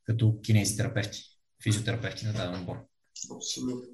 като 0.04 0.42
кинезитерапевти, 0.42 1.24
физиотерапевти 1.64 2.26
на 2.26 2.34
даден 2.34 2.56
отбор. 2.56 2.78
Абсолютно. 3.36 3.90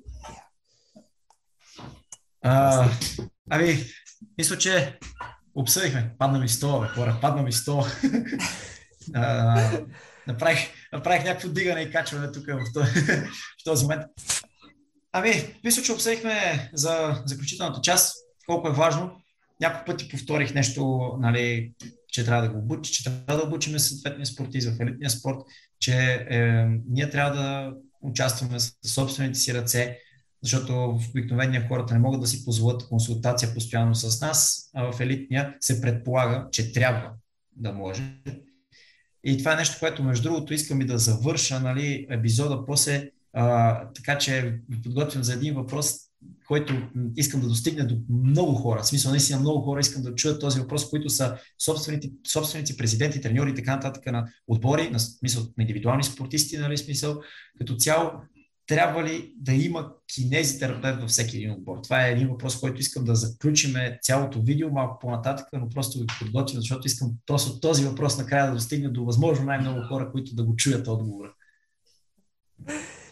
А, 2.42 2.90
ами, 3.50 3.78
мисля, 4.38 4.58
че 4.58 5.00
обсъдихме. 5.58 6.12
Падна 6.18 6.40
ми 6.40 6.50
стола, 6.50 6.82
бе, 6.82 6.88
хора, 6.88 7.18
падна 7.22 7.44
ми 7.44 7.52
стола. 7.52 7.88
направих, 10.28 10.60
направих 10.94 11.24
някакво 11.24 11.50
дигане 11.50 11.82
и 11.82 11.92
качване 11.92 12.32
тук 12.32 12.46
в 12.46 12.74
този, 12.74 12.92
в 13.62 13.64
този 13.66 13.86
момент. 13.86 14.04
Ами, 15.12 15.56
мисля, 15.64 15.84
че 15.84 15.92
обсъдихме 15.92 16.70
за 16.74 17.24
заключителната 17.26 17.82
част, 17.82 18.16
колко 18.46 18.68
е 18.68 18.74
важно. 18.74 19.22
Няколко 19.62 19.86
пъти 19.86 20.10
повторих 20.10 20.54
нещо, 20.54 21.12
нали, 21.20 21.74
че 22.08 22.26
трябва 22.26 22.42
да 22.42 22.50
го 22.50 22.60
обучи, 22.60 22.92
че 22.94 23.04
трябва 23.04 23.42
да 23.42 23.48
обучим 23.48 23.80
съответния 23.80 24.26
спортист 24.26 24.70
в 24.70 24.82
елитния 24.82 25.10
спорт, 25.10 25.38
че 25.80 26.26
е, 26.30 26.40
ние 26.90 27.10
трябва 27.10 27.32
да 27.32 27.74
участваме 28.02 28.60
с 28.60 28.74
собствените 28.86 29.40
си 29.40 29.54
ръце, 29.54 30.00
защото 30.44 31.00
обикновения 31.12 31.68
хората 31.68 31.94
не 31.94 32.00
могат 32.00 32.22
да 32.22 32.28
си 32.28 32.46
позволят 32.46 32.88
консултация 32.90 33.54
постоянно 33.54 33.96
с 33.96 34.22
нас, 34.22 34.70
а 34.76 34.92
в 34.92 35.00
елитния 35.00 35.56
се 35.60 35.82
предполага, 35.82 36.48
че 36.52 36.74
трябва 36.74 37.12
да 37.56 37.74
може. 37.74 38.04
И 39.24 39.38
това 39.38 39.54
е 39.54 39.56
нещо, 39.56 39.76
което 39.80 40.04
между 40.04 40.24
другото 40.30 40.54
искам 40.54 40.82
и 40.82 40.86
да 40.86 40.98
завърша 40.98 41.60
нали, 41.60 42.08
епизода 42.10 42.66
после, 42.66 43.10
а, 43.34 43.90
така 43.90 44.18
че 44.18 44.60
ви 44.70 44.82
подготвям 44.82 45.24
за 45.24 45.34
един 45.34 45.54
въпрос, 45.54 45.96
който 46.48 46.74
искам 47.16 47.42
да 47.42 47.48
достигне 47.48 47.84
до 47.84 47.96
много 48.10 48.56
хора. 48.56 48.84
В 48.84 48.88
смисъл, 48.88 49.12
наистина 49.12 49.40
много 49.40 49.62
хора 49.62 49.80
искам 49.80 50.04
да 50.04 50.16
чуят 50.16 50.42
този 50.42 50.60
въпрос, 50.60 50.90
които 50.90 51.10
са 51.10 51.38
собственици, 51.66 52.14
собственици 52.28 52.78
президенти, 52.78 53.22
треньори 53.22 53.50
и 53.50 53.56
така 53.56 53.76
нататък 53.76 54.06
на 54.06 54.28
отбори, 54.48 54.90
на 54.90 55.00
смисъл 55.00 55.44
на 55.58 55.64
индивидуални 55.64 56.04
спортисти, 56.04 56.58
нали, 56.58 56.78
смисъл, 56.78 57.22
като 57.58 57.76
цяло 57.76 58.12
трябва 58.68 59.04
ли 59.04 59.34
да 59.38 59.54
има 59.54 59.92
кинезитерапевт 60.16 61.02
във 61.02 61.10
всеки 61.10 61.38
един 61.38 61.52
отбор? 61.52 61.78
Това 61.84 62.08
е 62.08 62.12
един 62.12 62.28
въпрос, 62.28 62.60
който 62.60 62.82
искам 62.82 63.04
да 63.04 63.16
заключиме 63.16 64.00
цялото 64.02 64.42
видео 64.42 64.72
малко 64.72 65.00
по-нататък, 65.00 65.48
но 65.54 65.70
просто 65.70 66.00
ви 66.00 66.06
подготвим, 66.20 66.60
защото 66.60 66.88
искам 66.88 67.12
просто 67.26 67.60
този 67.60 67.86
въпрос 67.86 68.18
накрая 68.18 68.48
да 68.48 68.54
достигне 68.54 68.90
до 68.90 69.06
възможно 69.06 69.46
най-много 69.46 69.82
хора, 69.88 70.12
които 70.12 70.36
да 70.36 70.44
го 70.44 70.56
чуят 70.56 70.88
отговора. 70.88 71.34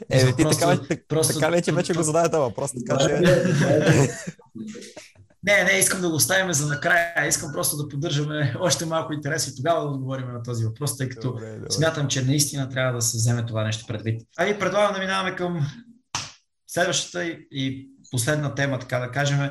Е, 0.09 0.35
ти 0.35 0.43
просто, 0.43 0.59
така, 0.87 1.01
просто, 1.07 1.33
така 1.33 1.49
вече, 1.49 1.71
вече 1.71 1.93
го 1.93 2.03
зададе 2.03 2.29
този 2.29 2.41
въпрос. 2.41 2.71
Така, 2.87 2.97
че... 2.97 3.21
Не, 5.45 5.63
не, 5.63 5.71
искам 5.71 6.01
да 6.01 6.09
го 6.09 6.15
оставим 6.15 6.53
за 6.53 6.67
накрая. 6.67 7.27
Искам 7.27 7.51
просто 7.53 7.77
да 7.77 7.89
поддържаме 7.89 8.55
още 8.59 8.85
малко 8.85 9.13
интерес 9.13 9.47
и 9.47 9.55
тогава 9.55 9.81
да 9.81 9.87
отговорим 9.87 10.33
на 10.33 10.43
този 10.43 10.65
въпрос, 10.65 10.97
тъй 10.97 11.09
като 11.09 11.31
добре, 11.31 11.53
добре. 11.53 11.71
смятам, 11.71 12.07
че 12.07 12.25
наистина 12.25 12.69
трябва 12.69 12.93
да 12.93 13.01
се 13.01 13.17
вземе 13.17 13.45
това 13.45 13.63
нещо 13.63 13.85
предвид. 13.87 14.21
Ами 14.37 14.59
предлагам 14.59 14.93
да 14.93 14.99
минаваме 14.99 15.35
към 15.35 15.67
следващата 16.67 17.25
и 17.51 17.89
последна 18.11 18.55
тема, 18.55 18.79
така 18.79 18.99
да 18.99 19.11
кажем. 19.11 19.49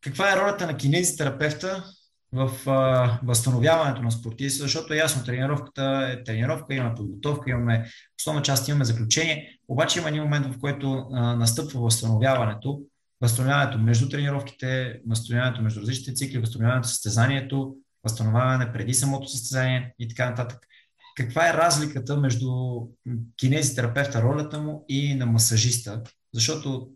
Каква 0.00 0.32
е 0.32 0.36
ролята 0.36 0.66
на 0.66 0.76
кинезитерапевта 0.76 1.84
в 2.32 2.70
а, 2.70 3.18
възстановяването 3.22 4.02
на 4.02 4.10
спортисти, 4.10 4.62
защото 4.62 4.94
е 4.94 4.96
ясно, 4.96 5.24
тренировката 5.24 6.08
е 6.12 6.24
тренировка, 6.24 6.74
имаме 6.74 6.94
подготовка, 6.94 7.50
имаме 7.50 7.90
основна 8.20 8.42
част, 8.42 8.68
имаме 8.68 8.84
заключение, 8.84 9.58
обаче 9.68 9.98
има 9.98 10.08
един 10.08 10.22
момент, 10.22 10.46
в 10.46 10.60
който 10.60 11.06
а, 11.12 11.36
настъпва 11.36 11.80
възстановяването, 11.80 12.80
възстановяването 13.22 13.78
между 13.78 14.08
тренировките, 14.08 15.00
възстановяването 15.06 15.62
между 15.62 15.80
различните 15.80 16.14
цикли, 16.14 16.38
възстановяването 16.38 16.88
състезанието, 16.88 17.76
възстановяване 18.04 18.72
преди 18.72 18.94
самото 18.94 19.28
състезание 19.28 19.94
и 19.98 20.08
така 20.08 20.30
нататък. 20.30 20.58
Каква 21.16 21.48
е 21.48 21.52
разликата 21.52 22.16
между 22.16 22.52
кинезитерапевта, 23.36 24.22
ролята 24.22 24.60
му 24.60 24.84
и 24.88 25.14
на 25.14 25.26
масажиста? 25.26 26.02
Защото 26.34 26.90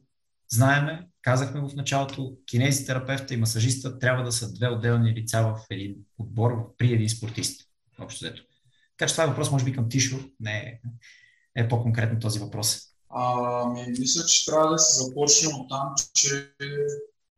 знаеме, 0.53 1.07
казахме 1.23 1.61
в 1.61 1.77
началото, 1.77 2.37
кинезитерапевта 2.47 3.35
и 3.35 3.37
масажиста 3.37 3.99
трябва 3.99 4.25
да 4.25 4.33
са 4.33 4.53
две 4.53 4.69
отделни 4.69 5.15
лица 5.15 5.43
в 5.43 5.61
един 5.71 5.95
отбор 6.19 6.77
при 6.79 6.93
един 6.93 7.09
спортист. 7.09 7.61
Общо 7.99 8.25
взето. 8.25 8.43
Така 8.99 9.09
че 9.09 9.15
това 9.15 9.25
е 9.25 9.27
въпрос, 9.27 9.51
може 9.51 9.65
би, 9.65 9.73
към 9.73 9.89
Тишо. 9.89 10.19
Не 10.41 10.53
е, 10.59 10.81
е 11.63 11.69
по-конкретно 11.69 12.19
този 12.19 12.39
въпрос. 12.39 12.96
Ами, 13.11 13.87
мисля, 13.99 14.27
че 14.27 14.45
трябва 14.45 14.71
да 14.71 14.79
се 14.79 15.05
започнем 15.05 15.61
от 15.61 15.69
там, 15.69 15.95
че 16.15 16.53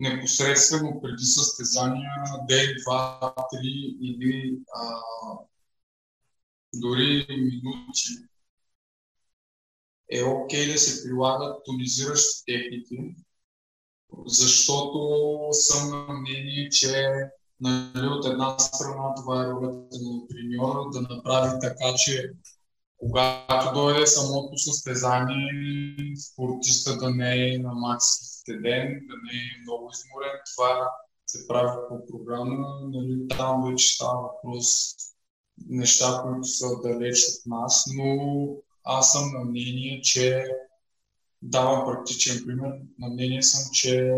непосредствено 0.00 1.00
преди 1.02 1.24
състезания, 1.24 2.10
ден, 2.48 2.74
два, 2.82 3.34
три 3.52 3.96
или 4.00 4.58
а, 4.74 5.00
дори 6.74 7.26
минути 7.28 8.28
е 10.10 10.22
окей 10.22 10.66
okay 10.66 10.72
да 10.72 10.78
се 10.78 11.04
прилагат 11.04 11.64
тонизиращи 11.64 12.44
техники, 12.46 13.14
защото 14.26 14.98
съм 15.52 15.90
на 15.90 16.12
мнение, 16.12 16.70
че 16.70 17.12
нали, 17.60 18.06
от 18.06 18.26
една 18.26 18.58
страна 18.58 19.14
това 19.14 19.42
е 19.42 19.48
ролята 19.48 19.96
на 20.00 20.26
треньора 20.28 20.90
да 20.92 21.00
направи 21.00 21.60
така, 21.60 21.94
че 22.04 22.32
когато 22.98 23.74
дойде 23.74 24.06
самото 24.06 24.58
състезание, 24.58 26.16
спортиста 26.16 26.96
да 26.96 27.10
не 27.10 27.54
е 27.54 27.58
на 27.58 27.72
максимите 27.72 28.62
ден, 28.62 29.06
да 29.08 29.14
не 29.24 29.38
е 29.38 29.62
много 29.62 29.90
изморен, 29.92 30.40
това 30.54 30.90
се 31.26 31.48
прави 31.48 31.78
по 31.88 32.06
програма. 32.06 32.80
Нали, 32.82 33.28
там 33.28 33.70
вече 33.70 33.94
става 33.94 34.22
въпрос 34.22 34.94
неща, 35.66 36.22
които 36.24 36.44
са 36.44 36.66
далеч 36.82 37.18
от 37.18 37.46
нас, 37.46 37.84
но 37.96 38.16
аз 38.84 39.12
съм 39.12 39.32
на 39.32 39.44
мнение, 39.44 40.00
че 40.02 40.44
давам 41.42 41.84
практичен 41.86 42.42
пример. 42.46 42.72
На 42.98 43.08
мнение 43.08 43.42
съм, 43.42 43.70
че 43.72 44.14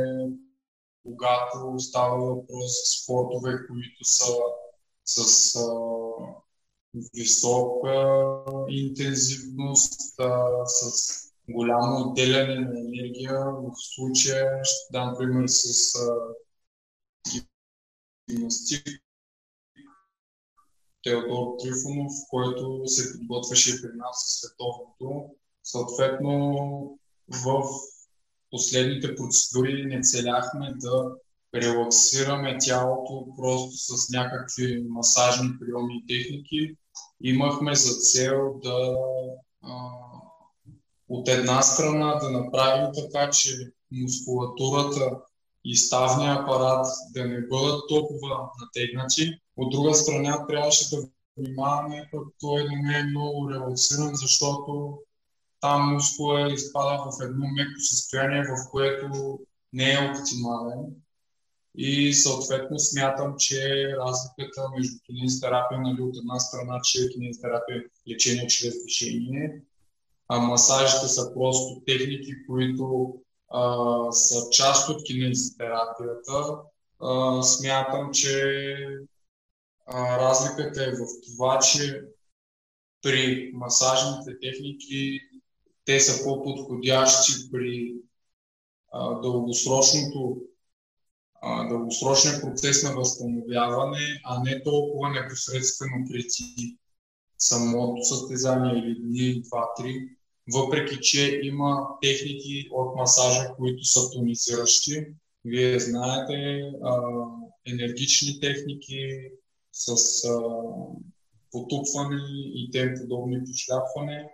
когато 1.03 1.79
става 1.79 2.17
въпрос 2.17 2.65
за 2.65 3.03
спортове, 3.03 3.59
които 3.69 4.05
са 4.05 4.33
с 5.05 5.57
а, 5.57 5.63
висока 6.95 8.25
интензивност, 8.69 10.21
а, 10.21 10.67
с 10.67 11.31
голямо 11.49 12.09
отделяне 12.09 12.55
на 12.55 12.81
енергия. 12.81 13.45
В 13.45 13.73
случая 13.77 14.61
ще 14.65 14.93
дам 14.93 15.15
пример 15.19 15.45
с 15.47 15.93
гимнастик. 18.29 18.87
Теодор 21.03 21.57
Трифонов, 21.63 22.13
който 22.31 22.83
се 22.87 23.19
подготвяше 23.19 23.83
при 23.83 23.97
нас 23.97 24.25
в 24.25 24.41
световното. 24.41 25.31
Съответно, 25.63 26.99
в 27.45 27.63
последните 28.51 29.15
процедури 29.15 29.85
не 29.87 30.03
целяхме 30.03 30.75
да 30.77 31.17
релаксираме 31.55 32.59
тялото 32.61 33.27
просто 33.37 33.97
с 33.97 34.11
някакви 34.11 34.85
масажни 34.89 35.51
приеми 35.59 36.03
и 36.05 36.07
техники. 36.07 36.77
Имахме 37.23 37.75
за 37.75 37.95
цел 37.95 38.61
да 38.63 38.97
а, 39.63 39.91
от 41.09 41.29
една 41.29 41.63
страна 41.63 42.15
да 42.15 42.31
направим 42.31 42.91
така, 42.95 43.31
че 43.31 43.73
мускулатурата 43.93 45.11
и 45.65 45.77
ставния 45.77 46.35
апарат 46.35 46.87
да 47.15 47.25
не 47.25 47.41
бъдат 47.41 47.89
толкова 47.89 48.51
натегнати. 48.61 49.41
От 49.57 49.71
друга 49.71 49.95
страна 49.95 50.47
трябваше 50.47 50.97
да 50.97 51.03
внимаваме, 51.37 52.09
като 52.11 52.31
той 52.41 52.63
да 52.63 52.71
не 52.71 52.99
е 52.99 53.05
много 53.05 53.51
релаксиран, 53.51 54.11
защото 54.15 54.99
там 55.61 55.93
мускула 55.95 56.53
изпада 56.53 57.03
в 57.05 57.25
едно 57.25 57.47
меко 57.47 57.81
състояние, 57.81 58.43
в 58.43 58.71
което 58.71 59.39
не 59.73 59.93
е 59.93 60.11
оптимален 60.11 60.87
и 61.75 62.15
съответно 62.15 62.79
смятам, 62.79 63.35
че 63.39 63.93
разликата 63.97 64.69
между 64.77 64.99
кинезитерапия, 65.07 65.81
нали, 65.81 66.03
от 66.03 66.17
една 66.17 66.39
страна, 66.39 66.81
че 66.85 67.09
кинезитерапия 67.09 67.79
е 67.79 68.11
лечение 68.13 68.47
чрез 68.47 68.75
движение, 68.83 69.63
а 70.29 70.39
масажите 70.39 71.09
са 71.09 71.35
просто 71.35 71.83
техники, 71.87 72.47
които 72.47 73.15
а, 73.49 74.13
са 74.13 74.51
част 74.51 74.89
от 74.89 75.05
кинезитерапията. 75.05 76.57
А, 77.01 77.43
смятам, 77.43 78.11
че 78.13 78.77
а, 79.87 80.19
разликата 80.19 80.85
е 80.85 80.91
в 80.91 81.07
това, 81.27 81.59
че 81.59 82.03
при 83.03 83.51
масажните 83.55 84.39
техники 84.41 85.21
те 85.85 86.01
са 86.01 86.25
по-подходящи 86.25 87.33
при 87.53 87.95
а, 88.93 89.21
дългосрочното 89.21 90.37
а, 91.41 91.69
дългосрочния 91.69 92.41
процес 92.41 92.83
на 92.83 92.95
възстановяване, 92.95 94.21
а 94.25 94.43
не 94.43 94.63
толкова 94.63 95.11
непосредствено 95.11 96.07
преди 96.11 96.77
самото 97.39 98.05
състезание 98.05 98.73
или 98.75 98.97
дни, 99.01 99.43
два, 99.43 99.69
три. 99.77 100.09
Въпреки, 100.55 100.99
че 101.01 101.41
има 101.43 101.87
техники 102.03 102.69
от 102.73 102.97
масажа, 102.97 103.55
които 103.57 103.85
са 103.85 104.11
тонизиращи. 104.11 105.07
Вие 105.45 105.81
знаете, 105.81 106.63
а, 106.85 107.01
енергични 107.67 108.41
техники 108.41 109.31
с 109.73 109.95
а, 110.25 110.43
потупване 111.53 112.23
и 112.55 112.71
тем 112.73 112.95
подобни 113.01 113.45
почляпване. 113.45 114.29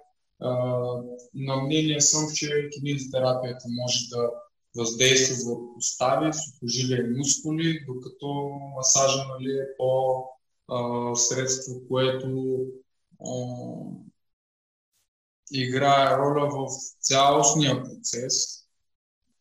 На 1.34 1.56
мнение 1.56 2.00
съм, 2.00 2.26
че 2.34 2.68
кинезитерапията 2.70 3.64
може 3.68 4.08
да 4.08 4.30
въздейства 4.76 5.36
върху 5.54 5.80
стави, 5.80 6.32
сухожилия 6.32 7.06
и 7.06 7.18
мускули, 7.18 7.84
докато 7.86 8.50
масажа 8.76 9.24
нали, 9.28 9.52
е 9.52 9.76
по 9.78 10.24
средство, 11.16 11.80
което 11.88 12.56
играе 15.52 16.18
роля 16.18 16.48
в 16.50 16.68
цялостния 17.00 17.82
процес 17.82 18.34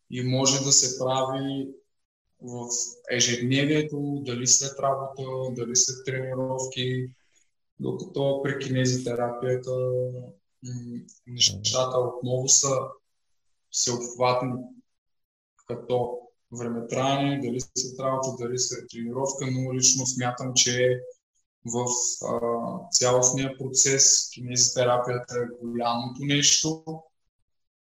и 0.10 0.24
може 0.24 0.64
да 0.64 0.72
се 0.72 1.00
прави 1.00 1.70
в 2.42 2.68
ежедневието, 3.12 4.22
дали 4.26 4.48
след 4.48 4.80
работа, 4.80 5.24
дали 5.52 5.76
след 5.76 6.06
тренировки, 6.06 7.10
докато 7.80 8.42
при 8.44 8.60
кинезитерапията 8.60 9.72
нещата 11.28 11.98
отново 11.98 12.48
са 12.48 12.70
всеобхватни 13.72 14.52
като 15.66 16.20
времетраене, 16.52 17.40
дали 17.44 17.60
след 17.60 18.00
работа, 18.00 18.28
дали 18.40 18.60
след 18.60 18.86
тренировка, 18.90 19.46
но 19.52 19.74
лично 19.74 20.06
смятам, 20.06 20.54
че 20.56 21.02
в 21.66 21.86
а, 22.26 22.40
цялостния 22.92 23.58
процес 23.58 24.30
кинезитерапията 24.34 25.36
е 25.40 25.66
голямото 25.66 26.20
нещо, 26.20 26.84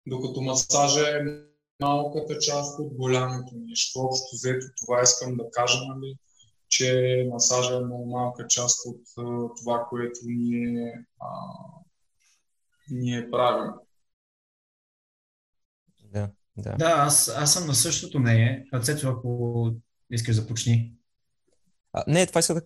докато 0.08 0.42
масажа 0.42 1.10
е 1.10 1.22
малката 1.80 2.40
част 2.40 2.80
от 2.80 2.94
голямото 2.94 3.54
нещо. 3.56 4.00
Общо 4.00 4.26
взето 4.34 4.66
това 4.86 5.02
искам 5.02 5.38
да 5.38 5.50
кажа, 5.52 5.78
нали, 5.88 6.18
че 6.70 7.28
масажа 7.32 7.76
е 7.76 7.80
много 7.80 8.06
малка 8.06 8.48
част 8.48 8.86
от 8.86 9.02
а, 9.18 9.24
това, 9.58 9.88
което 9.90 10.20
ние, 10.24 11.06
а, 11.20 11.28
ние 12.90 13.32
правим. 13.32 13.72
Да, 16.04 16.30
да. 16.58 16.76
Да, 16.76 16.94
аз, 16.98 17.28
аз 17.38 17.54
съм 17.54 17.68
на 17.68 17.76
същото 17.76 18.20
мнение. 18.20 18.66
Цецо, 18.84 19.10
ако 19.10 19.72
искаш 20.12 20.36
да 20.36 20.48
почни. 20.48 20.94
А, 21.94 22.04
не, 22.08 22.26
това 22.26 22.40
иска. 22.40 22.62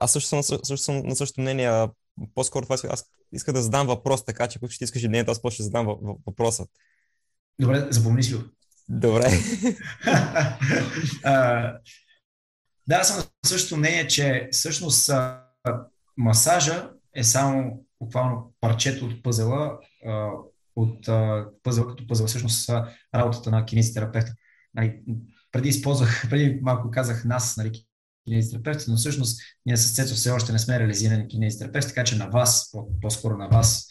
Аз 0.00 0.12
също 0.12 0.28
съм, 0.28 0.42
също 0.42 0.76
съм 0.76 1.02
на 1.06 1.16
същото 1.16 1.40
мнение. 1.40 1.88
По-скоро 2.34 2.62
това 2.62 2.74
иска... 2.74 2.88
аз 2.90 3.04
иска 3.32 3.52
да 3.52 3.62
задам 3.62 3.86
въпрос, 3.86 4.24
така 4.24 4.46
че 4.46 4.58
ако 4.58 4.68
ще 4.68 4.84
искаш 4.84 5.02
мнението, 5.02 5.30
аз 5.30 5.42
после 5.42 5.54
ще 5.54 5.62
задам 5.62 5.86
въпросът. 6.26 6.68
Добре, 7.60 7.86
запомни 7.90 8.22
си 8.22 8.34
го. 8.34 8.42
Добре. 8.88 9.30
а, 11.24 11.78
да, 12.88 12.96
аз 12.96 13.08
съм 13.08 13.16
на 13.16 13.24
същото 13.46 13.76
мнение, 13.76 14.08
че 14.08 14.48
всъщност 14.52 15.10
масажа 16.16 16.90
е 17.14 17.24
само 17.24 17.84
буквално 18.00 18.54
парчето 18.60 19.04
от 19.04 19.22
пъзела, 19.22 19.78
от 20.76 21.06
пъзел 21.62 21.86
като 21.86 22.06
пъзел, 22.06 22.26
всъщност 22.26 22.70
работата 23.14 23.50
на 23.50 23.64
кинезитерапевта. 23.64 24.32
Нали, 24.74 25.00
преди 25.52 25.68
използвах, 25.68 26.26
преди 26.30 26.60
малко 26.62 26.90
казах 26.90 27.24
нас, 27.24 27.56
нали, 27.56 27.84
кинезитерапевти, 28.24 28.84
но 28.88 28.96
всъщност 28.96 29.40
ние 29.66 29.76
с 29.76 29.94
Цецо 29.94 30.14
все 30.14 30.30
още 30.30 30.52
не 30.52 30.58
сме 30.58 30.80
реализирани 30.80 31.28
кинезитерапевти, 31.28 31.88
така 31.88 32.04
че 32.04 32.16
на 32.16 32.26
вас, 32.26 32.72
по-скоро 33.00 33.36
на 33.36 33.48
вас, 33.48 33.88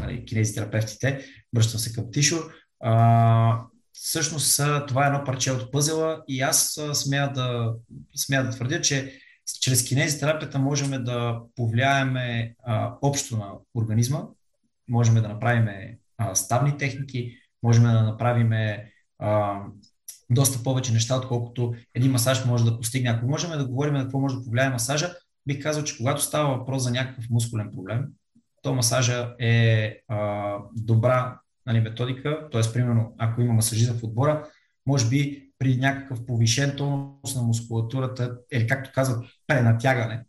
нали, 0.00 0.24
кинезитерапевтите, 0.24 1.24
връщам 1.54 1.80
се 1.80 1.92
към 1.92 2.10
Тишо, 2.12 2.36
а, 2.80 3.60
всъщност 3.92 4.60
това 4.88 5.04
е 5.04 5.06
едно 5.06 5.24
парче 5.24 5.52
от 5.52 5.72
пъзела 5.72 6.22
и 6.28 6.40
аз 6.40 6.80
смея 6.92 7.32
да, 7.32 7.74
смея 8.16 8.44
да 8.44 8.50
твърдя, 8.50 8.80
че 8.80 9.20
чрез 9.60 9.84
кинезитерапията 9.84 10.58
можем 10.58 11.04
да 11.04 11.40
повлияем 11.56 12.16
а, 12.64 12.94
общо 13.02 13.36
на 13.36 13.52
организма, 13.74 14.22
можем 14.90 15.14
да 15.14 15.28
направим 15.28 15.68
а, 16.18 16.34
ставни 16.34 16.76
техники, 16.78 17.36
можем 17.62 17.82
да 17.82 18.02
направим 18.02 18.52
доста 20.30 20.62
повече 20.62 20.92
неща, 20.92 21.16
отколкото 21.16 21.74
един 21.94 22.12
масаж 22.12 22.44
може 22.44 22.64
да 22.64 22.76
постигне. 22.76 23.10
Ако 23.10 23.26
можем 23.26 23.50
да 23.50 23.66
говорим 23.66 23.94
на 23.94 24.02
какво 24.02 24.20
може 24.20 24.36
да 24.36 24.44
повлияе 24.44 24.70
масажа, 24.70 25.14
бих 25.46 25.62
казал, 25.62 25.84
че 25.84 25.96
когато 25.96 26.22
става 26.22 26.56
въпрос 26.56 26.82
за 26.82 26.90
някакъв 26.90 27.30
мускулен 27.30 27.70
проблем, 27.74 28.06
то 28.62 28.74
масажа 28.74 29.34
е 29.38 29.96
а, 30.08 30.56
добра 30.76 31.40
нали, 31.66 31.80
методика, 31.80 32.48
т.е. 32.52 32.72
примерно 32.72 33.14
ако 33.18 33.40
има 33.40 33.52
масажист 33.52 33.92
в 33.92 34.04
отбора, 34.04 34.48
може 34.86 35.08
би 35.08 35.50
при 35.58 35.76
някакъв 35.76 36.26
повишен 36.26 36.76
тонус 36.76 37.34
на 37.36 37.42
мускулатурата, 37.42 38.36
или 38.52 38.66
както 38.66 38.90
казват, 38.94 39.24
пренатягане, 39.46 40.24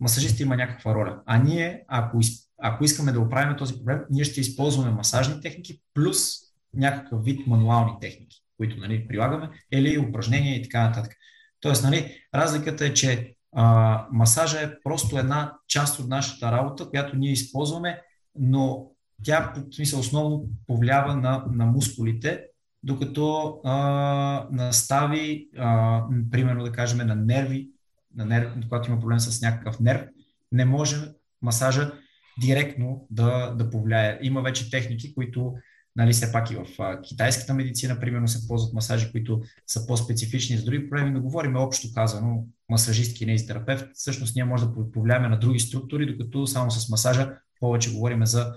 масажист 0.00 0.40
има 0.40 0.56
някаква 0.56 0.94
роля. 0.94 1.22
А 1.26 1.38
ние, 1.38 1.84
ако, 1.88 2.18
ако 2.62 2.84
искаме 2.84 3.12
да 3.12 3.20
оправим 3.20 3.56
този 3.56 3.74
проблем, 3.74 4.00
ние 4.10 4.24
ще 4.24 4.40
използваме 4.40 4.90
масажни 4.90 5.40
техники 5.40 5.80
плюс 5.94 6.28
някакъв 6.74 7.24
вид 7.24 7.46
мануални 7.46 7.92
техники, 8.00 8.42
които 8.56 8.76
нали, 8.76 9.08
прилагаме, 9.08 9.50
или 9.72 9.98
упражнения 9.98 10.56
и 10.56 10.62
така 10.62 10.82
нататък. 10.82 11.12
Тоест, 11.60 11.84
нали, 11.84 12.16
разликата 12.34 12.86
е, 12.86 12.94
че 12.94 13.34
а, 13.56 14.06
масажа 14.12 14.60
е 14.60 14.80
просто 14.84 15.18
една 15.18 15.52
част 15.68 16.00
от 16.00 16.08
нашата 16.08 16.52
работа, 16.52 16.88
която 16.90 17.16
ние 17.16 17.32
използваме, 17.32 18.00
но 18.38 18.86
тя 19.22 19.52
в 19.56 19.74
смисъл 19.74 20.00
основно 20.00 20.44
повлиява 20.66 21.16
на, 21.16 21.44
на 21.52 21.66
мускулите, 21.66 22.44
докато 22.82 23.58
а, 23.64 24.46
настави, 24.50 25.48
а, 25.58 26.02
примерно 26.30 26.64
да 26.64 26.72
кажем, 26.72 27.06
на 27.06 27.14
нерви, 27.14 27.70
на 28.14 28.24
нерв, 28.24 28.52
когато 28.62 28.90
има 28.90 29.00
проблем 29.00 29.20
с 29.20 29.42
някакъв 29.42 29.80
нерв, 29.80 30.06
не 30.52 30.64
може 30.64 30.96
масажа 31.42 31.92
директно 32.40 33.06
да, 33.10 33.50
да 33.50 33.70
повлияе. 33.70 34.18
Има 34.22 34.42
вече 34.42 34.70
техники, 34.70 35.14
които 35.14 35.54
нали, 35.96 36.12
все 36.12 36.32
пак 36.32 36.50
и 36.50 36.54
в 36.54 36.66
а, 36.78 37.02
китайската 37.02 37.54
медицина, 37.54 38.00
примерно, 38.00 38.28
се 38.28 38.48
ползват 38.48 38.74
масажи, 38.74 39.12
които 39.12 39.42
са 39.66 39.86
по-специфични 39.86 40.56
за 40.56 40.64
други 40.64 40.90
проблеми, 40.90 41.10
но 41.10 41.20
говорим 41.20 41.56
общо 41.56 41.88
казано, 41.94 42.46
масажист, 42.68 43.16
кинезитерапевт, 43.16 43.86
всъщност 43.94 44.36
ние 44.36 44.44
може 44.44 44.66
да 44.66 44.92
повлияем 44.92 45.30
на 45.30 45.38
други 45.38 45.58
структури, 45.58 46.16
докато 46.16 46.46
само 46.46 46.70
с 46.70 46.88
масажа 46.88 47.30
повече 47.60 47.92
говорим 47.92 48.26
за 48.26 48.54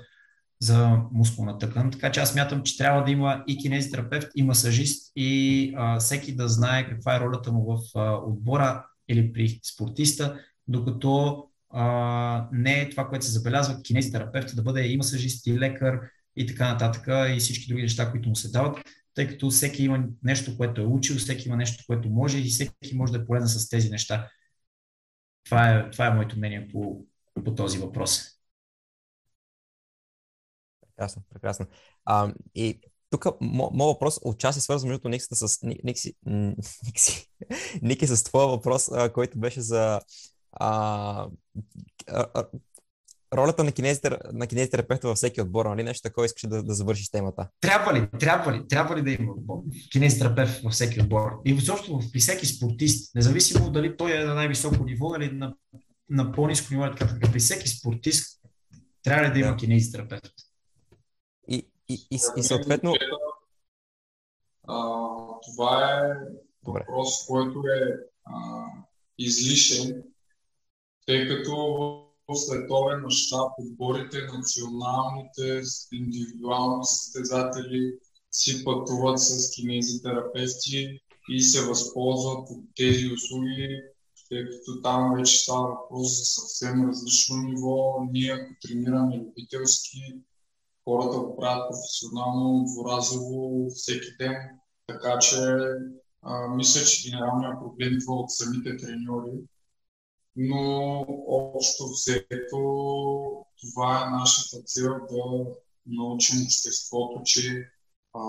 за 0.59 0.97
мускулна 1.11 1.57
тъкан. 1.57 1.91
Така 1.91 2.11
че 2.11 2.19
аз 2.19 2.36
мятам, 2.36 2.63
че 2.63 2.78
трябва 2.78 3.03
да 3.03 3.11
има 3.11 3.43
и 3.47 3.57
кинезитерапевт, 3.57 4.28
и 4.36 4.43
масажист, 4.43 5.11
и 5.15 5.73
а, 5.78 5.99
всеки 5.99 6.36
да 6.36 6.47
знае 6.47 6.89
каква 6.89 7.15
е 7.15 7.19
ролята 7.19 7.51
му 7.51 7.65
в 7.65 7.80
а, 7.95 8.13
отбора 8.15 8.86
или 9.09 9.34
при 9.34 9.59
спортиста, 9.63 10.39
докато 10.67 11.43
не 12.51 12.82
е 12.82 12.89
това, 12.89 13.07
което 13.07 13.26
се 13.26 13.32
забелязва, 13.32 13.82
кинезитерапевт 13.82 14.55
да 14.55 14.61
бъде 14.61 14.88
и 14.88 14.97
масажист, 14.97 15.47
и 15.47 15.59
лекар, 15.59 15.99
и 16.36 16.45
така 16.45 16.73
нататък, 16.73 17.07
и 17.36 17.39
всички 17.39 17.67
други 17.67 17.82
неща, 17.82 18.11
които 18.11 18.30
му 18.30 18.36
се 18.36 18.51
дават, 18.51 18.78
тъй 19.13 19.28
като 19.28 19.49
всеки 19.49 19.84
има 19.84 20.07
нещо, 20.23 20.57
което 20.57 20.82
е 20.82 20.86
учил, 20.86 21.15
всеки 21.15 21.47
има 21.47 21.57
нещо, 21.57 21.84
което 21.88 22.09
може 22.09 22.39
и 22.39 22.49
всеки 22.49 22.95
може 22.95 23.13
да 23.13 23.19
е 23.19 23.26
полезен 23.26 23.47
с 23.47 23.69
тези 23.69 23.89
неща. 23.89 24.30
Това 25.43 25.71
е, 25.71 25.89
това 25.89 26.07
е 26.07 26.13
моето 26.13 26.38
мнение 26.38 26.67
по, 26.67 27.05
по 27.45 27.55
този 27.55 27.78
въпрос. 27.78 28.21
Прекрасно, 30.82 31.23
прекрасно. 31.34 31.65
А, 32.05 32.34
и 32.55 32.80
тук 33.09 33.26
моят 33.41 33.95
въпрос 33.95 34.19
отчасти 34.23 34.59
е 34.59 34.61
свързан 34.61 34.89
между 34.89 35.09
Никси 35.09 35.28
с, 35.32 35.59
Никси, 35.84 36.13
Никси, 36.26 37.30
Ники 37.82 38.07
с 38.07 38.23
твоя 38.23 38.47
въпрос, 38.47 38.89
който 39.13 39.39
беше 39.39 39.61
за 39.61 40.01
а, 40.55 41.27
а, 42.07 42.45
ролята 43.33 43.63
на, 43.63 43.71
кинезитер, 43.71 44.19
на 44.33 44.47
кинезитерапевта 44.47 45.07
във 45.07 45.17
всеки 45.17 45.41
отбор, 45.41 45.65
нали 45.65 45.83
нещо 45.83 46.09
такова 46.09 46.25
искаш 46.25 46.49
да, 46.49 46.63
да 46.63 46.73
завършиш 46.73 47.09
темата? 47.09 47.47
Трябва 47.61 47.93
ли, 47.93 48.07
трябва 48.19 48.53
ли, 48.53 48.67
трябва 48.67 48.97
ли 48.97 49.01
да 49.01 49.11
има 49.11 49.33
кинезитерапевт 49.91 50.63
във 50.63 50.73
всеки 50.73 51.01
отбор? 51.01 51.31
И 51.45 51.55
защото 51.55 51.99
при 52.11 52.19
всеки 52.19 52.45
спортист, 52.45 53.15
независимо 53.15 53.69
дали 53.69 53.97
той 53.97 54.21
е 54.21 54.25
на 54.25 54.33
най-високо 54.33 54.83
ниво 54.83 55.15
или 55.15 55.31
на, 55.31 55.55
на 56.09 56.31
по-низко 56.31 56.73
ниво, 56.73 56.91
така, 56.91 57.31
при 57.31 57.39
всеки 57.39 57.69
спортист 57.69 58.41
трябва 59.03 59.27
ли 59.27 59.33
да 59.33 59.39
има 59.39 59.51
да. 59.51 59.57
кинезитерапевт? 59.57 60.31
И, 61.47 61.67
и, 61.89 62.07
и, 62.11 62.19
и 62.37 62.43
съответно... 62.43 62.93
А, 64.67 64.75
това 65.45 65.89
е 65.89 66.13
Добре. 66.63 66.85
въпрос, 66.87 67.25
който 67.27 67.59
е 67.59 67.97
а, 68.25 68.65
излишен, 69.17 70.03
тъй 71.05 71.27
като 71.27 71.55
в 72.27 72.35
световен 72.35 73.01
мащаб 73.01 73.51
отборите, 73.57 74.17
националните, 74.33 75.61
индивидуални 75.91 76.85
състезатели 76.85 77.93
си 78.31 78.63
пътуват 78.65 79.19
с 79.19 79.51
кинезитерапевти 79.51 80.99
и 81.29 81.41
се 81.41 81.65
възползват 81.65 82.49
от 82.49 82.63
тези 82.75 83.13
услуги, 83.13 83.81
тъй 84.29 84.45
като 84.45 84.81
там 84.81 85.15
вече 85.17 85.37
става 85.37 85.67
въпрос 85.67 86.17
за 86.17 86.25
съвсем 86.25 86.89
различно 86.89 87.37
ниво. 87.37 88.03
Ние, 88.11 88.31
ако 88.31 88.53
тренираме 88.61 89.17
любителски, 89.17 89.99
хората 90.83 91.19
го 91.19 91.35
правят 91.35 91.69
професионално, 91.69 92.65
дворазово, 92.73 93.69
всеки 93.69 94.07
ден. 94.19 94.35
Така 94.87 95.19
че 95.19 95.37
а, 96.21 96.47
мисля, 96.47 96.85
че 96.85 97.09
генералният 97.09 97.59
проблем 97.59 97.93
идва 97.93 98.13
от 98.13 98.31
самите 98.31 98.77
треньори, 98.77 99.31
но 100.36 101.05
общо 101.27 101.83
взето 101.88 102.59
това 103.61 104.05
е 104.07 104.09
нашата 104.09 104.63
цел 104.63 104.93
да 105.11 105.45
научим 105.86 106.38
обществото, 106.45 107.21
че 107.25 107.69
а, 108.13 108.21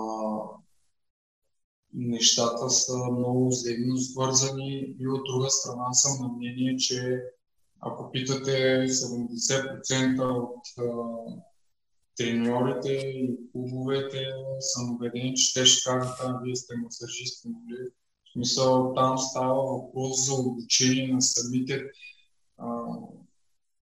нещата 1.93 2.69
са 2.69 2.97
много 3.11 3.47
взаимно 3.49 3.97
свързани 3.97 4.95
и 4.99 5.07
от 5.07 5.21
друга 5.25 5.49
страна 5.49 5.93
съм 5.93 6.21
на 6.21 6.33
мнение, 6.33 6.77
че 6.77 7.23
ако 7.79 8.11
питате 8.11 8.87
70% 8.87 10.29
от 10.43 10.65
а, 10.77 10.91
треньорите 12.17 12.91
и 12.91 13.37
клубовете, 13.51 14.25
съм 14.59 14.95
убеден, 14.95 15.33
че 15.35 15.53
те 15.53 15.65
ще 15.65 15.89
кажат, 15.89 16.15
а 16.19 16.39
вие 16.43 16.55
сте 16.55 16.75
масажисти, 16.77 17.47
нали? 17.47 17.89
Смисъл, 18.37 18.93
там 18.93 19.17
става 19.17 19.63
въпрос 19.63 20.25
за 20.25 20.33
обучение 20.33 21.13
на 21.13 21.21
самите 21.21 21.83
а, 22.57 22.67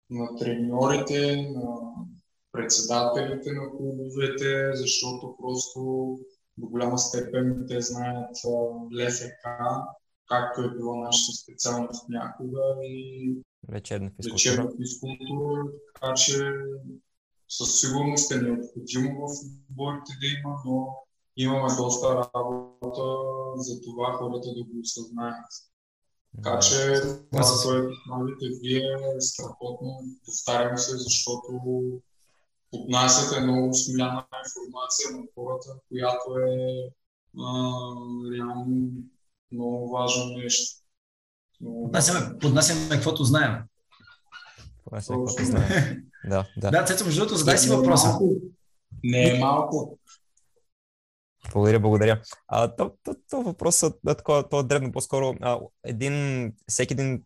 на 0.09 0.35
треньорите, 0.39 1.51
на 1.55 1.75
председателите 2.51 3.51
на 3.51 3.69
клубовете, 3.69 4.71
защото 4.73 5.35
просто 5.41 5.79
до 6.57 6.67
голяма 6.67 6.97
степен 6.97 7.65
те 7.69 7.81
знаят 7.81 8.37
ЛФК, 8.99 9.47
както 10.27 10.61
е 10.61 10.77
била 10.77 10.97
нашата 10.97 11.37
специалност 11.37 12.09
някога 12.09 12.61
и 12.83 13.35
вечерна 13.69 14.11
физкултура. 14.15 14.71
Физкултура, 14.77 15.63
така 15.93 16.13
че 16.13 16.51
със 17.49 17.79
сигурност 17.79 18.31
е 18.31 18.37
необходимо 18.37 19.27
в 19.27 19.31
отборите 19.69 20.11
да 20.21 20.27
има, 20.39 20.55
но 20.65 21.02
имаме 21.37 21.75
доста 21.77 22.15
работа 22.15 23.03
за 23.55 23.81
това 23.81 24.13
хората 24.13 24.47
да 24.53 24.63
го 24.63 24.79
осъзнаят. 24.81 25.45
Така 26.35 26.59
че 26.59 27.01
това, 27.31 27.43
което 27.63 27.95
правите 28.09 28.45
вие 28.61 28.81
е 29.17 29.21
страхотно, 29.21 29.99
повтарям 30.25 30.77
се, 30.77 30.97
защото 30.97 31.61
поднасяте 32.71 33.41
много 33.41 33.73
смляна 33.73 34.25
информация 34.45 35.11
на 35.11 35.23
хората, 35.35 35.69
която 35.89 36.37
е 36.37 36.91
а, 37.39 37.51
реално 38.33 38.91
много 39.51 39.91
важно 39.91 40.37
нещо. 40.37 40.83
Поднасяме, 41.63 42.37
поднасяме 42.39 42.89
каквото 42.89 43.23
знаем. 43.23 43.63
Поднасяме 44.83 45.17
каквото 45.19 45.45
знаем. 45.45 46.03
Да, 46.29 46.45
да. 46.57 46.71
Да, 46.71 46.85
Цецо, 46.85 47.05
между 47.05 47.19
другото, 47.19 47.37
задай 47.37 47.57
си 47.57 47.69
въпроса. 47.69 48.19
Не 49.03 49.29
е 49.29 49.39
малко. 49.39 49.99
Благодаря, 51.53 51.79
благодаря. 51.79 52.21
А, 52.47 52.75
то, 52.75 52.91
то, 53.03 53.15
то 53.29 53.41
въпросът, 53.41 53.99
то, 54.25 54.43
то 54.49 54.59
е 54.59 54.63
дребно 54.63 54.91
по-скоро. 54.91 55.35
А, 55.41 55.59
един, 55.83 56.53
всеки 56.67 56.93
един 56.93 57.23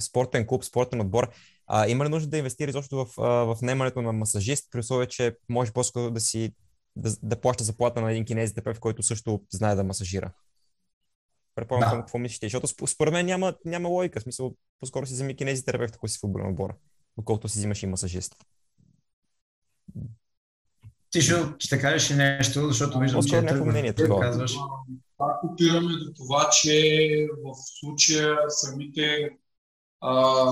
спортен 0.00 0.46
клуб, 0.46 0.64
спортен 0.64 1.00
отбор, 1.00 1.30
а, 1.66 1.88
има 1.88 2.04
ли 2.04 2.08
нужда 2.08 2.28
да 2.30 2.38
инвестира 2.38 2.70
изобщо 2.70 2.96
в, 2.96 3.06
в 3.54 3.58
наемането 3.62 4.02
на 4.02 4.12
масажист, 4.12 4.68
при 4.70 4.78
условие, 4.78 5.06
че 5.06 5.36
може 5.48 5.72
по-скоро 5.72 6.10
да 6.10 6.20
си 6.20 6.54
да, 6.96 7.10
да 7.22 7.40
плаща 7.40 7.64
заплата 7.64 8.00
на 8.00 8.10
един 8.10 8.24
кинезитерапевт, 8.24 8.80
който 8.80 9.02
също 9.02 9.42
знае 9.50 9.74
да 9.74 9.84
масажира? 9.84 10.32
Предполагам, 11.54 11.90
да. 11.90 11.96
какво 11.96 12.18
мислите? 12.18 12.46
Защото 12.46 12.86
според 12.86 13.12
мен 13.12 13.26
няма, 13.26 13.54
няма 13.64 13.88
логика. 13.88 14.20
В 14.20 14.22
смисъл, 14.22 14.54
по-скоро 14.80 15.06
си 15.06 15.12
вземи 15.12 15.36
кинезитерапевт, 15.36 15.94
ако 15.94 16.08
си 16.08 16.18
футболен 16.18 16.48
отбор, 16.48 16.74
доколкото 17.16 17.48
си 17.48 17.58
взимаш 17.58 17.82
и 17.82 17.86
масажист. 17.86 18.36
Ти 21.10 21.22
ще, 21.22 21.34
ще 21.58 21.80
кажеш 21.80 22.10
и 22.10 22.14
нещо, 22.14 22.68
защото 22.68 22.98
виждам, 22.98 23.22
че 23.22 23.36
е 23.36 23.52
мнение, 23.52 23.92
това. 23.92 24.20
казваш. 24.20 24.56
Пак 25.16 25.44
опираме 25.44 25.92
до 25.92 26.12
това, 26.16 26.50
че 26.50 27.28
в 27.44 27.54
случая 27.80 28.36
самите 28.48 29.30
а, 30.00 30.46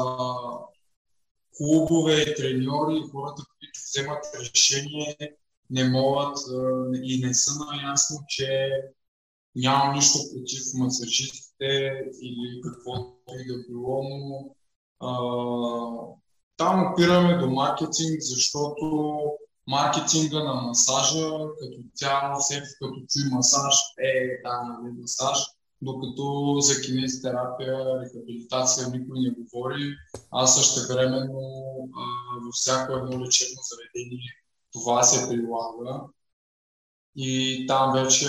клубове, 1.56 2.34
треньори, 2.34 3.02
хората, 3.12 3.42
които 3.58 3.80
вземат 3.86 4.24
решение, 4.40 5.16
не 5.70 5.88
могат 5.88 6.38
а, 6.38 6.90
и 7.02 7.20
не 7.26 7.34
са 7.34 7.50
наясно, 7.64 8.18
че 8.28 8.70
няма 9.56 9.94
нищо 9.94 10.18
против 10.34 10.62
масажистите 10.74 12.02
или 12.22 12.60
каквото 12.64 13.18
и 13.28 13.46
да 13.46 13.58
било, 13.68 14.02
но 14.08 14.54
а, 15.00 15.10
там 16.56 16.92
опираме 16.92 17.38
до 17.38 17.50
маркетинг, 17.50 18.20
защото 18.20 19.20
маркетинга 19.68 20.44
на 20.44 20.54
масажа, 20.54 21.28
като 21.60 21.78
цяло, 21.94 22.40
всеки 22.40 22.68
като 22.80 22.94
чуи 23.10 23.30
масаж, 23.30 23.74
е, 23.98 24.42
да, 24.44 24.62
нали, 24.62 24.92
масаж, 25.00 25.38
докато 25.82 26.56
за 26.60 26.80
кинезитерапия, 26.82 28.00
рехабилитация 28.00 28.88
никой 28.88 29.20
не 29.20 29.30
говори, 29.30 29.94
а 30.30 30.46
също 30.46 30.92
времено 30.92 31.40
във 32.42 32.54
всяко 32.54 32.92
едно 32.92 33.24
лечебно 33.24 33.60
заведение 33.70 34.32
това 34.72 35.02
се 35.02 35.28
прилага. 35.28 36.00
И 37.16 37.64
там 37.68 37.92
вече 37.92 38.26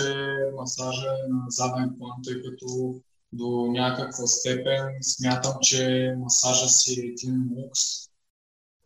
масажа 0.56 1.08
е 1.08 1.28
на 1.28 1.44
заден 1.48 1.94
план, 1.98 2.12
тъй 2.24 2.42
като 2.42 3.00
до 3.32 3.66
някаква 3.70 4.26
степен 4.26 4.88
смятам, 5.02 5.54
че 5.62 6.14
масажа 6.18 6.68
си 6.68 7.00
е 7.00 7.06
един 7.06 7.50
лукс, 7.56 8.09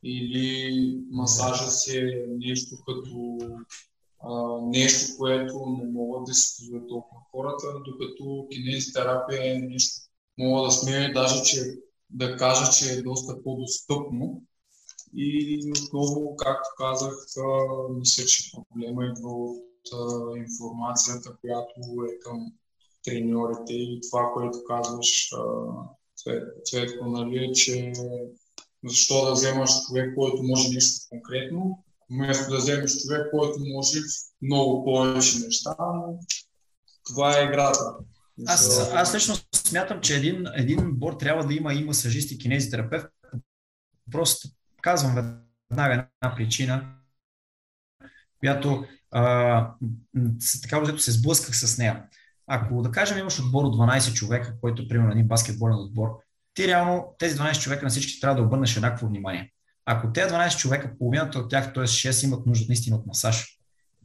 или 0.05 1.01
масажа 1.11 1.71
си 1.71 1.99
е 1.99 2.27
нещо 2.29 2.77
като 2.87 3.39
а, 4.21 4.61
нещо, 4.63 5.13
което 5.19 5.77
не 5.79 5.93
могат 5.93 6.25
да 6.25 6.35
се 6.35 6.57
позволят 6.57 6.89
толкова 6.89 7.21
хората, 7.31 7.67
докато 7.85 8.47
кинезитерапия 8.51 9.55
е 9.55 9.59
нещо, 9.59 10.01
мога 10.39 10.63
да 10.63 10.71
смея 10.71 11.13
даже, 11.13 11.45
че 11.45 11.61
да 12.11 12.37
кажа, 12.37 12.73
че 12.73 12.93
е 12.93 13.03
доста 13.03 13.43
по-достъпно. 13.43 14.43
И 15.17 15.73
отново, 15.79 16.37
както 16.37 16.69
казах, 16.79 17.15
мисля, 17.91 18.25
че 18.25 18.53
проблема 18.53 19.05
идва 19.05 19.31
от 19.31 19.59
информацията, 20.37 21.37
която 21.41 21.81
е 21.81 22.19
към 22.19 22.53
треньорите 23.05 23.73
и 23.73 24.01
това, 24.11 24.31
което 24.35 24.65
казваш, 24.65 25.31
Цветко, 26.65 27.05
нали, 27.07 27.53
че 27.55 27.93
защо 28.85 29.25
да 29.25 29.33
вземаш 29.33 29.71
човек, 29.87 30.15
който 30.15 30.43
може 30.43 30.69
нещо 30.69 31.07
конкретно, 31.11 31.85
вместо 32.11 32.51
да 32.51 32.59
вземеш 32.59 33.03
човек, 33.03 33.27
който 33.31 33.59
може 33.75 33.99
много 34.43 34.85
повече 34.85 35.39
неща, 35.39 35.77
но 35.79 36.19
това 37.07 37.39
е 37.39 37.45
играта. 37.45 37.81
Аз, 38.47 38.91
аз 38.93 39.15
лично 39.15 39.35
смятам, 39.55 40.01
че 40.01 40.17
един, 40.17 40.47
един 40.55 40.93
бор 40.93 41.13
трябва 41.13 41.47
да 41.47 41.55
има 41.55 41.75
и 41.75 41.85
масажист 41.85 42.31
и 42.31 42.39
кинезитерапевт. 42.39 43.07
Просто 44.13 44.49
казвам 44.83 45.15
веднага 45.71 45.93
една 45.93 46.35
причина, 46.37 46.95
която 48.39 48.85
а, 49.11 49.75
така 50.63 50.81
взето 50.81 50.99
се 50.99 51.13
сблъсках 51.13 51.57
с 51.57 51.79
нея. 51.79 52.05
Ако 52.47 52.83
да 52.83 52.91
кажем 52.91 53.19
имаш 53.19 53.41
отбор 53.41 53.65
от 53.65 53.77
12 53.77 54.15
човека, 54.15 54.55
който 54.61 54.89
примерно 54.89 55.13
един 55.13 55.29
баскетболен 55.29 55.79
отбор, 55.79 56.09
ти 56.55 56.69
реално 56.69 57.15
тези 57.19 57.37
12 57.37 57.61
човека 57.61 57.85
на 57.85 57.91
всички 57.91 58.21
трябва 58.21 58.37
да 58.37 58.47
обърнеш 58.47 58.77
еднакво 58.77 59.07
внимание. 59.07 59.53
Ако 59.87 60.13
тези 60.13 60.35
12 60.35 60.59
човека, 60.59 60.99
половината 60.99 61.39
от 61.39 61.51
тях, 61.51 61.73
т.е. 61.73 61.85
6 61.85 62.25
имат 62.25 62.47
нужда 62.47 62.65
наистина 62.69 62.97
от 62.97 63.07
масаж 63.07 63.59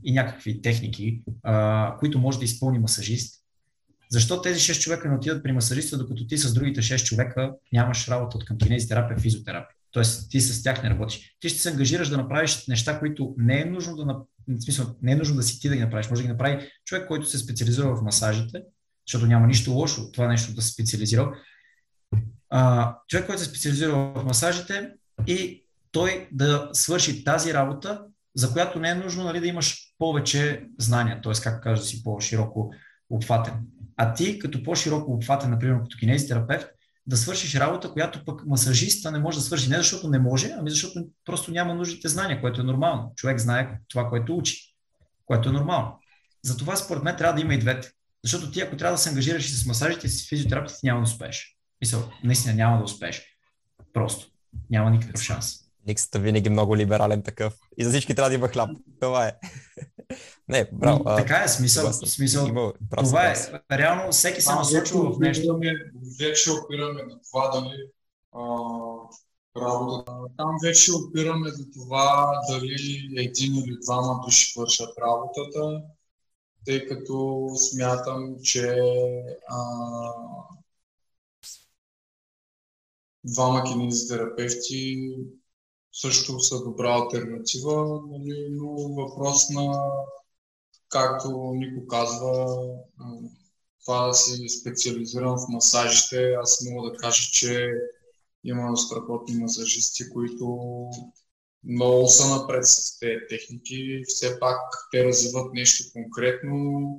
и 0.03 0.13
някакви 0.13 0.61
техники, 0.61 1.21
а, 1.43 1.95
които 1.99 2.19
може 2.19 2.39
да 2.39 2.45
изпълни 2.45 2.79
масажист, 2.79 3.43
защо 4.09 4.41
тези 4.41 4.59
6 4.59 4.81
човека 4.81 5.09
не 5.09 5.15
отидат 5.15 5.43
при 5.43 5.51
масажиста, 5.51 5.97
докато 5.97 6.27
ти 6.27 6.37
с 6.37 6.53
другите 6.53 6.81
6 6.81 7.03
човека 7.05 7.51
нямаш 7.73 8.07
работа 8.07 8.37
от 8.37 8.45
към 8.45 8.57
кинезитерапия, 8.57 9.19
физиотерапия? 9.19 9.75
Тоест, 9.91 10.31
ти 10.31 10.41
с 10.41 10.63
тях 10.63 10.83
не 10.83 10.89
работиш. 10.89 11.35
Ти 11.39 11.49
ще 11.49 11.59
се 11.59 11.69
ангажираш 11.69 12.09
да 12.09 12.17
направиш 12.17 12.67
неща, 12.67 12.99
които 12.99 13.35
не 13.37 13.61
е 13.61 13.65
нужно 13.65 13.95
да, 13.95 14.03
в 14.47 14.63
смисъл, 14.63 14.95
не 15.01 15.11
е 15.11 15.15
нужно 15.15 15.35
да 15.35 15.43
си 15.43 15.59
ти 15.59 15.69
да 15.69 15.75
ги 15.75 15.81
направиш. 15.81 16.09
Може 16.09 16.21
да 16.21 16.27
ги 16.27 16.31
направи 16.31 16.69
човек, 16.85 17.07
който 17.07 17.25
се 17.25 17.37
специализира 17.37 17.95
в 17.95 18.01
масажите, 18.01 18.61
защото 19.07 19.27
няма 19.27 19.47
нищо 19.47 19.71
лошо 19.71 20.11
това 20.11 20.27
нещо 20.27 20.53
да 20.53 20.61
се 20.61 20.71
специализира. 20.73 21.33
А, 22.49 22.95
човек, 23.07 23.25
който 23.25 23.41
се 23.41 23.49
специализира 23.49 23.91
в 23.91 24.23
масажите 24.25 24.91
и 25.27 25.65
той 25.91 26.29
да 26.31 26.69
свърши 26.73 27.23
тази 27.23 27.53
работа, 27.53 28.01
за 28.35 28.51
която 28.51 28.79
не 28.79 28.89
е 28.89 28.95
нужно 28.95 29.23
нали, 29.23 29.39
да 29.39 29.47
имаш 29.47 29.93
повече 29.97 30.65
знания, 30.79 31.21
т.е. 31.23 31.33
как 31.43 31.63
кажа 31.63 31.81
да 31.81 31.87
си 31.87 32.03
по-широко 32.03 32.73
обхватен. 33.09 33.53
А 33.97 34.13
ти, 34.13 34.39
като 34.39 34.63
по-широко 34.63 35.11
обхватен, 35.11 35.49
например, 35.49 35.81
като 35.81 35.97
кинезитерапевт, 35.99 36.67
да 37.07 37.17
свършиш 37.17 37.55
работа, 37.55 37.91
която 37.91 38.25
пък 38.25 38.45
масажиста 38.45 39.11
не 39.11 39.19
може 39.19 39.37
да 39.37 39.43
свърши. 39.43 39.69
Не 39.69 39.77
защото 39.77 40.09
не 40.09 40.19
може, 40.19 40.55
ами 40.59 40.69
защото 40.69 41.05
просто 41.25 41.51
няма 41.51 41.73
нужните 41.73 42.07
знания, 42.07 42.41
което 42.41 42.61
е 42.61 42.63
нормално. 42.63 43.13
Човек 43.15 43.39
знае 43.39 43.79
това, 43.87 44.09
което 44.09 44.37
учи, 44.37 44.75
което 45.25 45.49
е 45.49 45.51
нормално. 45.51 45.99
Затова 46.43 46.75
според 46.75 47.03
мен 47.03 47.15
трябва 47.15 47.33
да 47.33 47.41
има 47.41 47.53
и 47.53 47.59
двете. 47.59 47.91
Защото 48.23 48.51
ти, 48.51 48.61
ако 48.61 48.77
трябва 48.77 48.93
да 48.93 48.97
се 48.97 49.09
ангажираш 49.09 49.49
и 49.49 49.55
с 49.55 49.65
масажите 49.65 50.07
и 50.07 50.09
с 50.09 50.29
физиотерапията, 50.29 50.79
няма 50.83 50.99
да 50.99 51.03
успееш. 51.03 51.58
Мисъл, 51.81 52.11
наистина 52.23 52.55
няма 52.55 52.77
да 52.77 52.83
успееш. 52.83 53.25
Просто. 53.93 54.27
Няма 54.69 54.89
никакъв 54.89 55.21
шанс. 55.21 55.55
Никсът 55.87 56.15
е 56.15 56.19
винаги 56.19 56.49
много 56.49 56.77
либерален 56.77 57.21
такъв. 57.21 57.53
И 57.77 57.83
за 57.83 57.89
всички 57.89 58.15
трябва 58.15 58.29
да 58.29 58.35
има 58.35 58.47
хляб. 58.47 58.69
Това 58.99 59.27
е. 59.27 59.31
Не, 60.47 60.69
браво. 60.73 61.03
Така 61.03 61.43
е, 61.43 61.47
смисъл. 61.47 61.93
смисъл 61.93 62.47
има, 62.47 62.73
това 62.97 63.27
е. 63.27 63.35
Реално 63.71 64.11
всеки 64.11 64.41
се 64.41 64.53
насочва 64.53 65.13
в 65.13 65.19
нещо. 65.19 65.59
Вече 66.19 66.51
опираме 66.51 67.03
на 67.03 67.19
това 67.31 67.49
дали 67.49 67.75
работата. 69.57 70.13
Там 70.37 70.55
вече 70.63 70.91
опираме 70.93 71.51
до 71.51 71.63
това 71.73 72.31
дали 72.49 73.09
един 73.17 73.55
или 73.55 73.77
двама 73.81 74.19
души 74.25 74.59
вършат 74.59 74.97
работата, 75.01 75.81
тъй 76.65 76.87
като 76.87 77.49
смятам, 77.71 78.35
че 78.43 78.77
а, 79.47 79.57
двама 83.33 83.63
кинезитерапевти 83.63 85.11
също 85.93 86.39
са 86.39 86.63
добра 86.63 86.93
альтернатива, 86.93 88.01
нали, 88.07 88.47
но 88.51 88.93
въпрос 88.93 89.49
на, 89.49 89.81
както 90.89 91.51
Нико 91.55 91.87
казва, 91.87 92.57
това 93.85 94.07
да 94.07 94.13
си 94.13 94.49
специализирам 94.49 95.37
в 95.37 95.49
масажите, 95.49 96.33
аз 96.33 96.65
мога 96.71 96.91
да 96.91 96.97
кажа, 96.97 97.21
че 97.31 97.71
има 98.43 98.77
страхотни 98.77 99.35
масажисти, 99.35 100.09
които 100.09 100.69
много 101.63 102.07
са 102.07 102.37
напред 102.37 102.65
с 102.65 102.99
тези 102.99 103.19
техники. 103.29 104.03
Все 104.07 104.39
пак 104.39 104.59
те 104.91 105.05
развиват 105.05 105.53
нещо 105.53 105.83
конкретно. 105.93 106.89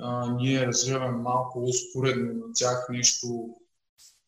А, 0.00 0.32
ние 0.32 0.66
развиваме 0.66 1.22
малко 1.22 1.62
успоредно 1.62 2.32
на 2.32 2.52
тях 2.54 2.86
нещо 2.90 3.56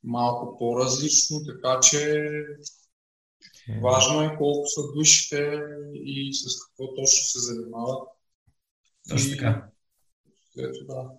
малко 0.05 0.59
по-различно, 0.59 1.40
така 1.46 1.80
че 1.80 2.30
важно 3.82 4.22
е 4.22 4.36
колко 4.38 4.66
са 4.66 4.80
душите 4.96 5.61
и 5.94 6.34
с 6.34 6.44
какво 6.64 6.94
точно 6.94 7.24
се 7.24 7.38
занимават. 7.38 8.09
Точно 9.09 9.30
така. 9.30 9.66
Ето 10.59 10.84
да. 10.86 11.11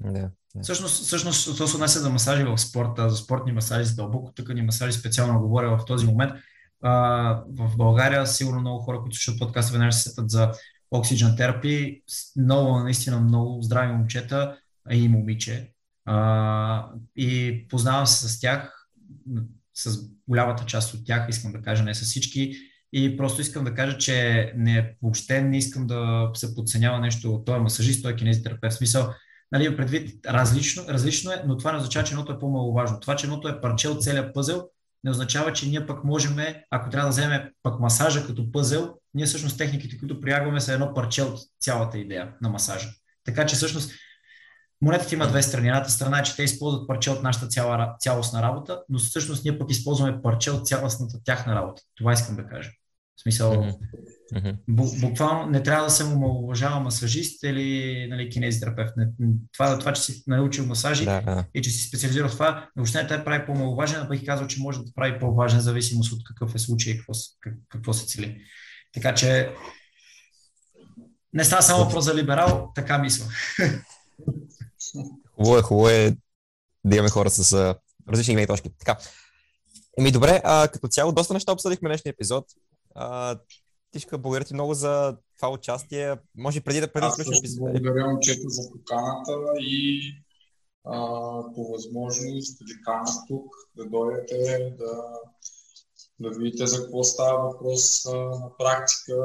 Да. 0.00 0.30
Всъщност, 0.62 1.04
всъщност, 1.04 1.44
това 1.56 1.66
се 1.66 1.76
отнася 1.76 2.00
за 2.00 2.10
масажи 2.10 2.44
в 2.44 2.58
спорта, 2.58 3.10
за 3.10 3.16
спортни 3.16 3.52
масажи, 3.52 3.84
за 3.84 3.94
дълбоко 3.94 4.32
тъкани 4.32 4.62
масажи, 4.62 4.98
специално 4.98 5.40
говоря 5.40 5.78
в 5.78 5.84
този 5.84 6.06
момент. 6.06 6.32
А, 6.82 7.44
в 7.48 7.76
България 7.76 8.26
сигурно 8.26 8.60
много 8.60 8.82
хора, 8.82 9.00
които 9.00 9.16
слушат 9.16 9.38
подкаста, 9.38 9.72
веднага 9.72 9.92
се 9.92 10.08
сетят 10.08 10.30
за 10.30 10.52
Oxygen 10.94 11.36
Therapy. 11.38 12.02
Много, 12.36 12.78
наистина 12.78 13.20
много 13.20 13.62
здрави 13.62 13.92
момчета 13.92 14.58
и 14.90 15.08
момиче, 15.08 15.72
а, 16.04 16.86
и 17.16 17.66
познавам 17.68 18.06
се 18.06 18.28
с 18.28 18.40
тях, 18.40 18.88
с 19.74 19.98
голямата 20.28 20.64
част 20.66 20.94
от 20.94 21.06
тях, 21.06 21.26
искам 21.28 21.52
да 21.52 21.62
кажа, 21.62 21.82
не 21.82 21.94
с 21.94 22.02
всички. 22.02 22.52
И 22.92 23.16
просто 23.16 23.40
искам 23.40 23.64
да 23.64 23.74
кажа, 23.74 23.98
че 23.98 24.52
не, 24.56 24.96
въобще 25.02 25.42
не 25.42 25.58
искам 25.58 25.86
да 25.86 26.30
се 26.34 26.54
подценява 26.54 27.00
нещо. 27.00 27.42
Той 27.46 27.56
е 27.56 27.60
масажист, 27.60 28.02
той 28.02 28.12
е 28.12 28.16
кинезитерапевт. 28.16 28.74
В 28.74 28.76
смисъл, 28.76 29.14
нали, 29.52 29.76
предвид 29.76 30.26
различно, 30.26 30.84
различно 30.88 31.32
е, 31.32 31.42
но 31.46 31.56
това 31.56 31.72
не 31.72 31.78
означава, 31.78 32.06
че 32.06 32.12
едното 32.12 32.32
е 32.32 32.38
по-маловажно. 32.38 33.00
Това, 33.00 33.16
че 33.16 33.26
едното 33.26 33.48
е 33.48 33.60
парче 33.60 33.88
от 33.88 34.02
целият 34.02 34.34
пъзел, 34.34 34.68
не 35.04 35.10
означава, 35.10 35.52
че 35.52 35.68
ние 35.68 35.86
пък 35.86 36.04
можем, 36.04 36.36
ако 36.70 36.90
трябва 36.90 37.06
да 37.06 37.12
вземем 37.12 37.42
пък 37.62 37.80
масажа 37.80 38.26
като 38.26 38.52
пъзел, 38.52 38.94
ние 39.14 39.26
всъщност 39.26 39.58
техниките, 39.58 39.98
които 39.98 40.20
прилагаме, 40.20 40.60
са 40.60 40.72
едно 40.72 40.94
парче 40.94 41.22
от 41.22 41.38
цялата 41.60 41.98
идея 41.98 42.32
на 42.42 42.48
масажа. 42.48 42.88
Така 43.24 43.46
че 43.46 43.56
всъщност 43.56 43.92
Монетата 44.82 45.14
има 45.14 45.28
две 45.28 45.42
страни. 45.42 45.68
Едната 45.68 45.90
страна 45.90 46.18
е, 46.18 46.22
че 46.22 46.36
те 46.36 46.42
използват 46.42 46.88
парче 46.88 47.10
от 47.10 47.22
нашата 47.22 47.46
цяла, 47.46 47.94
цялостна 48.00 48.42
работа, 48.42 48.82
но 48.88 48.98
всъщност 48.98 49.44
ние 49.44 49.58
пък 49.58 49.70
използваме 49.70 50.22
парче 50.22 50.50
от 50.50 50.66
цялостната 50.66 51.18
тяхна 51.24 51.54
работа. 51.54 51.82
Това 51.96 52.12
искам 52.12 52.36
да 52.36 52.46
кажа. 52.46 52.70
В 53.16 53.22
смисъл, 53.22 53.72
mm-hmm. 54.34 55.00
буквално 55.00 55.50
не 55.50 55.62
трябва 55.62 55.84
да 55.84 55.90
съм 55.90 56.12
омалуважава 56.12 56.80
масажист 56.80 57.42
или 57.42 58.06
нали, 58.10 58.30
кинезитерапевт. 58.30 58.92
Това, 59.52 59.78
това, 59.78 59.92
че 59.92 60.02
си 60.02 60.22
научил 60.26 60.66
масажи 60.66 61.04
да, 61.04 61.20
да. 61.20 61.44
и 61.54 61.62
че 61.62 61.70
си 61.70 61.88
специализирал 61.88 62.28
в 62.28 62.32
това, 62.32 62.68
въобще 62.76 63.02
не 63.02 63.08
те 63.08 63.24
прави 63.24 63.46
по-маловажен, 63.46 64.00
а 64.00 64.08
пък 64.08 64.24
казал, 64.26 64.46
че 64.46 64.60
може 64.60 64.78
да 64.78 64.92
прави 64.94 65.18
по-важен, 65.18 65.60
зависимост 65.60 66.12
от 66.12 66.24
какъв 66.24 66.54
е 66.54 66.58
случай 66.58 66.92
и 66.92 66.96
какво, 66.96 67.12
какво 67.68 67.92
се 67.92 68.06
цели. 68.06 68.40
Така 68.92 69.14
че 69.14 69.50
не 71.32 71.44
става 71.44 71.62
само 71.62 71.84
въпрос 71.84 72.04
за 72.04 72.14
либерал, 72.14 72.72
така 72.74 72.98
мисля. 72.98 73.26
Хубаво 75.36 75.58
е, 75.58 75.62
хубаво 75.62 75.88
е 75.88 76.16
да 76.84 76.96
имаме 76.96 77.10
хора 77.10 77.30
с 77.30 77.52
а, 77.52 77.74
различни 78.08 78.34
гледни 78.34 78.46
точки. 78.46 78.70
Така. 78.78 78.98
Еми 79.98 80.10
добре, 80.10 80.40
а, 80.44 80.68
като 80.68 80.88
цяло 80.88 81.12
доста 81.12 81.34
неща 81.34 81.52
обсъдихме 81.52 81.88
днешния 81.88 82.10
епизод. 82.10 82.44
А, 82.94 83.38
Тишка, 83.90 84.18
благодаря 84.18 84.44
ти 84.44 84.54
много 84.54 84.74
за 84.74 85.16
това 85.36 85.50
участие. 85.50 86.16
Може 86.36 86.60
преди 86.60 86.80
да 86.80 86.92
преди 86.92 87.06
да 87.06 87.38
епизод. 87.38 87.58
Благодаря 87.58 88.06
момчето 88.06 88.48
за 88.48 88.70
поканата 88.72 89.32
и 89.60 90.00
а, 90.84 90.98
по 91.54 91.72
възможност 91.72 92.58
да 92.58 92.74
каня 92.84 93.26
тук, 93.28 93.54
да 93.76 93.84
дойдете, 93.84 94.74
да, 94.78 95.02
да 96.20 96.30
видите 96.30 96.66
за 96.66 96.82
какво 96.82 97.04
става 97.04 97.48
въпрос 97.48 98.06
а, 98.06 98.16
на 98.16 98.56
практика, 98.58 99.16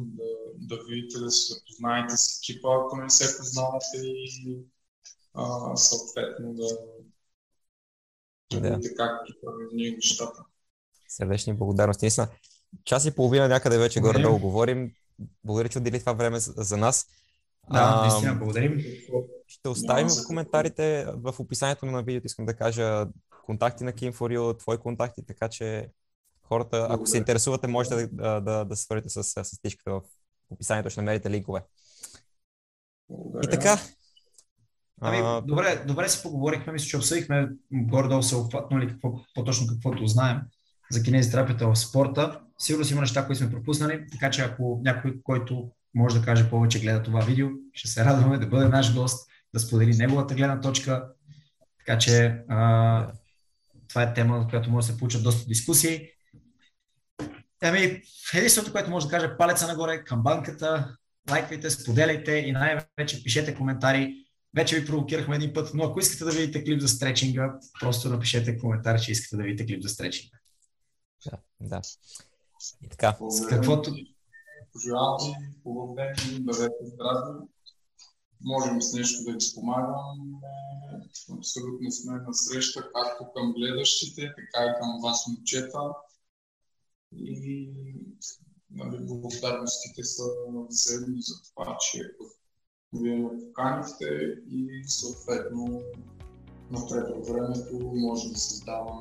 да, 0.00 0.24
да 0.54 0.84
видите 0.88 1.18
да 1.18 1.30
се 1.30 1.54
запознаете 1.54 2.16
с 2.16 2.38
екипа, 2.38 2.68
ако 2.74 2.96
не 2.96 3.10
се 3.10 3.38
познавате 3.38 3.96
и 4.02 4.58
а, 5.36 5.76
съответно 5.76 6.54
да, 6.54 6.68
да. 8.60 8.70
видите 8.70 8.94
как 8.94 9.20
правим 9.44 9.68
нещата. 9.72 10.44
Сърдечни 11.08 11.54
благодарности. 11.54 12.04
Наистина, 12.04 12.28
час 12.84 13.04
и 13.04 13.14
половина 13.14 13.48
някъде 13.48 13.78
вече 13.78 14.00
горе-долу 14.00 14.38
говорим. 14.38 14.92
Благодаря, 15.44 15.68
че 15.68 15.78
отдели 15.78 16.00
това 16.00 16.12
време 16.12 16.38
за, 16.40 16.76
нас. 16.76 17.06
Да, 17.72 18.00
наистина, 18.00 18.34
благодарим. 18.34 18.80
Ще 19.46 19.68
оставим 19.68 20.08
в 20.08 20.26
коментарите 20.26 21.06
в 21.08 21.34
описанието 21.38 21.86
на 21.86 22.02
видеото, 22.02 22.26
искам 22.26 22.46
да 22.46 22.54
кажа 22.54 23.06
контакти 23.44 23.84
на 23.84 23.92
Kim 23.92 24.12
for 24.12 24.38
You, 24.38 24.58
твои 24.58 24.78
контакти, 24.78 25.26
така 25.26 25.48
че 25.48 25.90
хората, 26.42 26.76
Благодаря. 26.76 26.94
ако 26.94 27.06
се 27.06 27.16
интересувате, 27.16 27.66
можете 27.66 27.94
да, 27.94 28.06
да, 28.06 28.40
да, 28.40 28.64
да 28.64 28.76
свърите 28.76 29.08
с, 29.08 29.24
с 29.24 29.60
тичката 29.62 29.90
в 29.90 30.02
описанието, 30.50 30.90
ще 30.90 31.00
намерите 31.00 31.30
линкове. 31.30 31.62
Благодаря. 33.08 33.48
И 33.48 33.50
така, 33.50 33.78
Ами, 35.00 35.16
а... 35.24 35.40
добре, 35.40 35.84
добре 35.86 36.08
си 36.08 36.22
поговорихме, 36.22 36.72
мисля, 36.72 36.86
че 36.86 36.96
обсъдихме 36.96 37.48
горе-долу 37.72 38.22
се 38.22 38.36
обхватнали 38.36 38.88
какво, 38.88 39.20
по-точно 39.34 39.66
каквото 39.66 40.06
знаем 40.06 40.40
за 40.90 41.02
кинезитерапията 41.02 41.68
в 41.68 41.76
спорта. 41.76 42.40
Сигурно 42.58 42.84
си 42.84 42.92
има 42.92 43.00
неща, 43.00 43.26
които 43.26 43.38
сме 43.38 43.50
пропуснали, 43.50 44.06
така 44.12 44.30
че 44.30 44.42
ако 44.42 44.80
някой, 44.84 45.14
който 45.22 45.70
може 45.94 46.18
да 46.18 46.24
каже 46.24 46.50
повече, 46.50 46.80
гледа 46.80 47.02
това 47.02 47.20
видео, 47.20 47.48
ще 47.72 47.88
се 47.88 48.04
радваме 48.04 48.38
да 48.38 48.46
бъде 48.46 48.68
наш 48.68 48.94
гост, 48.94 49.28
да 49.54 49.60
сподели 49.60 49.96
неговата 49.96 50.34
гледна 50.34 50.60
точка. 50.60 51.08
Така 51.78 51.98
че 51.98 52.42
а, 52.48 53.12
това 53.88 54.02
е 54.02 54.14
тема, 54.14 54.40
в 54.40 54.48
която 54.50 54.70
може 54.70 54.86
да 54.86 54.92
се 54.92 54.98
получат 54.98 55.22
доста 55.22 55.48
дискусии. 55.48 56.08
Ами, 57.62 58.02
единственото, 58.34 58.72
което 58.72 58.90
може 58.90 59.06
да 59.06 59.10
каже, 59.10 59.36
палеца 59.38 59.66
нагоре 59.66 60.04
към 60.04 60.22
банката, 60.22 60.96
лайквайте, 61.30 61.70
споделяйте 61.70 62.32
и 62.32 62.52
най-вече 62.52 63.22
пишете 63.22 63.54
коментари 63.54 64.25
вече 64.56 64.80
ви 64.80 64.86
провокирахме 64.86 65.36
един 65.36 65.52
път, 65.52 65.70
но 65.74 65.84
ако 65.84 66.00
искате 66.00 66.24
да 66.24 66.30
видите 66.30 66.64
клип 66.64 66.80
за 66.80 66.88
стречинга, 66.88 67.58
просто 67.80 68.08
напишете 68.08 68.58
коментар, 68.58 69.00
че 69.00 69.12
искате 69.12 69.36
да 69.36 69.42
видите 69.42 69.66
клип 69.66 69.82
за 69.82 69.88
стречинга. 69.88 70.38
Да, 71.26 71.38
да. 71.60 71.80
И 72.82 72.88
така. 72.88 73.16
С 73.30 73.46
каквото... 73.46 73.96
Пожелавам 74.72 75.34
ви 75.40 75.60
хубав 75.62 75.94
ден, 75.94 76.14
бъдете 76.44 76.74
здрави. 76.82 77.46
Можем 78.44 78.82
с 78.82 78.92
нещо 78.92 79.24
да 79.24 79.32
ви 79.32 79.40
спомагам. 79.40 80.40
Абсолютно 81.38 81.90
сме 81.90 82.12
на 82.12 82.34
среща 82.34 82.90
както 82.94 83.32
към 83.36 83.52
гледащите, 83.52 84.20
така 84.20 84.64
и 84.64 84.80
към 84.80 85.00
вас, 85.02 85.26
момчета. 85.28 85.78
И 87.16 87.70
нали, 88.70 88.98
благодарностите 89.00 90.04
са 90.04 90.22
взаимни 90.68 91.22
за 91.22 91.34
това, 91.50 91.78
че 91.80 92.00
вие 93.02 93.16
ме 93.16 93.28
поканихте 93.46 94.04
и 94.50 94.82
съответно 94.86 95.82
напред 96.70 97.04
във 97.16 97.26
времето 97.26 97.92
може 97.94 98.28
да 98.28 98.38
създаваме 98.38 99.00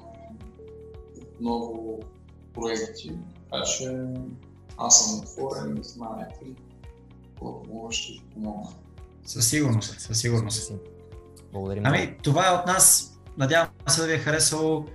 отново 1.22 2.00
проекти. 2.54 3.12
Така 3.52 3.64
че 3.64 4.06
аз 4.78 5.06
съм 5.06 5.20
отворен, 5.20 5.80
знаете, 5.82 6.46
какво 7.40 7.92
ще 7.92 8.14
ви 8.14 8.22
помогна. 8.34 8.70
Със 9.26 9.50
сигурност, 9.50 10.00
със 10.00 10.20
сигурност. 10.20 10.74
Благодарим. 11.54 11.84
Ами, 11.86 12.18
това 12.24 12.48
е 12.48 12.52
от 12.52 12.66
нас. 12.66 13.12
Надявам 13.38 13.70
се 13.88 14.02
да 14.02 14.08
ви 14.08 14.14
е 14.14 14.18
харесало. 14.18 14.86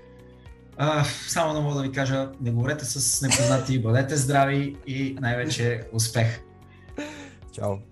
А, 0.77 1.05
само 1.05 1.55
да 1.55 1.61
мога 1.61 1.75
да 1.75 1.83
ви 1.83 1.93
кажа, 1.93 2.33
не 2.41 2.51
говорете 2.51 2.85
с 2.85 3.23
непознати, 3.23 3.83
бъдете 3.83 4.17
здрави 4.17 4.77
и 4.87 5.17
най-вече 5.21 5.89
успех. 5.93 6.43
Чао. 7.53 7.90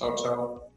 Чао, 0.00 0.16
чао. 0.16 0.69